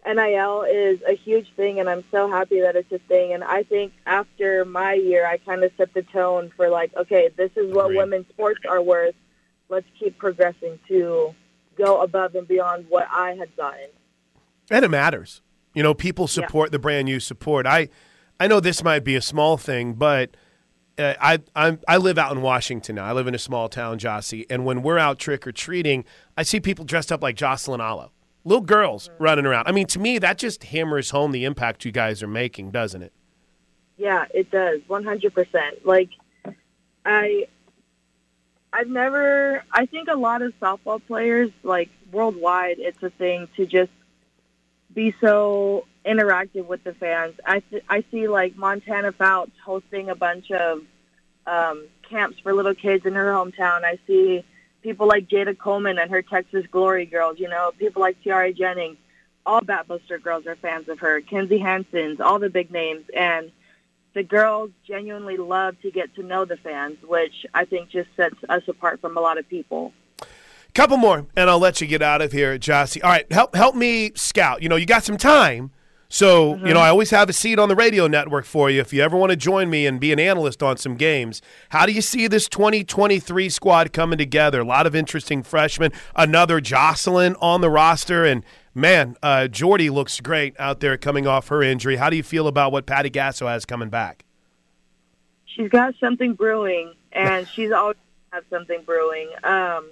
NIL 0.07 0.63
is 0.63 1.01
a 1.09 1.15
huge 1.15 1.53
thing, 1.55 1.79
and 1.79 1.89
I'm 1.89 2.05
so 2.11 2.29
happy 2.29 2.61
that 2.61 2.75
it's 2.75 2.91
a 2.91 2.99
thing. 2.99 3.33
And 3.33 3.45
I 3.45 3.63
think 3.63 3.93
after 4.05 4.65
my 4.65 4.95
year, 4.95 5.27
I 5.27 5.39
kind 5.39 5.63
of 5.63 5.71
set 5.77 5.95
the 5.95 6.03
tone 6.03 6.51
for 6.57 6.69
like, 6.69 6.95
okay, 6.97 7.31
this 7.37 7.51
is 7.57 7.73
what 7.73 7.87
Agreed. 7.87 7.99
women's 7.99 8.29
sports 8.29 8.61
are 8.69 8.83
worth. 8.83 9.15
Let's 9.69 9.87
keep 9.99 10.19
progressing 10.19 10.79
to 10.89 11.35
go 11.77 12.03
above 12.03 12.35
and 12.35 12.47
beyond 12.49 12.87
what 12.89 13.07
I 13.11 13.35
had 13.35 13.55
gotten. 13.57 13.89
And 14.71 14.85
it 14.85 14.91
matters. 14.91 15.41
You 15.75 15.83
know, 15.83 15.95
people 15.95 16.27
support 16.27 16.69
yeah. 16.69 16.73
the 16.73 16.79
brand 16.79 17.09
you 17.09 17.21
support. 17.21 17.67
I, 17.67 17.89
I 18.41 18.49
know 18.49 18.61
this 18.61 18.83
might 18.83 19.05
be 19.05 19.15
a 19.15 19.23
small 19.23 19.57
thing, 19.57 19.95
but 19.95 20.37
uh, 20.99 21.15
I 21.21 21.39
i 21.57 21.79
i 21.89 21.97
live 21.97 22.19
out 22.19 22.33
in 22.33 22.43
Washington 22.43 22.97
now. 22.97 23.05
I 23.05 23.13
live 23.13 23.27
in 23.27 23.35
a 23.35 23.39
small 23.39 23.69
town, 23.69 23.99
Jossie, 23.99 24.47
and 24.51 24.65
when 24.65 24.83
we're 24.83 24.99
out 24.99 25.19
trick 25.19 25.47
or 25.47 25.53
treating, 25.53 26.05
I 26.37 26.43
see 26.43 26.61
people 26.61 26.85
dressed 26.85 27.11
up 27.11 27.23
like 27.23 27.37
Jocelyn 27.37 27.81
Alo, 27.81 28.13
little 28.45 28.65
girls 28.65 29.11
running 29.19 29.47
around. 29.47 29.67
I 29.69 29.73
mean, 29.73 29.87
to 29.89 29.99
me, 29.99 30.19
that 30.19 30.39
just 30.39 30.65
hammers 30.65 31.11
home 31.11 31.33
the 31.33 31.45
impact 31.45 31.85
you 31.85 31.93
guys 31.93 32.23
are 32.23 32.29
making, 32.29 32.71
doesn't 32.71 33.03
it? 33.03 33.13
Yeah, 33.99 34.25
it 34.35 34.51
does, 34.51 34.81
one 34.89 35.05
hundred 35.05 35.35
percent. 35.35 35.87
Like, 35.87 36.11
I, 37.05 37.47
I've 38.73 38.89
never. 38.89 39.63
I 39.71 39.87
think 39.87 40.09
a 40.09 40.17
lot 40.17 40.43
of 40.43 40.53
softball 40.61 41.01
players, 41.07 41.51
like 41.63 41.91
worldwide, 42.11 42.77
it's 42.79 43.03
a 43.03 43.11
thing 43.11 43.49
to 43.57 43.67
just 43.67 43.93
be 44.93 45.15
so 45.21 45.87
interactive 46.05 46.67
with 46.67 46.83
the 46.85 46.95
fans. 46.95 47.35
I, 47.47 47.61
th- 47.61 47.85
I 47.89 48.05
see 48.11 48.29
like 48.29 48.57
Montana 48.57 49.13
Fouts 49.13 49.53
hosting 49.65 50.11
a 50.11 50.15
bunch 50.15 50.51
of 50.51 50.83
um, 51.47 51.87
camps 52.11 52.41
for 52.41 52.53
little 52.53 52.75
kids 52.75 53.07
in 53.07 53.15
her 53.15 53.31
hometown. 53.31 53.85
I 53.85 53.99
see 54.07 54.45
people 54.83 55.07
like 55.07 55.29
Jayda 55.29 55.57
Coleman 55.59 55.99
and 55.99 56.11
her 56.11 56.23
Texas 56.23 56.67
Glory 56.71 57.07
Girls, 57.07 57.39
you 57.39 57.49
know, 57.49 57.73
people 57.79 58.03
like 58.03 58.21
Tiare 58.23 58.53
Jennings. 58.57 58.99
All 59.45 59.61
Bat 59.61 59.89
Booster 59.89 60.19
girls 60.19 60.47
are 60.47 60.55
fans 60.55 60.89
of 60.89 61.01
her. 61.01 61.21
Kinzie 61.21 61.59
Hansen's, 61.59 62.21
all 62.21 62.39
the 62.39 62.49
big 62.49 62.71
names. 62.71 63.05
And 63.17 63.51
the 64.15 64.23
girls 64.23 64.71
genuinely 64.87 65.37
love 65.37 65.81
to 65.83 65.91
get 65.91 66.15
to 66.15 66.23
know 66.23 66.45
the 66.45 66.57
fans, 66.57 66.99
which 67.03 67.45
I 67.53 67.65
think 67.65 67.91
just 67.91 68.09
sets 68.17 68.37
us 68.49 68.63
apart 68.69 69.01
from 69.01 69.17
a 69.17 69.21
lot 69.21 69.39
of 69.39 69.49
people. 69.49 69.93
Couple 70.75 70.97
more, 70.97 71.27
and 71.37 71.51
I'll 71.51 71.59
let 71.59 71.81
you 71.81 71.87
get 71.87 72.01
out 72.01 72.23
of 72.23 72.33
here, 72.33 72.59
Jossie. 72.59 73.05
All 73.05 73.11
right, 73.11 73.31
help 73.31 73.55
help 73.55 73.75
me 73.75 74.13
scout. 74.15 74.63
You 74.63 74.71
know, 74.71 74.77
you 74.77 74.87
got 74.87 75.05
some 75.05 75.19
time, 75.19 75.71
so 76.13 76.53
mm-hmm. 76.57 76.67
you 76.67 76.75
know 76.75 76.81
I 76.81 76.91
always 76.91 77.09
have 77.09 77.31
a 77.31 77.33
seat 77.33 77.59
on 77.59 77.71
the 77.71 77.75
radio 77.75 78.07
network 78.07 78.45
for 78.45 78.69
you. 78.69 78.83
If 78.83 78.93
you 78.93 79.03
ever 79.03 79.17
want 79.17 79.31
to 79.31 79.37
join 79.37 79.71
me 79.71 79.87
and 79.87 79.99
be 79.99 80.13
an 80.13 80.21
analyst 80.21 80.63
on 80.63 80.77
some 80.77 80.95
games, 80.95 81.41
how 81.71 81.87
do 81.87 81.93
you 81.93 82.03
see 82.03 82.27
this 82.27 82.49
2023 82.49 83.49
squad 83.49 83.95
coming 83.95 84.19
together? 84.19 84.61
A 84.61 84.65
lot 84.65 84.87
of 84.87 84.95
interesting 84.95 85.43
freshmen, 85.43 85.91
another 86.15 86.61
Jocelyn 86.61 87.35
on 87.41 87.63
the 87.63 87.71
roster, 87.71 88.27
and 88.27 88.45
man, 88.75 89.17
uh, 89.23 89.49
Jordy 89.49 89.89
looks 89.89 90.21
great 90.21 90.55
out 90.61 90.81
there 90.81 90.99
coming 90.99 91.27
off 91.27 91.49
her 91.49 91.63
injury. 91.63 91.97
How 91.97 92.11
do 92.11 92.17
you 92.17 92.23
feel 92.23 92.47
about 92.47 92.73
what 92.73 92.85
Patty 92.85 93.09
Gasso 93.09 93.49
has 93.49 93.65
coming 93.65 93.89
back? 93.89 94.27
She's 95.47 95.71
got 95.71 95.95
something 95.99 96.35
brewing, 96.35 96.93
and 97.13 97.49
she's 97.49 97.73
always 97.73 97.97
had 98.31 98.45
something 98.51 98.83
brewing. 98.83 99.31
Um, 99.43 99.91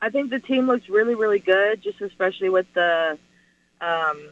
I 0.00 0.10
think 0.10 0.30
the 0.30 0.38
team 0.38 0.68
looks 0.68 0.88
really, 0.88 1.16
really 1.16 1.40
good, 1.40 1.82
just 1.82 2.00
especially 2.00 2.48
with 2.48 2.66
the 2.74 3.18
um, 3.80 4.28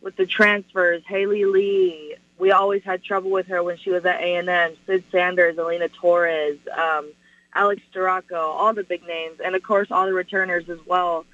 with 0.00 0.16
the 0.16 0.26
transfers. 0.26 1.02
Haley 1.06 1.44
Lee, 1.44 2.16
we 2.38 2.52
always 2.52 2.82
had 2.84 3.02
trouble 3.02 3.30
with 3.30 3.46
her 3.48 3.62
when 3.62 3.76
she 3.78 3.90
was 3.90 4.04
at 4.04 4.20
A 4.20 4.36
and 4.36 4.48
M. 4.48 4.76
Sid 4.86 5.04
Sanders, 5.10 5.58
Elena 5.58 5.88
Torres, 5.88 6.58
um, 6.76 7.12
Alex 7.54 7.82
Storako, 7.92 8.36
all 8.36 8.74
the 8.74 8.84
big 8.84 9.02
names, 9.06 9.40
and 9.44 9.54
of 9.54 9.62
course 9.62 9.88
all 9.90 10.06
the 10.06 10.12
returners 10.12 10.68
as 10.68 10.78
well. 10.86 11.24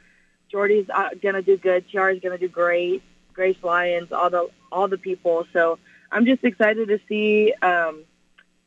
Jordy's 0.51 0.89
uh, 0.89 1.11
gonna 1.21 1.43
do 1.43 1.57
good. 1.57 1.89
Tiare's 1.91 2.21
gonna 2.21 2.39
do 2.39 2.49
great. 2.49 3.03
Grace 3.33 3.57
Lyons, 3.63 4.13
all 4.13 4.31
the 4.31 4.49
all 4.71 4.89
the 4.89 4.99
people. 4.99 5.47
So 5.53 5.79
I'm 6.11 6.25
just 6.25 6.45
excited 6.45 6.89
to 6.89 7.01
see. 7.09 7.53
Um, 7.61 8.05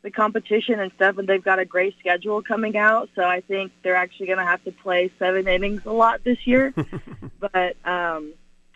the 0.08 0.12
competition 0.12 0.80
and 0.80 0.92
stuff, 0.94 1.18
and 1.18 1.28
they've 1.28 1.44
got 1.44 1.60
a 1.60 1.66
great 1.66 1.94
schedule 2.00 2.42
coming 2.42 2.78
out. 2.78 3.10
So 3.14 3.24
I 3.24 3.42
think 3.42 3.74
they're 3.84 3.96
actually 3.96 4.28
going 4.28 4.38
to 4.38 4.46
have 4.46 4.64
to 4.64 4.72
play 4.72 5.12
seven 5.20 5.50
innings 5.50 5.82
a 5.86 5.92
lot 5.92 6.24
this 6.24 6.46
year. 6.46 6.74
but 7.40 7.76
um, 7.86 8.34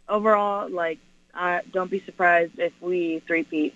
overall, 0.09 0.69
like, 0.69 0.99
uh, 1.33 1.59
don't 1.71 1.91
be 1.91 2.01
surprised 2.05 2.53
if 2.57 2.73
we 2.81 3.21
three-peat. 3.27 3.75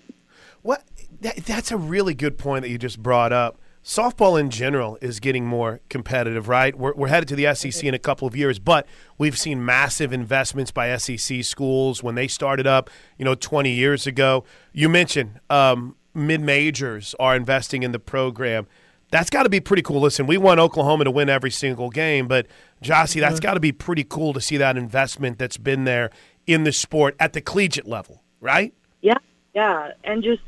What? 0.62 0.82
That, 1.20 1.36
that's 1.36 1.70
a 1.70 1.76
really 1.76 2.14
good 2.14 2.38
point 2.38 2.62
that 2.62 2.70
you 2.70 2.78
just 2.78 3.02
brought 3.02 3.32
up. 3.32 3.58
Softball 3.86 4.38
in 4.38 4.50
general 4.50 4.98
is 5.00 5.20
getting 5.20 5.46
more 5.46 5.78
competitive, 5.88 6.48
right? 6.48 6.76
We're, 6.76 6.92
we're 6.94 7.06
headed 7.06 7.28
to 7.28 7.36
the 7.36 7.54
SEC 7.54 7.84
in 7.84 7.94
a 7.94 8.00
couple 8.00 8.26
of 8.26 8.34
years, 8.34 8.58
but 8.58 8.84
we've 9.16 9.38
seen 9.38 9.64
massive 9.64 10.12
investments 10.12 10.72
by 10.72 10.96
SEC 10.96 11.44
schools 11.44 12.02
when 12.02 12.16
they 12.16 12.26
started 12.26 12.66
up, 12.66 12.90
you 13.16 13.24
know, 13.24 13.36
20 13.36 13.70
years 13.70 14.04
ago. 14.04 14.42
You 14.72 14.88
mentioned 14.88 15.38
um, 15.50 15.94
mid 16.14 16.40
majors 16.40 17.14
are 17.20 17.36
investing 17.36 17.84
in 17.84 17.92
the 17.92 18.00
program. 18.00 18.66
That's 19.12 19.30
got 19.30 19.44
to 19.44 19.48
be 19.48 19.60
pretty 19.60 19.82
cool. 19.82 20.00
Listen, 20.00 20.26
we 20.26 20.36
want 20.36 20.58
Oklahoma 20.58 21.04
to 21.04 21.12
win 21.12 21.28
every 21.28 21.52
single 21.52 21.90
game, 21.90 22.26
but 22.26 22.48
Jossie, 22.82 23.20
that's 23.20 23.38
got 23.38 23.54
to 23.54 23.60
be 23.60 23.70
pretty 23.70 24.02
cool 24.02 24.32
to 24.32 24.40
see 24.40 24.56
that 24.56 24.76
investment 24.76 25.38
that's 25.38 25.58
been 25.58 25.84
there 25.84 26.10
in 26.46 26.64
the 26.64 26.72
sport 26.72 27.16
at 27.18 27.32
the 27.32 27.40
collegiate 27.40 27.86
level, 27.86 28.22
right? 28.40 28.72
Yeah, 29.00 29.18
yeah, 29.54 29.92
and 30.04 30.22
just 30.22 30.42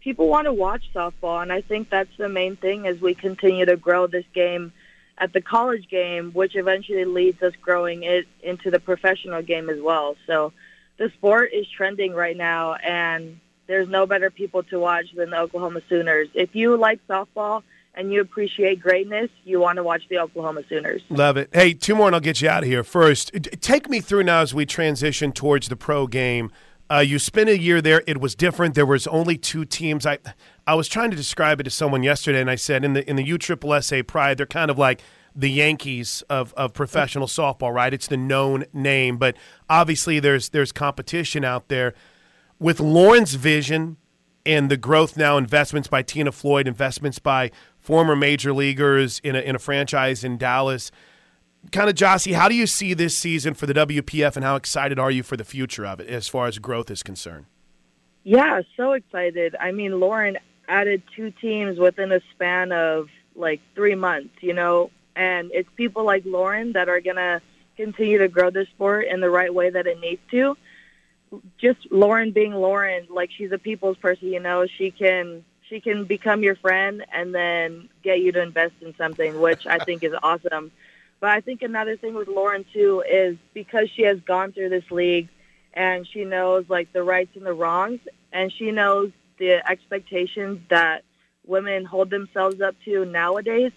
people 0.00 0.28
want 0.28 0.46
to 0.46 0.52
watch 0.52 0.84
softball, 0.94 1.42
and 1.42 1.52
I 1.52 1.60
think 1.60 1.90
that's 1.90 2.16
the 2.18 2.28
main 2.28 2.56
thing 2.56 2.86
as 2.86 3.00
we 3.00 3.14
continue 3.14 3.66
to 3.66 3.76
grow 3.76 4.06
this 4.06 4.24
game 4.34 4.72
at 5.18 5.32
the 5.32 5.40
college 5.40 5.88
game, 5.88 6.32
which 6.32 6.56
eventually 6.56 7.04
leads 7.04 7.42
us 7.42 7.52
growing 7.60 8.02
it 8.02 8.26
into 8.42 8.70
the 8.70 8.80
professional 8.80 9.42
game 9.42 9.70
as 9.70 9.80
well. 9.80 10.16
So 10.26 10.52
the 10.98 11.10
sport 11.10 11.50
is 11.52 11.66
trending 11.68 12.12
right 12.14 12.36
now, 12.36 12.74
and 12.74 13.40
there's 13.66 13.88
no 13.88 14.06
better 14.06 14.30
people 14.30 14.62
to 14.64 14.78
watch 14.78 15.06
than 15.14 15.30
the 15.30 15.38
Oklahoma 15.38 15.80
Sooners. 15.88 16.28
If 16.34 16.54
you 16.54 16.76
like 16.76 17.00
softball 17.06 17.62
and 17.96 18.12
you 18.12 18.20
appreciate 18.20 18.80
greatness, 18.80 19.30
you 19.44 19.60
want 19.60 19.76
to 19.76 19.82
watch 19.82 20.02
the 20.08 20.18
Oklahoma 20.18 20.62
Sooners. 20.68 21.02
Love 21.08 21.36
it. 21.36 21.48
Hey, 21.52 21.74
two 21.74 21.94
more 21.94 22.06
and 22.06 22.14
I'll 22.14 22.20
get 22.20 22.40
you 22.40 22.48
out 22.48 22.62
of 22.62 22.68
here. 22.68 22.84
First, 22.84 23.32
take 23.60 23.88
me 23.88 24.00
through 24.00 24.24
now 24.24 24.40
as 24.40 24.54
we 24.54 24.66
transition 24.66 25.32
towards 25.32 25.68
the 25.68 25.76
pro 25.76 26.06
game. 26.06 26.50
Uh, 26.90 26.98
you 26.98 27.18
spent 27.18 27.48
a 27.48 27.58
year 27.58 27.80
there. 27.80 28.02
It 28.06 28.20
was 28.20 28.34
different. 28.34 28.74
There 28.74 28.84
was 28.84 29.06
only 29.06 29.38
two 29.38 29.64
teams. 29.64 30.04
I 30.04 30.18
I 30.66 30.74
was 30.74 30.86
trying 30.86 31.10
to 31.10 31.16
describe 31.16 31.60
it 31.60 31.64
to 31.64 31.70
someone 31.70 32.02
yesterday, 32.02 32.40
and 32.40 32.50
I 32.50 32.56
said 32.56 32.84
in 32.84 32.92
the 32.92 33.08
in 33.08 33.16
the 33.16 33.24
USSSA 33.24 34.06
Pride, 34.06 34.36
they're 34.36 34.46
kind 34.46 34.70
of 34.70 34.78
like 34.78 35.00
the 35.34 35.50
Yankees 35.50 36.22
of, 36.30 36.54
of 36.54 36.72
professional 36.74 37.26
softball, 37.26 37.72
right? 37.74 37.92
It's 37.92 38.06
the 38.06 38.16
known 38.16 38.64
name, 38.72 39.16
but 39.16 39.36
obviously 39.68 40.20
there's 40.20 40.50
there's 40.50 40.72
competition 40.72 41.44
out 41.44 41.68
there 41.68 41.94
with 42.58 42.80
Lauren's 42.80 43.34
vision 43.34 43.96
and 44.46 44.70
the 44.70 44.76
growth 44.76 45.16
now, 45.16 45.38
investments 45.38 45.88
by 45.88 46.02
Tina 46.02 46.30
Floyd, 46.30 46.68
investments 46.68 47.18
by 47.18 47.50
former 47.84 48.16
major 48.16 48.54
leaguers 48.54 49.20
in 49.22 49.36
a, 49.36 49.40
in 49.40 49.54
a 49.54 49.58
franchise 49.58 50.24
in 50.24 50.38
Dallas. 50.38 50.90
Kind 51.70 51.90
of, 51.90 51.94
Jossie, 51.94 52.32
how 52.32 52.48
do 52.48 52.54
you 52.54 52.66
see 52.66 52.94
this 52.94 53.16
season 53.16 53.52
for 53.52 53.66
the 53.66 53.74
WPF, 53.74 54.36
and 54.36 54.44
how 54.44 54.56
excited 54.56 54.98
are 54.98 55.10
you 55.10 55.22
for 55.22 55.36
the 55.36 55.44
future 55.44 55.86
of 55.86 56.00
it 56.00 56.08
as 56.08 56.26
far 56.26 56.46
as 56.46 56.58
growth 56.58 56.90
is 56.90 57.02
concerned? 57.02 57.44
Yeah, 58.22 58.62
so 58.74 58.92
excited. 58.92 59.54
I 59.60 59.72
mean, 59.72 60.00
Lauren 60.00 60.38
added 60.66 61.02
two 61.14 61.30
teams 61.30 61.78
within 61.78 62.10
a 62.10 62.20
span 62.32 62.72
of 62.72 63.08
like 63.36 63.60
three 63.74 63.94
months, 63.94 64.34
you 64.40 64.54
know, 64.54 64.90
and 65.14 65.50
it's 65.52 65.68
people 65.76 66.04
like 66.04 66.24
Lauren 66.24 66.72
that 66.72 66.88
are 66.88 67.00
going 67.00 67.16
to 67.16 67.42
continue 67.76 68.16
to 68.18 68.28
grow 68.28 68.50
the 68.50 68.66
sport 68.74 69.06
in 69.08 69.20
the 69.20 69.28
right 69.28 69.52
way 69.52 69.68
that 69.68 69.86
it 69.86 70.00
needs 70.00 70.22
to. 70.30 70.56
Just 71.60 71.80
Lauren 71.90 72.32
being 72.32 72.54
Lauren, 72.54 73.06
like 73.10 73.30
she's 73.36 73.52
a 73.52 73.58
people's 73.58 73.98
person, 73.98 74.28
you 74.28 74.40
know, 74.40 74.66
she 74.78 74.90
can 74.90 75.44
she 75.68 75.80
can 75.80 76.04
become 76.04 76.42
your 76.42 76.56
friend 76.56 77.04
and 77.12 77.34
then 77.34 77.88
get 78.02 78.20
you 78.20 78.32
to 78.32 78.42
invest 78.42 78.74
in 78.80 78.94
something, 78.96 79.40
which 79.40 79.66
I 79.66 79.78
think 79.78 80.02
is 80.02 80.12
awesome. 80.22 80.70
But 81.20 81.30
I 81.30 81.40
think 81.40 81.62
another 81.62 81.96
thing 81.96 82.14
with 82.14 82.28
Lauren 82.28 82.64
too 82.72 83.02
is 83.08 83.36
because 83.54 83.88
she 83.94 84.02
has 84.02 84.20
gone 84.20 84.52
through 84.52 84.68
this 84.68 84.90
league 84.90 85.28
and 85.72 86.06
she 86.06 86.24
knows 86.24 86.64
like 86.68 86.92
the 86.92 87.02
rights 87.02 87.36
and 87.36 87.44
the 87.44 87.52
wrongs 87.52 88.00
and 88.32 88.52
she 88.52 88.70
knows 88.70 89.10
the 89.38 89.68
expectations 89.68 90.60
that 90.70 91.02
women 91.46 91.84
hold 91.84 92.10
themselves 92.10 92.60
up 92.60 92.74
to 92.84 93.04
nowadays 93.04 93.72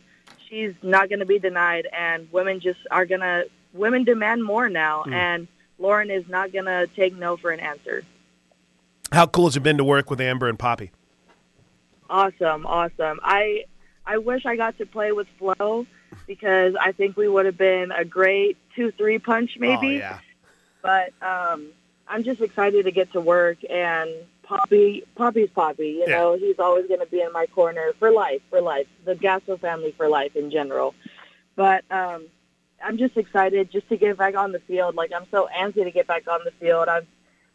she's 0.47 0.73
not 0.81 1.09
going 1.09 1.19
to 1.19 1.25
be 1.25 1.39
denied 1.39 1.87
and 1.91 2.31
women 2.31 2.59
just 2.59 2.79
are 2.91 3.05
going 3.05 3.21
to 3.21 3.45
women 3.73 4.03
demand 4.03 4.43
more 4.43 4.69
now 4.69 5.03
mm. 5.03 5.13
and 5.13 5.47
lauren 5.79 6.09
is 6.09 6.27
not 6.29 6.51
going 6.53 6.65
to 6.65 6.87
take 6.95 7.15
no 7.17 7.35
for 7.35 7.51
an 7.51 7.59
answer 7.59 8.03
how 9.11 9.25
cool 9.25 9.45
has 9.45 9.57
it 9.57 9.63
been 9.63 9.77
to 9.77 9.83
work 9.83 10.09
with 10.09 10.21
amber 10.21 10.47
and 10.47 10.59
poppy 10.59 10.91
awesome 12.09 12.65
awesome 12.65 13.19
i 13.23 13.63
i 14.05 14.17
wish 14.17 14.45
i 14.45 14.55
got 14.55 14.77
to 14.77 14.85
play 14.85 15.11
with 15.11 15.27
flo 15.37 15.85
because 16.25 16.75
i 16.79 16.91
think 16.91 17.17
we 17.17 17.27
would 17.27 17.45
have 17.45 17.57
been 17.57 17.91
a 17.91 18.05
great 18.05 18.57
two 18.75 18.91
three 18.91 19.19
punch 19.19 19.57
maybe 19.59 19.87
oh, 19.87 19.99
yeah. 19.99 20.19
but 20.81 21.13
um 21.21 21.67
i'm 22.07 22.23
just 22.23 22.41
excited 22.41 22.85
to 22.85 22.91
get 22.91 23.11
to 23.11 23.21
work 23.21 23.57
and 23.69 24.09
Poppy, 24.47 25.03
Poppy's 25.15 25.49
Poppy. 25.49 25.89
You 25.89 26.05
yeah. 26.07 26.19
know, 26.19 26.37
he's 26.37 26.57
always 26.57 26.87
going 26.87 27.01
to 27.01 27.05
be 27.05 27.21
in 27.21 27.33
my 27.33 27.47
corner 27.47 27.91
for 27.99 28.11
life, 28.11 28.41
for 28.49 28.61
life. 28.61 28.87
The 29.03 29.13
Gasso 29.13 29.59
family 29.59 29.91
for 29.91 30.07
life 30.07 30.37
in 30.37 30.51
general. 30.51 30.95
But 31.57 31.83
um, 31.91 32.27
I'm 32.83 32.97
just 32.97 33.17
excited 33.17 33.71
just 33.71 33.89
to 33.89 33.97
get 33.97 34.17
back 34.17 34.35
on 34.35 34.53
the 34.53 34.59
field. 34.59 34.95
Like 34.95 35.11
I'm 35.13 35.25
so 35.31 35.49
antsy 35.55 35.83
to 35.83 35.91
get 35.91 36.07
back 36.07 36.27
on 36.27 36.41
the 36.45 36.51
field. 36.51 36.87
I've 36.87 37.07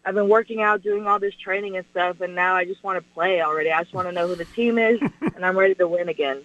I've 0.04 0.14
been 0.14 0.28
working 0.28 0.62
out, 0.62 0.82
doing 0.82 1.06
all 1.06 1.18
this 1.18 1.34
training 1.36 1.76
and 1.76 1.86
stuff, 1.90 2.20
and 2.20 2.34
now 2.34 2.54
I 2.54 2.64
just 2.64 2.82
want 2.82 3.02
to 3.02 3.12
play 3.12 3.40
already. 3.40 3.70
I 3.70 3.82
just 3.82 3.94
want 3.94 4.08
to 4.08 4.12
know 4.12 4.26
who 4.26 4.34
the 4.34 4.44
team 4.44 4.78
is, 4.78 5.00
and 5.34 5.44
I'm 5.44 5.56
ready 5.56 5.74
to 5.76 5.86
win 5.86 6.08
again. 6.08 6.42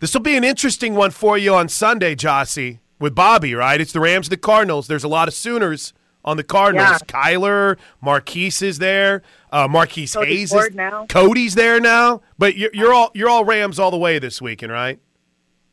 This 0.00 0.14
will 0.14 0.22
be 0.22 0.36
an 0.36 0.44
interesting 0.44 0.94
one 0.94 1.10
for 1.10 1.36
you 1.36 1.54
on 1.54 1.68
Sunday, 1.68 2.14
Jossie, 2.14 2.78
with 2.98 3.14
Bobby. 3.14 3.54
Right? 3.54 3.80
It's 3.80 3.92
the 3.92 4.00
Rams, 4.00 4.28
and 4.28 4.32
the 4.32 4.38
Cardinals. 4.38 4.86
There's 4.86 5.04
a 5.04 5.08
lot 5.08 5.28
of 5.28 5.34
Sooners 5.34 5.92
on 6.24 6.36
the 6.36 6.44
Cardinals. 6.44 6.88
Yeah. 6.88 6.98
Kyler, 7.06 7.76
Marquise 8.00 8.62
is 8.62 8.78
there. 8.78 9.22
Uh, 9.52 9.68
Marquise 9.68 10.14
Cody 10.14 10.36
Hayes 10.38 10.52
is 10.52 10.74
now. 10.74 11.06
Cody's 11.06 11.54
there 11.54 11.80
now. 11.80 12.22
But 12.38 12.56
you're, 12.56 12.70
you're 12.72 12.94
all 12.94 13.10
you're 13.14 13.28
all 13.28 13.44
Rams 13.44 13.78
all 13.78 13.90
the 13.90 13.98
way 13.98 14.18
this 14.18 14.40
weekend, 14.40 14.72
right? 14.72 14.98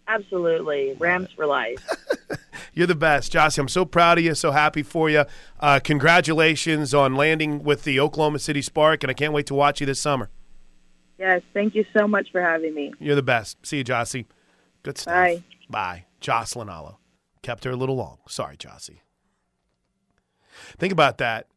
Absolutely, 0.07 0.93
Rams 0.99 1.29
for 1.35 1.45
life. 1.45 1.77
you're 2.73 2.87
the 2.87 2.95
best, 2.95 3.31
Jossie. 3.31 3.59
I'm 3.59 3.67
so 3.67 3.85
proud 3.85 4.17
of 4.17 4.23
you. 4.23 4.35
So 4.35 4.51
happy 4.51 4.83
for 4.83 5.09
you. 5.09 5.25
Uh, 5.59 5.79
congratulations 5.83 6.93
on 6.93 7.15
landing 7.15 7.63
with 7.63 7.83
the 7.83 7.99
Oklahoma 7.99 8.39
City 8.39 8.61
Spark, 8.61 9.03
and 9.03 9.09
I 9.09 9.13
can't 9.13 9.33
wait 9.33 9.45
to 9.47 9.55
watch 9.55 9.79
you 9.79 9.85
this 9.85 10.01
summer. 10.01 10.29
Yes, 11.17 11.41
thank 11.53 11.75
you 11.75 11.85
so 11.95 12.07
much 12.07 12.31
for 12.31 12.41
having 12.41 12.73
me. 12.73 12.93
You're 12.99 13.15
the 13.15 13.21
best. 13.21 13.63
See 13.65 13.77
you, 13.77 13.83
Jossie. 13.83 14.25
Good 14.83 14.97
stuff. 14.97 15.13
Bye. 15.13 15.43
Bye. 15.69 16.05
Jocelyn 16.19 16.69
Alo. 16.69 16.97
Kept 17.41 17.63
her 17.63 17.71
a 17.71 17.75
little 17.75 17.95
long. 17.95 18.17
Sorry, 18.27 18.57
Jossie. 18.57 18.99
Think 20.77 20.91
about 20.91 21.17
that. 21.19 21.47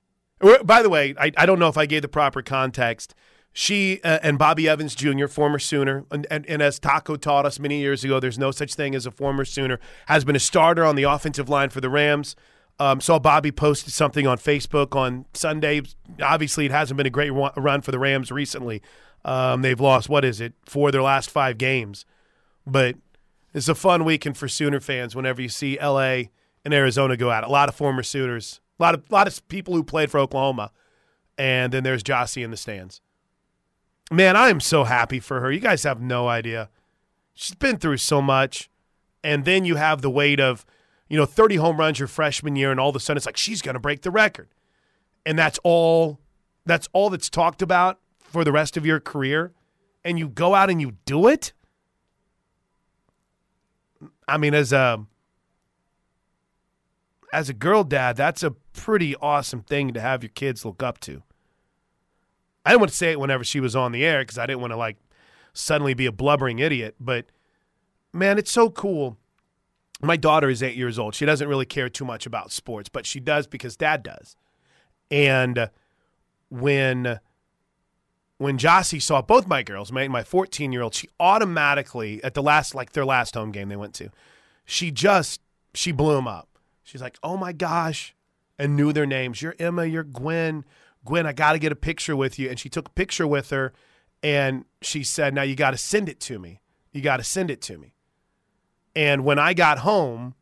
By 0.65 0.83
the 0.83 0.91
way, 0.91 1.15
I, 1.19 1.33
I 1.37 1.47
don't 1.47 1.59
know 1.59 1.69
if 1.69 1.79
I 1.79 1.87
gave 1.87 2.03
the 2.03 2.09
proper 2.09 2.43
context. 2.43 3.15
She 3.55 4.03
uh, 4.03 4.19
and 4.23 4.39
Bobby 4.39 4.69
Evans 4.69 4.95
Jr., 4.95 5.29
former 5.29 5.59
Sooner, 5.59 6.05
and, 6.11 6.27
and, 6.31 6.45
and, 6.47 6.61
as 6.61 6.79
Taco 6.79 7.17
taught 7.17 7.47
us 7.47 7.59
many 7.59 7.79
years 7.79 8.05
ago, 8.05 8.21
there's 8.21 8.39
no 8.39 8.51
such 8.51 8.75
thing 8.75 8.95
as 8.95 9.07
a 9.07 9.11
former 9.11 9.45
Sooner, 9.45 9.79
has 10.07 10.25
been 10.25 10.37
a 10.37 10.41
starter 10.41 10.85
on 10.85 10.97
the 10.97 11.05
offensive 11.05 11.49
line 11.49 11.71
for 11.71 11.81
the 11.81 11.89
Rams. 11.89 12.37
Um, 12.81 13.01
saw 13.01 13.19
Bobby 13.21 13.53
posted 13.53 13.93
something 13.93 14.27
on 14.27 14.39
Facebook 14.39 14.97
on 14.97 15.27
Sunday. 15.33 15.83
Obviously, 16.21 16.67
it 16.67 16.73
hasn't 16.73 16.97
been 16.97 17.07
a 17.07 17.11
great 17.11 17.31
run 17.31 17.81
for 17.81 17.93
the 17.93 17.99
Rams 17.99 18.33
recently. 18.33 18.83
Um, 19.25 19.63
they've 19.63 19.81
lost, 19.81 20.09
what 20.09 20.25
is 20.25 20.41
it, 20.41 20.55
four 20.67 20.89
of 20.89 20.93
their 20.93 21.03
last 21.03 21.31
five 21.31 21.57
games. 21.57 22.05
But 22.67 22.97
it's 23.55 23.69
a 23.69 23.75
fun 23.77 24.05
weekend 24.05 24.37
for 24.37 24.49
Sooner 24.49 24.81
fans 24.81 25.15
whenever 25.15 25.41
you 25.41 25.49
see 25.49 25.79
LA 25.81 26.25
and 26.65 26.75
Arizona 26.75 27.17
go 27.17 27.31
at 27.31 27.45
it. 27.45 27.49
A 27.49 27.53
lot 27.53 27.69
of 27.69 27.77
former 27.77 28.03
Sooners 28.03 28.61
a 28.79 28.83
lot 28.83 28.95
of 28.95 29.05
a 29.11 29.15
lot 29.15 29.27
of 29.27 29.49
people 29.49 29.75
who 29.75 29.85
played 29.85 30.11
for 30.11 30.19
Oklahoma, 30.19 30.71
and 31.39 31.73
then 31.73 31.85
there's 31.85 32.03
Jossie 32.03 32.45
in 32.45 32.51
the 32.51 32.57
stands. 32.57 33.01
Man, 34.11 34.37
I 34.37 34.49
am 34.49 34.61
so 34.61 34.85
happy 34.85 35.19
for 35.21 35.41
her. 35.41 35.51
You 35.51 35.61
guys 35.61 35.83
have 35.85 36.01
no 36.01 36.29
idea. 36.29 36.69
She's 37.35 37.55
been 37.55 37.79
through 37.79 37.97
so 37.97 38.21
much, 38.21 38.71
and 39.23 39.45
then 39.45 39.65
you 39.65 39.77
have 39.77 40.03
the 40.03 40.11
weight 40.11 40.41
of, 40.41 40.65
you 41.09 41.17
know, 41.17 41.27
30 41.27 41.57
home 41.57 41.79
runs 41.79 41.99
your 41.99 42.09
freshman 42.09 42.55
year, 42.55 42.71
and 42.71 42.79
all 42.79 42.91
of 42.91 42.97
a 42.97 43.01
sudden 43.01 43.17
it's 43.17 43.27
like 43.27 43.37
she's 43.37 43.63
going 43.63 43.75
to 43.75 43.81
break 43.81 44.03
the 44.03 44.11
record, 44.11 44.49
and 45.25 45.39
that's 45.39 45.59
all. 45.65 46.21
That's 46.67 46.89
all 46.95 47.11
that's 47.11 47.29
talked 47.29 47.61
about 47.61 47.99
for 48.19 48.43
the 48.43 48.53
rest 48.53 48.79
of 48.79 48.87
your 48.87 48.99
career, 48.99 49.53
and 50.03 50.19
you 50.19 50.29
go 50.29 50.55
out 50.55 50.71
and 50.71 50.81
you 50.81 50.97
do 51.05 51.27
it. 51.27 51.53
I 54.27 54.39
mean, 54.39 54.55
as 54.55 54.73
a 54.73 55.05
as 57.35 57.49
a 57.49 57.53
girl 57.53 57.85
dad, 57.85 58.17
that's 58.17 58.43
a 58.43 58.53
pretty 58.73 59.17
awesome 59.17 59.63
thing 59.63 59.93
to 59.93 60.01
have 60.01 60.23
your 60.23 60.31
kids 60.31 60.65
look 60.65 60.83
up 60.83 61.01
to. 61.01 61.23
I 62.65 62.71
didn't 62.71 62.81
want 62.81 62.91
to 62.91 62.97
say 62.97 63.13
it 63.13 63.21
whenever 63.21 63.45
she 63.45 63.61
was 63.61 63.77
on 63.77 63.93
the 63.93 64.05
air 64.05 64.23
because 64.23 64.39
I 64.39 64.47
didn't 64.47 64.61
want 64.61 64.73
to 64.73 64.77
like 64.77 64.97
suddenly 65.53 65.95
be 65.95 66.07
a 66.07 66.13
blubbering 66.13 66.59
idiot, 66.59 66.97
but 66.99 67.27
man, 68.13 68.39
it's 68.39 68.53
so 68.53 68.71
cool. 68.71 69.19
My 70.01 70.17
daughter 70.17 70.49
is 70.49 70.63
eight 70.63 70.77
years 70.77 70.99
old. 70.99 71.15
She 71.15 71.27
doesn't 71.27 71.49
really 71.49 71.67
care 71.67 71.89
too 71.89 72.05
much 72.05 72.27
about 72.27 72.53
sports, 72.53 72.89
but 72.89 73.07
she 73.07 73.21
does 73.21 73.47
because 73.47 73.77
dad 73.77 74.03
does. 74.03 74.37
And 75.11 75.71
when 76.49 77.21
when 78.39 78.59
Jossie 78.59 79.01
saw 79.01 79.23
both 79.23 79.47
my 79.47 79.63
girls, 79.63 79.93
my 79.93 80.09
my 80.09 80.23
14 80.23 80.73
year 80.73 80.83
old, 80.83 80.95
she 80.95 81.09
automatically 81.21 82.23
at 82.25 82.35
the 82.35 82.43
last 82.43 82.75
like 82.75 82.93
their 82.93 83.05
last 83.05 83.35
home 83.35 83.53
game 83.53 83.69
they 83.69 83.77
went 83.77 83.95
to, 83.95 84.11
she 84.65 84.91
just 84.91 85.41
she 85.75 85.93
blew 85.93 86.17
him 86.17 86.29
up. 86.29 86.49
She's 86.83 87.01
like, 87.01 87.19
oh 87.23 87.37
my 87.37 87.53
gosh, 87.53 88.15
and 88.59 88.77
knew 88.77 88.93
their 88.93 89.07
names. 89.07 89.41
You're 89.43 89.57
Emma, 89.59 89.85
you're 89.85 90.05
Gwen. 90.05 90.65
Gwen, 91.05 91.27
I 91.27 91.33
got 91.33 91.53
to 91.53 91.59
get 91.59 91.73
a 91.73 91.77
picture 91.77 92.17
with 92.17 92.39
you. 92.39 92.49
And 92.49 92.59
she 92.59 92.69
took 92.69 92.89
a 92.89 92.93
picture 92.93 93.27
with 93.27 93.51
her 93.51 93.73
and 94.23 94.65
she 94.81 95.03
said, 95.03 95.35
now 95.35 95.43
you 95.43 95.55
got 95.55 95.73
to 95.73 95.79
send 95.79 96.09
it 96.09 96.21
to 96.21 96.39
me. 96.39 96.61
You 96.93 97.03
got 97.03 97.19
to 97.19 97.25
send 97.25 97.51
it 97.51 97.61
to 97.63 97.79
me. 97.79 97.95
And 98.97 99.25
when 99.25 99.39
I 99.39 99.55
got 99.55 99.79
home, 99.79 100.35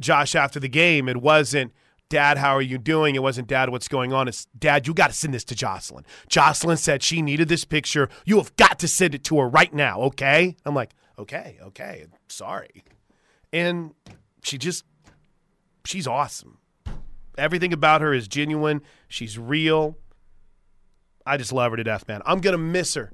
Josh, 0.00 0.34
after 0.34 0.60
the 0.60 0.68
game, 0.68 1.08
it 1.08 1.18
wasn't, 1.18 1.72
Dad, 2.08 2.38
how 2.38 2.54
are 2.54 2.62
you 2.62 2.78
doing? 2.78 3.14
It 3.14 3.22
wasn't, 3.22 3.48
Dad, 3.48 3.68
what's 3.70 3.88
going 3.88 4.12
on? 4.12 4.28
It's, 4.28 4.46
Dad, 4.58 4.86
you 4.86 4.94
got 4.94 5.08
to 5.08 5.16
send 5.16 5.34
this 5.34 5.44
to 5.44 5.54
Jocelyn. 5.54 6.06
Jocelyn 6.28 6.76
said 6.76 7.02
she 7.02 7.20
needed 7.20 7.48
this 7.48 7.64
picture. 7.64 8.08
You 8.24 8.38
have 8.38 8.54
got 8.56 8.78
to 8.78 8.88
send 8.88 9.14
it 9.14 9.24
to 9.24 9.38
her 9.40 9.48
right 9.48 9.74
now, 9.74 10.00
okay? 10.02 10.56
I'm 10.64 10.74
like, 10.74 10.92
okay, 11.18 11.58
okay, 11.60 12.06
sorry. 12.28 12.84
And 13.52 13.92
she 14.42 14.56
just 14.56 14.84
she's 15.84 16.06
awesome. 16.06 16.58
Everything 17.38 17.72
about 17.72 18.00
her 18.00 18.12
is 18.12 18.28
genuine. 18.28 18.82
She's 19.08 19.38
real. 19.38 19.96
I 21.24 21.36
just 21.36 21.52
love 21.52 21.72
her 21.72 21.76
to 21.76 21.84
death, 21.84 22.08
man. 22.08 22.22
I'm 22.26 22.40
gonna 22.40 22.58
miss 22.58 22.94
her 22.94 23.12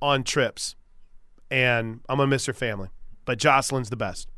on 0.00 0.24
trips, 0.24 0.76
and 1.50 2.00
I'm 2.08 2.18
gonna 2.18 2.28
miss 2.28 2.46
her 2.46 2.52
family. 2.52 2.88
But 3.24 3.38
Jocelyn's 3.38 3.90
the 3.90 3.96
best. 3.96 4.28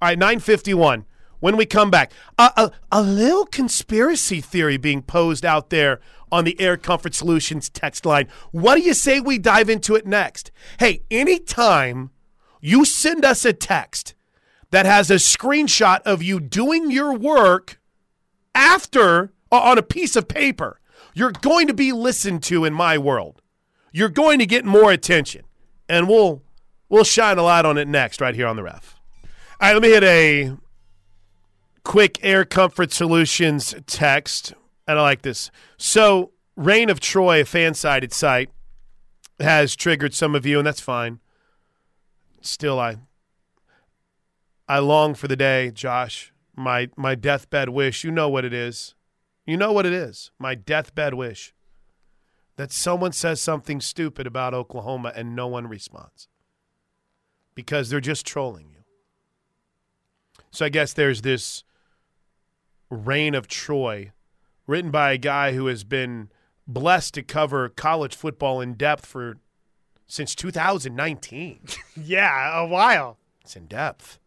All 0.00 0.08
right, 0.08 0.18
951. 0.18 1.06
When 1.40 1.56
we 1.56 1.64
come 1.64 1.90
back, 1.90 2.12
a, 2.38 2.52
a, 2.56 2.70
a 2.92 3.02
little 3.02 3.46
conspiracy 3.46 4.42
theory 4.42 4.76
being 4.76 5.00
posed 5.00 5.44
out 5.44 5.70
there 5.70 6.00
on 6.30 6.44
the 6.44 6.60
Air 6.60 6.76
Comfort 6.76 7.14
Solutions 7.14 7.70
text 7.70 8.04
line. 8.04 8.28
What 8.52 8.76
do 8.76 8.82
you 8.82 8.94
say 8.94 9.20
we 9.20 9.38
dive 9.38 9.70
into 9.70 9.94
it 9.94 10.06
next? 10.06 10.50
Hey, 10.78 11.02
anytime 11.10 12.10
you 12.60 12.84
send 12.84 13.24
us 13.24 13.44
a 13.44 13.54
text 13.54 14.14
that 14.70 14.86
has 14.86 15.10
a 15.10 15.14
screenshot 15.14 16.02
of 16.02 16.22
you 16.22 16.40
doing 16.40 16.90
your 16.90 17.14
work 17.14 17.79
after 18.54 19.32
uh, 19.52 19.60
on 19.60 19.78
a 19.78 19.82
piece 19.82 20.16
of 20.16 20.28
paper, 20.28 20.80
you're 21.14 21.32
going 21.32 21.66
to 21.66 21.74
be 21.74 21.92
listened 21.92 22.42
to 22.44 22.64
in 22.64 22.72
my 22.72 22.98
world. 22.98 23.42
You're 23.92 24.08
going 24.08 24.38
to 24.38 24.46
get 24.46 24.64
more 24.64 24.92
attention. 24.92 25.42
And 25.88 26.08
we'll 26.08 26.42
we'll 26.88 27.04
shine 27.04 27.38
a 27.38 27.42
light 27.42 27.64
on 27.64 27.76
it 27.78 27.88
next 27.88 28.20
right 28.20 28.34
here 28.34 28.46
on 28.46 28.56
the 28.56 28.62
ref. 28.62 28.96
All 29.60 29.68
right, 29.68 29.72
let 29.72 29.82
me 29.82 29.90
hit 29.90 30.04
a 30.04 30.56
quick 31.84 32.18
air 32.22 32.44
comfort 32.44 32.92
solutions 32.92 33.74
text. 33.86 34.54
And 34.86 34.98
I 34.98 35.02
like 35.02 35.22
this. 35.22 35.50
So, 35.76 36.32
Reign 36.56 36.90
of 36.90 37.00
Troy, 37.00 37.40
a 37.40 37.44
FanSided 37.44 38.12
site, 38.12 38.50
has 39.38 39.76
triggered 39.76 40.14
some 40.14 40.34
of 40.34 40.46
you, 40.46 40.58
and 40.58 40.66
that's 40.66 40.80
fine. 40.80 41.20
Still, 42.40 42.78
I 42.78 42.96
I 44.68 44.78
long 44.78 45.14
for 45.14 45.26
the 45.26 45.36
day, 45.36 45.70
Josh. 45.72 46.32
My 46.60 46.90
my 46.96 47.14
deathbed 47.14 47.70
wish. 47.70 48.04
You 48.04 48.10
know 48.10 48.28
what 48.28 48.44
it 48.44 48.52
is. 48.52 48.94
You 49.46 49.56
know 49.56 49.72
what 49.72 49.86
it 49.86 49.92
is. 49.92 50.30
My 50.38 50.54
deathbed 50.54 51.14
wish 51.14 51.54
that 52.56 52.70
someone 52.70 53.12
says 53.12 53.40
something 53.40 53.80
stupid 53.80 54.26
about 54.26 54.52
Oklahoma 54.52 55.12
and 55.16 55.34
no 55.34 55.46
one 55.46 55.66
responds 55.66 56.28
because 57.54 57.88
they're 57.88 58.00
just 58.00 58.26
trolling 58.26 58.68
you. 58.70 58.84
So 60.50 60.66
I 60.66 60.68
guess 60.68 60.92
there's 60.92 61.22
this 61.22 61.64
Reign 62.90 63.34
of 63.34 63.48
Troy 63.48 64.12
written 64.66 64.90
by 64.90 65.12
a 65.12 65.18
guy 65.18 65.52
who 65.52 65.66
has 65.66 65.84
been 65.84 66.30
blessed 66.66 67.14
to 67.14 67.22
cover 67.22 67.68
college 67.70 68.14
football 68.14 68.60
in 68.60 68.74
depth 68.74 69.06
for 69.06 69.38
since 70.06 70.34
2019. 70.34 71.60
Yeah, 71.96 72.58
a 72.60 72.66
while. 72.66 73.18
It's 73.42 73.56
in 73.56 73.66
depth. 73.66 74.18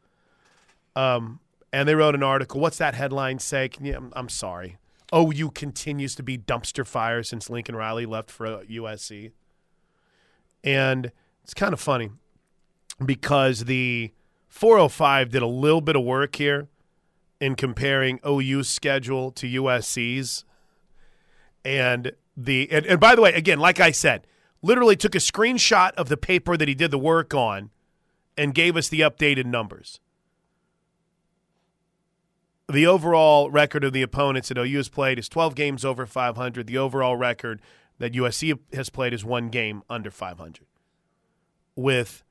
Um, 0.95 1.39
and 1.73 1.89
they 1.89 1.95
wrote 1.95 2.13
an 2.13 2.23
article. 2.23 2.61
What's 2.61 2.77
that 2.77 2.93
headline 2.93 3.39
say? 3.39 3.69
You, 3.81 3.95
I'm, 3.95 4.13
I'm 4.15 4.29
sorry. 4.29 4.77
OU 5.13 5.51
continues 5.51 6.13
to 6.15 6.23
be 6.23 6.37
dumpster 6.37 6.85
fire 6.85 7.23
since 7.23 7.49
Lincoln 7.49 7.75
Riley 7.75 8.05
left 8.05 8.29
for 8.29 8.45
uh, 8.45 8.59
USC. 8.61 9.31
And 10.63 11.11
it's 11.43 11.55
kind 11.55 11.73
of 11.73 11.79
funny 11.79 12.11
because 13.03 13.65
the 13.65 14.13
405 14.47 15.31
did 15.31 15.41
a 15.41 15.47
little 15.47 15.81
bit 15.81 15.95
of 15.95 16.03
work 16.03 16.35
here 16.35 16.67
in 17.41 17.55
comparing 17.55 18.19
OU's 18.25 18.69
schedule 18.69 19.31
to 19.31 19.47
USC's. 19.47 20.45
And 21.65 22.13
the 22.37 22.71
and, 22.71 22.85
and 22.85 22.99
by 22.99 23.15
the 23.15 23.21
way, 23.21 23.33
again, 23.33 23.59
like 23.59 23.79
I 23.79 23.91
said, 23.91 24.27
literally 24.61 24.95
took 24.95 25.15
a 25.15 25.19
screenshot 25.19 25.91
of 25.93 26.07
the 26.07 26.17
paper 26.17 26.55
that 26.55 26.67
he 26.67 26.75
did 26.75 26.91
the 26.91 26.99
work 26.99 27.33
on 27.33 27.71
and 28.37 28.53
gave 28.53 28.77
us 28.77 28.89
the 28.89 29.01
updated 29.01 29.45
numbers. 29.45 29.99
The 32.69 32.87
overall 32.87 33.51
record 33.51 33.83
of 33.83 33.91
the 33.93 34.01
opponents 34.01 34.49
that 34.49 34.57
OU 34.57 34.77
has 34.77 34.89
played 34.89 35.19
is 35.19 35.27
12 35.27 35.53
games 35.53 35.83
over 35.83 36.05
500. 36.05 36.65
The 36.65 36.77
overall 36.77 37.17
record 37.17 37.61
that 37.99 38.13
USC 38.13 38.57
has 38.73 38.89
played 38.89 39.13
is 39.13 39.25
one 39.25 39.49
game 39.49 39.83
under 39.89 40.09
500. 40.09 40.65
With, 41.75 42.23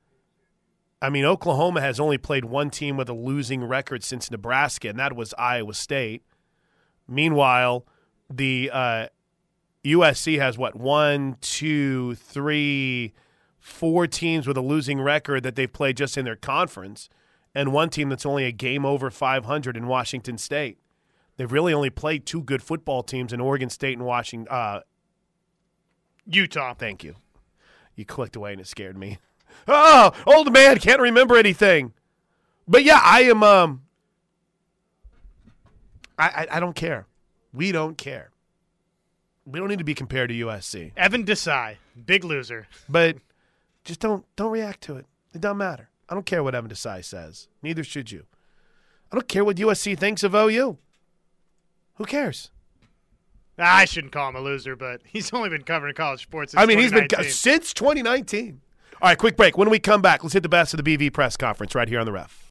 I 1.01 1.09
mean, 1.09 1.25
Oklahoma 1.25 1.81
has 1.81 1.99
only 1.99 2.17
played 2.17 2.45
one 2.45 2.69
team 2.69 2.97
with 2.97 3.09
a 3.09 3.13
losing 3.13 3.63
record 3.63 4.03
since 4.03 4.31
Nebraska, 4.31 4.89
and 4.89 4.97
that 4.99 5.15
was 5.15 5.33
Iowa 5.37 5.73
State. 5.73 6.23
Meanwhile, 7.07 7.85
the 8.29 8.71
uh, 8.73 9.07
USC 9.85 10.39
has 10.39 10.57
what 10.57 10.75
one, 10.75 11.37
two, 11.41 12.15
three, 12.15 13.13
four 13.59 14.07
teams 14.07 14.47
with 14.47 14.57
a 14.57 14.61
losing 14.61 14.99
record 14.99 15.43
that 15.43 15.55
they've 15.55 15.71
played 15.71 15.97
just 15.97 16.17
in 16.17 16.25
their 16.25 16.35
conference, 16.35 17.09
and 17.55 17.71
one 17.71 17.89
team 17.89 18.09
that's 18.09 18.25
only 18.25 18.45
a 18.45 18.51
game 18.51 18.85
over 18.85 19.09
500 19.09 19.77
in 19.77 19.87
Washington 19.87 20.37
State. 20.37 20.77
They've 21.37 21.51
really 21.51 21.73
only 21.73 21.89
played 21.89 22.25
two 22.25 22.41
good 22.41 22.61
football 22.61 23.03
teams 23.03 23.33
in 23.33 23.41
Oregon 23.41 23.69
State 23.69 23.97
and 23.97 24.05
Washington. 24.05 24.47
Uh, 24.53 24.81
Utah. 26.25 26.73
thank 26.73 27.03
you. 27.03 27.15
You 27.95 28.05
clicked 28.05 28.35
away 28.35 28.53
and 28.53 28.61
it 28.61 28.67
scared 28.67 28.97
me. 28.97 29.17
Oh, 29.67 30.11
old 30.27 30.51
man 30.53 30.79
can't 30.79 31.01
remember 31.01 31.37
anything. 31.37 31.93
But 32.67 32.83
yeah, 32.83 32.99
I 33.03 33.23
am. 33.23 33.43
Um, 33.43 33.83
I, 36.17 36.47
I 36.51 36.57
I 36.57 36.59
don't 36.59 36.75
care. 36.75 37.07
We 37.53 37.71
don't 37.71 37.97
care. 37.97 38.31
We 39.45 39.59
don't 39.59 39.67
need 39.67 39.79
to 39.79 39.83
be 39.83 39.93
compared 39.93 40.29
to 40.29 40.35
USC. 40.35 40.93
Evan 40.95 41.25
Desai, 41.25 41.75
big 42.05 42.23
loser. 42.23 42.67
But 42.87 43.17
just 43.83 43.99
don't 43.99 44.25
don't 44.35 44.51
react 44.51 44.81
to 44.81 44.95
it. 44.95 45.05
It 45.33 45.41
doesn't 45.41 45.57
matter. 45.57 45.89
I 46.13 46.15
don't 46.15 46.27
care 46.27 46.43
what 46.43 46.53
Evan 46.53 46.69
Desai 46.69 47.03
says. 47.03 47.47
Neither 47.63 47.83
should 47.83 48.11
you. 48.11 48.27
I 49.11 49.15
don't 49.15 49.27
care 49.27 49.43
what 49.43 49.57
USC 49.57 49.97
thinks 49.97 50.21
of 50.21 50.35
OU. 50.35 50.77
Who 51.95 52.05
cares? 52.05 52.51
Ah, 53.57 53.77
I 53.77 53.85
shouldn't 53.85 54.13
call 54.13 54.29
him 54.29 54.35
a 54.35 54.39
loser, 54.39 54.75
but 54.75 55.01
he's 55.05 55.33
only 55.33 55.49
been 55.49 55.63
covering 55.63 55.95
college 55.95 56.21
sports. 56.21 56.51
Since 56.51 56.61
I 56.61 56.67
mean, 56.67 56.77
he's 56.77 56.91
been 56.91 57.07
2019. 57.07 57.31
since 57.31 57.73
2019. 57.73 58.61
All 59.01 59.09
right, 59.09 59.17
quick 59.17 59.35
break. 59.35 59.57
When 59.57 59.71
we 59.71 59.79
come 59.79 60.03
back, 60.03 60.23
let's 60.23 60.35
hit 60.35 60.43
the 60.43 60.49
best 60.49 60.75
of 60.75 60.83
the 60.83 60.97
BV 60.97 61.11
press 61.13 61.35
conference 61.35 61.73
right 61.73 61.89
here 61.89 61.99
on 61.99 62.05
the 62.05 62.11
ref. 62.11 62.41